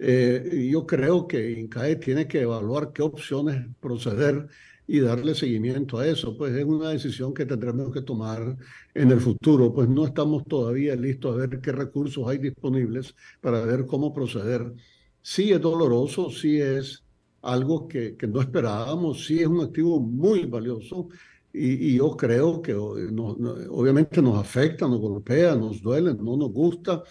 Eh, 0.01 0.68
yo 0.68 0.84
creo 0.84 1.28
que 1.28 1.53
INCAE 1.53 1.95
tiene 1.95 2.26
que 2.26 2.41
evaluar 2.41 2.93
qué 2.93 3.03
opciones 3.03 3.64
proceder 3.78 4.49
y 4.89 4.99
darle 4.99 5.32
seguimiento 5.36 5.99
a 5.99 6.09
eso. 6.09 6.36
Pues 6.36 6.57
es 6.57 6.64
una 6.64 6.89
decisión 6.89 7.32
que 7.32 7.47
tendremos 7.47 7.93
que 7.93 8.03
tomar 8.03 8.57
en 8.93 9.12
el 9.12 9.20
futuro. 9.20 9.72
Pues 9.72 9.89
no 9.89 10.07
estamos 10.07 10.45
todavía 10.45 10.97
listos 10.97 11.34
a 11.34 11.47
ver 11.47 11.61
qué 11.61 11.70
recursos 11.70 12.26
hay 12.26 12.39
disponibles 12.39 13.14
para 13.41 13.61
ver 13.64 13.86
cómo 13.86 14.12
proceder. 14.12 14.74
Sí 15.22 15.53
es 15.53 15.61
doloroso, 15.61 16.30
sí 16.30 16.61
es 16.61 17.05
algo 17.43 17.86
que, 17.86 18.16
que 18.16 18.26
no 18.26 18.41
esperábamos, 18.41 19.24
sí 19.24 19.39
es 19.39 19.47
un 19.47 19.61
activo 19.61 20.01
muy 20.01 20.45
valioso 20.47 21.09
y, 21.53 21.96
yo 21.96 22.16
creo 22.16 22.61
que 22.62 22.74
obviamente 22.74 24.22
nos 24.22 24.38
afecta, 24.38 24.86
nos 24.86 25.01
golpea, 25.01 25.55
nos 25.55 25.82
duele, 25.82 26.14
no 26.14 26.36
nos 26.36 26.53
gusta, 26.53 27.03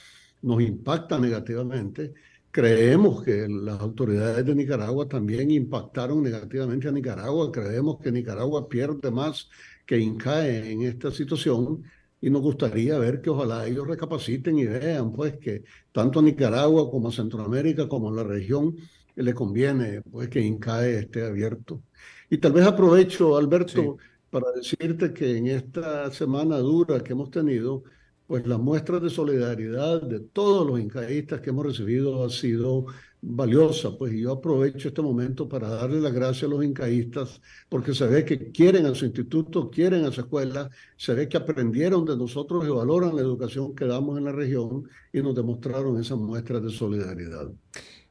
nos 0.41 0.61
impacta 0.61 1.19
negativamente. 1.19 2.13
Creemos 2.51 3.23
que 3.23 3.47
las 3.47 3.79
autoridades 3.79 4.45
de 4.45 4.55
Nicaragua 4.55 5.07
también 5.07 5.51
impactaron 5.51 6.23
negativamente 6.23 6.87
a 6.87 6.91
Nicaragua. 6.91 7.51
Creemos 7.51 7.97
que 7.99 8.11
Nicaragua 8.11 8.67
pierde 8.67 9.11
más 9.11 9.49
que 9.85 9.99
INCAE 9.99 10.71
en 10.71 10.81
esta 10.83 11.11
situación 11.11 11.83
y 12.19 12.29
nos 12.29 12.41
gustaría 12.41 12.97
ver 12.97 13.21
que 13.21 13.29
ojalá 13.29 13.67
ellos 13.67 13.87
recapaciten 13.87 14.57
y 14.57 14.65
vean 14.65 15.13
pues 15.13 15.37
que 15.37 15.63
tanto 15.91 16.19
a 16.19 16.23
Nicaragua 16.23 16.89
como 16.89 17.09
a 17.09 17.11
Centroamérica 17.11 17.87
como 17.87 18.09
a 18.09 18.13
la 18.13 18.23
región 18.23 18.75
le 19.15 19.33
conviene 19.33 20.01
pues 20.01 20.29
que 20.29 20.41
INCAE 20.41 20.99
esté 20.99 21.25
abierto. 21.25 21.83
Y 22.29 22.37
tal 22.39 22.53
vez 22.53 22.65
aprovecho, 22.65 23.37
Alberto, 23.37 23.97
para 24.29 24.51
decirte 24.51 25.13
que 25.13 25.37
en 25.37 25.47
esta 25.47 26.11
semana 26.11 26.57
dura 26.57 27.03
que 27.03 27.13
hemos 27.13 27.31
tenido, 27.31 27.83
pues 28.27 28.45
las 28.45 28.59
muestras 28.59 29.01
de 29.01 29.09
solidaridad 29.09 30.01
de 30.01 30.19
todos 30.19 30.67
los 30.67 30.79
incaístas 30.79 31.41
que 31.41 31.49
hemos 31.49 31.65
recibido 31.65 32.23
ha 32.25 32.29
sido 32.29 32.87
valiosa, 33.21 33.97
pues 33.97 34.13
yo 34.13 34.31
aprovecho 34.33 34.89
este 34.89 35.01
momento 35.01 35.47
para 35.49 35.69
darle 35.69 35.99
las 36.01 36.13
gracias 36.13 36.43
a 36.43 36.47
los 36.53 36.63
incaístas 36.63 37.41
porque 37.69 37.93
se 37.93 38.05
ve 38.07 38.25
que 38.25 38.51
quieren 38.51 38.85
a 38.85 38.93
su 38.95 39.05
instituto, 39.05 39.69
quieren 39.69 40.05
a 40.05 40.11
su 40.11 40.21
escuela, 40.21 40.69
se 40.97 41.13
ve 41.13 41.27
que 41.27 41.37
aprendieron 41.37 42.05
de 42.05 42.15
nosotros 42.17 42.65
y 42.65 42.69
valoran 42.69 43.15
la 43.15 43.21
educación 43.21 43.75
que 43.75 43.85
damos 43.85 44.17
en 44.17 44.25
la 44.25 44.31
región 44.31 44.87
y 45.11 45.21
nos 45.21 45.35
demostraron 45.35 45.99
esas 45.99 46.17
muestras 46.17 46.61
de 46.63 46.69
solidaridad. 46.69 47.51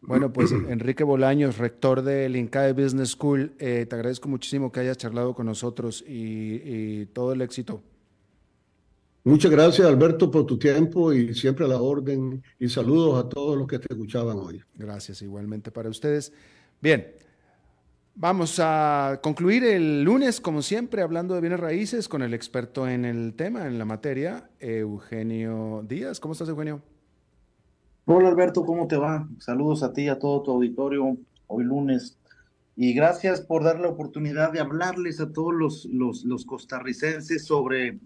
Bueno, 0.01 0.33
pues 0.33 0.53
Enrique 0.69 1.05
Bolaños, 1.05 1.59
rector 1.59 2.03
del 2.03 2.37
INCAE 2.37 2.73
Business 2.73 3.11
School, 3.11 3.53
eh, 3.59 3.87
te 3.89 3.95
agradezco 3.97 4.29
muchísimo 4.29 4.71
que 4.71 4.81
hayas 4.81 4.97
charlado 4.97 5.35
con 5.35 5.47
nosotros 5.47 6.05
y, 6.07 7.07
todo 7.07 7.33
el 7.33 7.43
éxito. 7.43 7.83
Muchas 9.25 9.51
gracias, 9.51 9.87
Alberto, 9.87 10.31
por 10.31 10.47
tu 10.47 10.57
tiempo 10.57 11.13
y 11.13 11.35
siempre 11.35 11.65
a 11.65 11.69
la 11.69 11.81
orden. 11.81 12.43
Y 12.61 12.69
saludos 12.69 13.25
a 13.25 13.29
todos 13.29 13.57
los 13.57 13.67
que 13.67 13.81
te 13.81 13.93
escuchaban 13.93 14.39
hoy. 14.39 14.63
Gracias, 14.75 15.21
igualmente 15.23 15.73
para 15.73 15.89
ustedes. 15.89 16.33
Bien, 16.81 17.13
vamos 18.15 18.61
a 18.61 19.19
concluir 19.23 19.65
el 19.65 20.05
lunes, 20.05 20.41
como 20.41 20.63
siempre, 20.63 21.03
hablando 21.03 21.35
de 21.35 21.41
bienes 21.41 21.59
raíces 21.59 22.09
con 22.09 22.23
el 22.23 22.35
experto 22.35 22.87
en 22.87 23.05
el 23.05 23.35
tema, 23.35 23.67
en 23.67 23.79
la 23.79 23.85
materia, 23.85 24.49
Eugenio 24.61 25.85
Díaz. 25.89 26.21
¿Cómo 26.21 26.33
estás, 26.33 26.49
Eugenio? 26.49 26.81
Hola 28.09 28.29
Alberto, 28.29 28.65
¿cómo 28.65 28.87
te 28.87 28.97
va? 28.97 29.29
Saludos 29.41 29.83
a 29.83 29.93
ti 29.93 30.03
y 30.03 30.09
a 30.09 30.21
todo 30.21 30.41
tu 30.41 30.53
auditorio 30.53 31.19
hoy 31.49 31.65
lunes. 31.65 32.17
Y 32.77 32.93
gracias 32.93 33.41
por 33.41 33.65
dar 33.65 33.81
la 33.81 33.89
oportunidad 33.89 34.53
de 34.53 34.61
hablarles 34.61 35.19
a 35.19 35.33
todos 35.33 35.53
los, 35.53 35.87
los, 35.87 36.25
los 36.25 36.47
costarricenses 36.47 37.45
sobre 37.45 37.99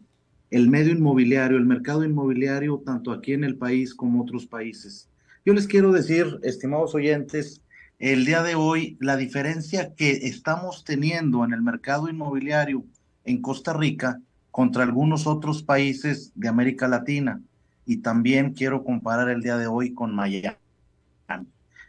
el 0.51 0.70
medio 0.70 0.92
inmobiliario, 0.92 1.59
el 1.59 1.66
mercado 1.66 2.03
inmobiliario, 2.03 2.82
tanto 2.82 3.12
aquí 3.12 3.34
en 3.34 3.44
el 3.44 3.59
país 3.59 3.94
como 3.94 4.22
otros 4.22 4.46
países. 4.46 5.11
Yo 5.44 5.53
les 5.53 5.66
quiero 5.66 5.92
decir, 5.92 6.40
estimados 6.44 6.94
oyentes, 6.94 7.61
el 7.98 8.24
día 8.24 8.42
de 8.42 8.55
hoy, 8.55 8.96
la 9.01 9.18
diferencia 9.18 9.94
que 9.94 10.12
estamos 10.12 10.82
teniendo 10.82 11.44
en 11.44 11.53
el 11.53 11.61
mercado 11.61 12.09
inmobiliario 12.09 12.86
en 13.26 13.42
Costa 13.42 13.74
Rica 13.74 14.18
contra 14.51 14.82
algunos 14.82 15.26
otros 15.26 15.62
países 15.62 16.32
de 16.36 16.48
América 16.48 16.88
Latina 16.88 17.42
y 17.91 17.97
también 17.97 18.53
quiero 18.53 18.84
comparar 18.84 19.28
el 19.30 19.43
día 19.43 19.57
de 19.57 19.66
hoy 19.66 19.93
con 19.93 20.14
Miami, 20.14 20.57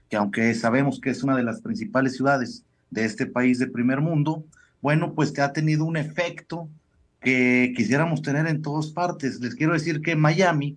que 0.10 0.16
aunque 0.16 0.56
sabemos 0.56 1.00
que 1.00 1.12
es 1.12 1.22
una 1.22 1.38
de 1.38 1.44
las 1.44 1.62
principales 1.62 2.16
ciudades 2.16 2.66
de 2.90 3.06
este 3.06 3.28
país 3.28 3.60
de 3.60 3.68
primer 3.68 4.02
mundo, 4.02 4.44
bueno, 4.82 5.14
pues 5.14 5.32
que 5.32 5.42
ha 5.42 5.54
tenido 5.54 5.86
un 5.86 5.98
efecto 5.98 6.68
que 7.20 7.72
quisiéramos 7.78 8.24
tener 8.24 8.48
en 8.48 8.64
todas 8.64 8.88
partes. 8.88 9.40
Les 9.42 9.54
quiero 9.54 9.74
decir 9.74 10.02
que 10.02 10.16
Miami, 10.16 10.76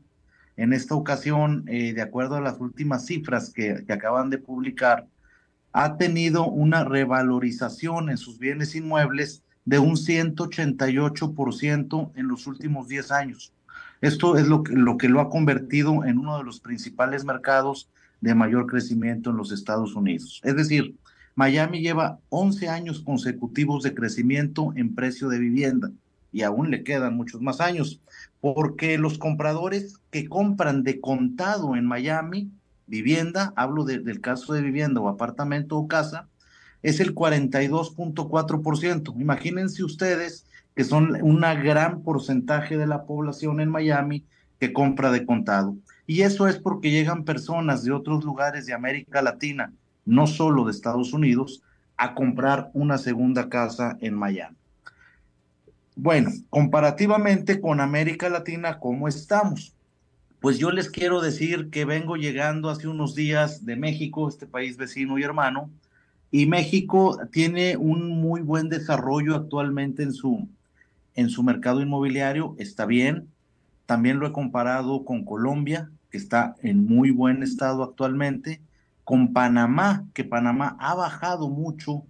en 0.59 0.75
esta 0.75 0.95
ocasión, 0.95 1.65
eh, 1.69 1.95
de 1.95 2.03
acuerdo 2.03 2.37
a 2.37 2.43
las 2.43 2.61
últimas 2.61 3.07
cifras 3.07 3.49
que, 3.49 3.83
que 3.87 3.93
acaban 3.95 4.29
de 4.29 4.37
publicar, 4.37 5.07
ha 5.73 5.97
tenido 5.97 6.47
una 6.47 6.85
revalorización 6.85 8.11
en 8.11 8.19
sus 8.19 8.39
bienes 8.39 8.75
inmuebles 8.75 9.43
de 9.65 9.79
un 9.79 9.97
188% 9.97 12.11
en 12.15 12.29
los 12.29 12.47
últimos 12.47 12.89
10 12.89 13.11
años. 13.11 13.55
Esto 14.05 14.37
es 14.37 14.47
lo 14.49 14.63
que, 14.63 14.75
lo 14.75 14.99
que 14.99 15.09
lo 15.09 15.23
ha 15.23 15.31
convertido 15.31 16.05
en 16.05 16.19
uno 16.19 16.37
de 16.37 16.45
los 16.45 16.61
principales 16.61 17.25
mercados 17.25 17.89
de 18.21 18.35
mayor 18.35 18.67
crecimiento 18.67 19.31
en 19.31 19.39
los 19.39 19.51
Estados 19.51 19.95
Unidos. 19.95 20.43
Es 20.45 20.57
decir, 20.57 20.95
Miami 21.35 21.81
lleva 21.81 22.19
11 22.29 22.69
años 22.69 23.01
consecutivos 23.01 23.83
de 23.83 23.95
crecimiento 23.95 24.75
en 24.77 24.95
precio 24.95 25.31
de 25.31 25.39
vivienda 25.39 25.91
y 26.33 26.43
aún 26.43 26.71
le 26.71 26.85
quedan 26.85 27.17
muchos 27.17 27.41
más 27.41 27.63
años, 27.63 28.03
porque 28.43 28.99
los 28.99 29.17
compradores 29.17 30.01
que 30.11 30.29
compran 30.29 30.83
de 30.83 31.01
contado 31.01 31.75
en 31.75 31.87
Miami, 31.87 32.51
vivienda, 32.87 33.55
hablo 33.57 33.85
del 33.85 34.21
caso 34.21 34.53
de 34.53 34.61
vivienda 34.61 35.01
o 35.01 35.09
apartamento 35.09 35.79
o 35.79 35.89
casa, 35.89 36.29
es 36.83 37.01
el 37.01 37.15
42.4%. 37.15 39.19
Imagínense 39.19 39.83
ustedes 39.83 40.45
que 40.75 40.85
son 40.85 41.17
un 41.23 41.41
gran 41.41 42.03
porcentaje 42.03 42.77
de 42.77 42.87
la 42.87 43.05
población 43.05 43.61
en 43.61 43.69
Miami 43.69 44.25
que 44.59 44.73
compra 44.73 45.11
de 45.11 45.25
contado. 45.25 45.77
Y 46.07 46.23
eso 46.23 46.49
es 46.49 46.59
porque 46.59 46.91
llegan 46.91 47.25
personas 47.25 47.85
de 47.85 47.93
otros 47.93 48.25
lugares 48.25 48.67
de 48.67 48.75
América 48.75 49.23
Latina, 49.23 49.73
no 50.05 50.27
solo 50.27 50.65
de 50.65 50.73
Estados 50.73 51.13
Unidos, 51.13 51.63
a 51.97 52.15
comprar 52.15 52.71
una 52.75 52.99
segunda 52.99 53.49
casa 53.49 53.97
en 54.01 54.15
Miami. 54.15 54.57
Bueno, 55.97 56.31
comparativamente 56.51 57.61
con 57.61 57.81
América 57.81 58.29
Latina, 58.29 58.81
¿cómo 58.81 59.07
estamos? 59.07 59.75
Pues 60.41 60.59
yo 60.59 60.73
les 60.73 60.91
quiero 60.91 61.21
decir 61.21 61.71
que 61.71 61.85
vengo 61.85 62.17
llegando 62.17 62.69
hace 62.69 62.89
unos 62.89 63.15
días 63.15 63.65
de 63.65 63.77
México, 63.77 64.29
este 64.29 64.47
país 64.47 64.77
vecino 64.77 65.19
y 65.19 65.23
hermano, 65.23 65.71
y 66.33 66.47
México 66.47 67.17
tiene 67.31 67.77
un 67.77 68.09
muy 68.09 68.41
buen 68.41 68.69
desarrollo 68.69 69.37
actualmente 69.37 70.03
en 70.03 70.13
su, 70.13 70.49
en 71.15 71.31
su 71.31 71.43
mercado 71.43 71.81
inmobiliario 71.81 72.55
está 72.59 72.87
bien. 72.87 73.29
También 73.87 74.19
lo 74.19 74.27
he 74.27 74.33
comparado 74.33 75.05
con 75.05 75.25
Colombia, 75.25 75.91
que 76.11 76.19
está 76.19 76.57
en 76.63 76.87
muy 76.87 77.11
buen 77.11 77.43
estado 77.43 77.83
actualmente, 77.83 78.61
con 79.05 79.33
Panamá, 79.33 80.07
que 80.15 80.25
Panamá 80.25 80.77
ha 80.81 80.95
bajado 80.95 81.49
mucho 81.51 82.03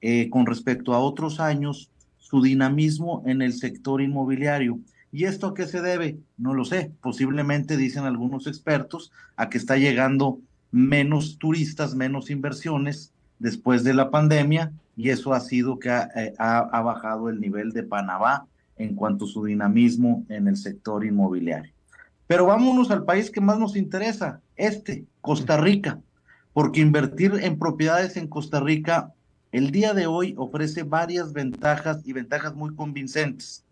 eh, 0.00 0.28
con 0.30 0.46
respecto 0.46 0.94
a 0.94 0.98
otros 0.98 1.40
años 1.40 1.90
su 2.18 2.42
dinamismo 2.42 3.22
en 3.26 3.40
el 3.42 3.54
sector 3.54 4.02
inmobiliario. 4.02 4.78
¿Y 5.10 5.24
esto 5.24 5.48
a 5.48 5.54
qué 5.54 5.66
se 5.66 5.80
debe? 5.80 6.18
No 6.38 6.54
lo 6.54 6.64
sé. 6.64 6.92
Posiblemente, 7.00 7.76
dicen 7.76 8.04
algunos 8.04 8.46
expertos, 8.46 9.12
a 9.36 9.48
que 9.48 9.58
está 9.58 9.76
llegando 9.76 10.38
menos 10.70 11.38
turistas, 11.38 11.94
menos 11.94 12.30
inversiones 12.30 13.12
después 13.38 13.84
de 13.84 13.94
la 13.94 14.10
pandemia, 14.10 14.72
y 14.96 15.10
eso 15.10 15.32
ha 15.32 15.40
sido 15.40 15.78
que 15.78 15.90
ha, 15.90 16.10
eh, 16.14 16.34
ha 16.38 16.82
bajado 16.82 17.28
el 17.28 17.40
nivel 17.40 17.72
de 17.72 17.82
Panamá 17.82 18.46
en 18.82 18.94
cuanto 18.94 19.24
a 19.24 19.28
su 19.28 19.44
dinamismo 19.44 20.24
en 20.28 20.48
el 20.48 20.56
sector 20.56 21.04
inmobiliario. 21.04 21.72
Pero 22.26 22.46
vámonos 22.46 22.90
al 22.90 23.04
país 23.04 23.30
que 23.30 23.40
más 23.40 23.58
nos 23.58 23.76
interesa, 23.76 24.40
este, 24.56 25.04
Costa 25.20 25.56
Rica, 25.56 26.00
porque 26.52 26.80
invertir 26.80 27.32
en 27.42 27.58
propiedades 27.58 28.16
en 28.16 28.28
Costa 28.28 28.60
Rica 28.60 29.12
el 29.52 29.70
día 29.70 29.92
de 29.92 30.06
hoy 30.06 30.34
ofrece 30.38 30.82
varias 30.82 31.34
ventajas 31.34 32.00
y 32.06 32.14
ventajas 32.14 32.54
muy 32.54 32.74
convincentes, 32.74 33.64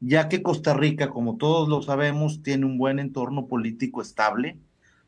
ya 0.00 0.28
que 0.28 0.42
Costa 0.42 0.72
Rica, 0.72 1.10
como 1.10 1.36
todos 1.36 1.68
lo 1.68 1.82
sabemos, 1.82 2.42
tiene 2.42 2.64
un 2.64 2.78
buen 2.78 2.98
entorno 2.98 3.46
político 3.46 4.00
estable, 4.00 4.56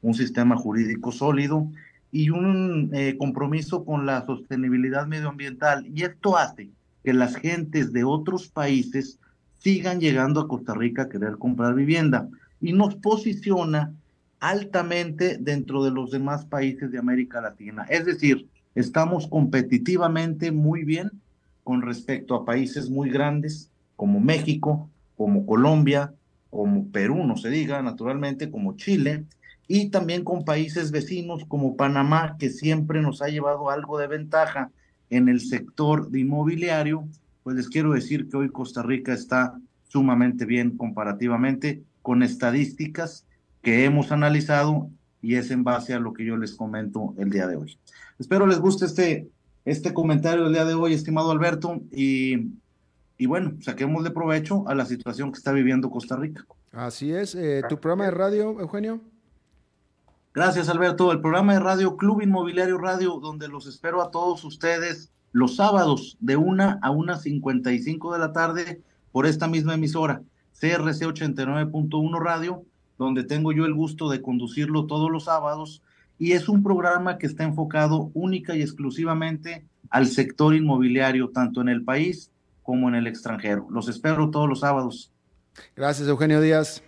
un 0.02 0.12
sistema 0.12 0.54
jurídico 0.56 1.12
sólido 1.12 1.66
y 2.12 2.28
un 2.28 2.90
eh, 2.92 3.16
compromiso 3.18 3.86
con 3.86 4.04
la 4.04 4.24
sostenibilidad 4.26 5.06
medioambiental. 5.06 5.86
Y 5.94 6.02
esto 6.02 6.36
hace 6.36 6.68
que 7.04 7.14
las 7.14 7.34
gentes 7.36 7.92
de 7.92 8.04
otros 8.04 8.48
países 8.48 9.18
sigan 9.58 10.00
llegando 10.00 10.40
a 10.40 10.48
Costa 10.48 10.74
Rica 10.74 11.02
a 11.02 11.08
querer 11.08 11.36
comprar 11.38 11.74
vivienda 11.74 12.28
y 12.60 12.72
nos 12.72 12.94
posiciona 12.96 13.92
altamente 14.40 15.36
dentro 15.38 15.84
de 15.84 15.90
los 15.90 16.10
demás 16.10 16.44
países 16.44 16.90
de 16.90 16.98
América 16.98 17.40
Latina. 17.40 17.84
Es 17.88 18.06
decir, 18.06 18.46
estamos 18.74 19.26
competitivamente 19.26 20.52
muy 20.52 20.84
bien 20.84 21.10
con 21.64 21.82
respecto 21.82 22.34
a 22.34 22.44
países 22.44 22.88
muy 22.88 23.10
grandes 23.10 23.70
como 23.96 24.20
México, 24.20 24.88
como 25.16 25.44
Colombia, 25.44 26.14
como 26.50 26.88
Perú, 26.88 27.24
no 27.24 27.36
se 27.36 27.50
diga, 27.50 27.82
naturalmente, 27.82 28.50
como 28.50 28.76
Chile, 28.76 29.24
y 29.66 29.90
también 29.90 30.24
con 30.24 30.44
países 30.44 30.90
vecinos 30.90 31.44
como 31.46 31.76
Panamá, 31.76 32.36
que 32.38 32.48
siempre 32.48 33.02
nos 33.02 33.20
ha 33.20 33.28
llevado 33.28 33.70
algo 33.70 33.98
de 33.98 34.06
ventaja 34.06 34.70
en 35.10 35.28
el 35.28 35.40
sector 35.40 36.10
de 36.10 36.20
inmobiliario, 36.20 37.06
pues 37.48 37.56
les 37.56 37.70
quiero 37.70 37.92
decir 37.92 38.28
que 38.28 38.36
hoy 38.36 38.50
Costa 38.50 38.82
Rica 38.82 39.14
está 39.14 39.58
sumamente 39.88 40.44
bien 40.44 40.76
comparativamente 40.76 41.82
con 42.02 42.22
estadísticas 42.22 43.24
que 43.62 43.86
hemos 43.86 44.12
analizado 44.12 44.90
y 45.22 45.36
es 45.36 45.50
en 45.50 45.64
base 45.64 45.94
a 45.94 45.98
lo 45.98 46.12
que 46.12 46.26
yo 46.26 46.36
les 46.36 46.54
comento 46.54 47.14
el 47.16 47.30
día 47.30 47.46
de 47.46 47.56
hoy. 47.56 47.78
Espero 48.18 48.46
les 48.46 48.58
guste 48.58 48.84
este, 48.84 49.30
este 49.64 49.94
comentario 49.94 50.44
del 50.44 50.52
día 50.52 50.66
de 50.66 50.74
hoy, 50.74 50.92
estimado 50.92 51.30
Alberto, 51.30 51.80
y, 51.90 52.50
y 53.16 53.24
bueno, 53.24 53.54
saquemos 53.62 54.04
de 54.04 54.10
provecho 54.10 54.68
a 54.68 54.74
la 54.74 54.84
situación 54.84 55.32
que 55.32 55.38
está 55.38 55.52
viviendo 55.52 55.88
Costa 55.88 56.16
Rica. 56.16 56.44
Así 56.72 57.14
es. 57.14 57.34
Eh, 57.34 57.62
¿Tu 57.66 57.80
programa 57.80 58.04
de 58.04 58.10
radio, 58.10 58.60
Eugenio? 58.60 59.00
Gracias, 60.34 60.68
Alberto. 60.68 61.12
El 61.12 61.22
programa 61.22 61.54
de 61.54 61.60
radio 61.60 61.96
Club 61.96 62.20
Inmobiliario 62.20 62.76
Radio, 62.76 63.18
donde 63.22 63.48
los 63.48 63.66
espero 63.66 64.02
a 64.02 64.10
todos 64.10 64.44
ustedes 64.44 65.12
los 65.32 65.56
sábados 65.56 66.16
de 66.20 66.36
una 66.36 66.78
a 66.82 66.90
una 66.90 67.16
cincuenta 67.16 67.72
y 67.72 67.80
cinco 67.80 68.12
de 68.12 68.18
la 68.18 68.32
tarde 68.32 68.82
por 69.12 69.26
esta 69.26 69.48
misma 69.48 69.74
emisora, 69.74 70.22
CRC 70.58 71.06
89.1 71.06 72.20
Radio, 72.20 72.64
donde 72.98 73.24
tengo 73.24 73.52
yo 73.52 73.64
el 73.64 73.74
gusto 73.74 74.08
de 74.08 74.22
conducirlo 74.22 74.86
todos 74.86 75.10
los 75.10 75.24
sábados 75.24 75.82
y 76.18 76.32
es 76.32 76.48
un 76.48 76.62
programa 76.62 77.18
que 77.18 77.26
está 77.26 77.44
enfocado 77.44 78.10
única 78.14 78.56
y 78.56 78.62
exclusivamente 78.62 79.64
al 79.90 80.08
sector 80.08 80.54
inmobiliario, 80.54 81.30
tanto 81.30 81.60
en 81.60 81.68
el 81.68 81.84
país 81.84 82.30
como 82.62 82.88
en 82.88 82.96
el 82.96 83.06
extranjero. 83.06 83.66
Los 83.70 83.88
espero 83.88 84.30
todos 84.30 84.48
los 84.48 84.60
sábados. 84.60 85.12
Gracias, 85.76 86.08
Eugenio 86.08 86.40
Díaz. 86.40 86.82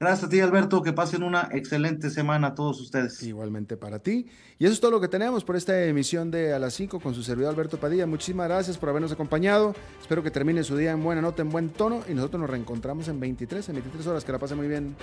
Gracias 0.00 0.24
a 0.24 0.28
ti, 0.28 0.40
Alberto. 0.40 0.82
Que 0.82 0.92
pasen 0.92 1.22
una 1.22 1.48
excelente 1.52 2.10
semana 2.10 2.48
a 2.48 2.54
todos 2.54 2.80
ustedes. 2.80 3.22
Igualmente 3.22 3.76
para 3.76 4.00
ti. 4.00 4.26
Y 4.58 4.64
eso 4.64 4.74
es 4.74 4.80
todo 4.80 4.90
lo 4.90 5.00
que 5.00 5.08
tenemos 5.08 5.44
por 5.44 5.56
esta 5.56 5.84
emisión 5.84 6.30
de 6.30 6.52
A 6.52 6.58
las 6.58 6.74
5 6.74 7.00
con 7.00 7.14
su 7.14 7.22
servidor 7.22 7.52
Alberto 7.52 7.78
Padilla. 7.78 8.06
Muchísimas 8.06 8.48
gracias 8.48 8.76
por 8.76 8.88
habernos 8.88 9.12
acompañado. 9.12 9.74
Espero 10.00 10.22
que 10.22 10.30
termine 10.30 10.64
su 10.64 10.76
día 10.76 10.90
en 10.90 11.02
buena 11.02 11.22
nota, 11.22 11.42
en 11.42 11.50
buen 11.50 11.70
tono. 11.70 12.02
Y 12.08 12.14
nosotros 12.14 12.40
nos 12.40 12.50
reencontramos 12.50 13.08
en 13.08 13.20
23, 13.20 13.68
en 13.68 13.74
23 13.76 14.06
horas. 14.08 14.24
Que 14.24 14.32
la 14.32 14.38
pase 14.38 14.54
muy 14.54 14.68
bien. 14.68 14.96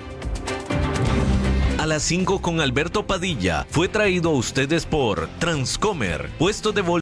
A 1.82 1.88
las 1.88 2.04
5 2.04 2.44
con 2.44 2.62
Alberto 2.62 3.08
Padilla 3.08 3.66
fue 3.72 3.88
traído 3.88 4.30
a 4.30 4.34
ustedes 4.34 4.86
por 4.86 5.28
Transcomer, 5.40 6.30
puesto 6.38 6.74
de 6.74 6.84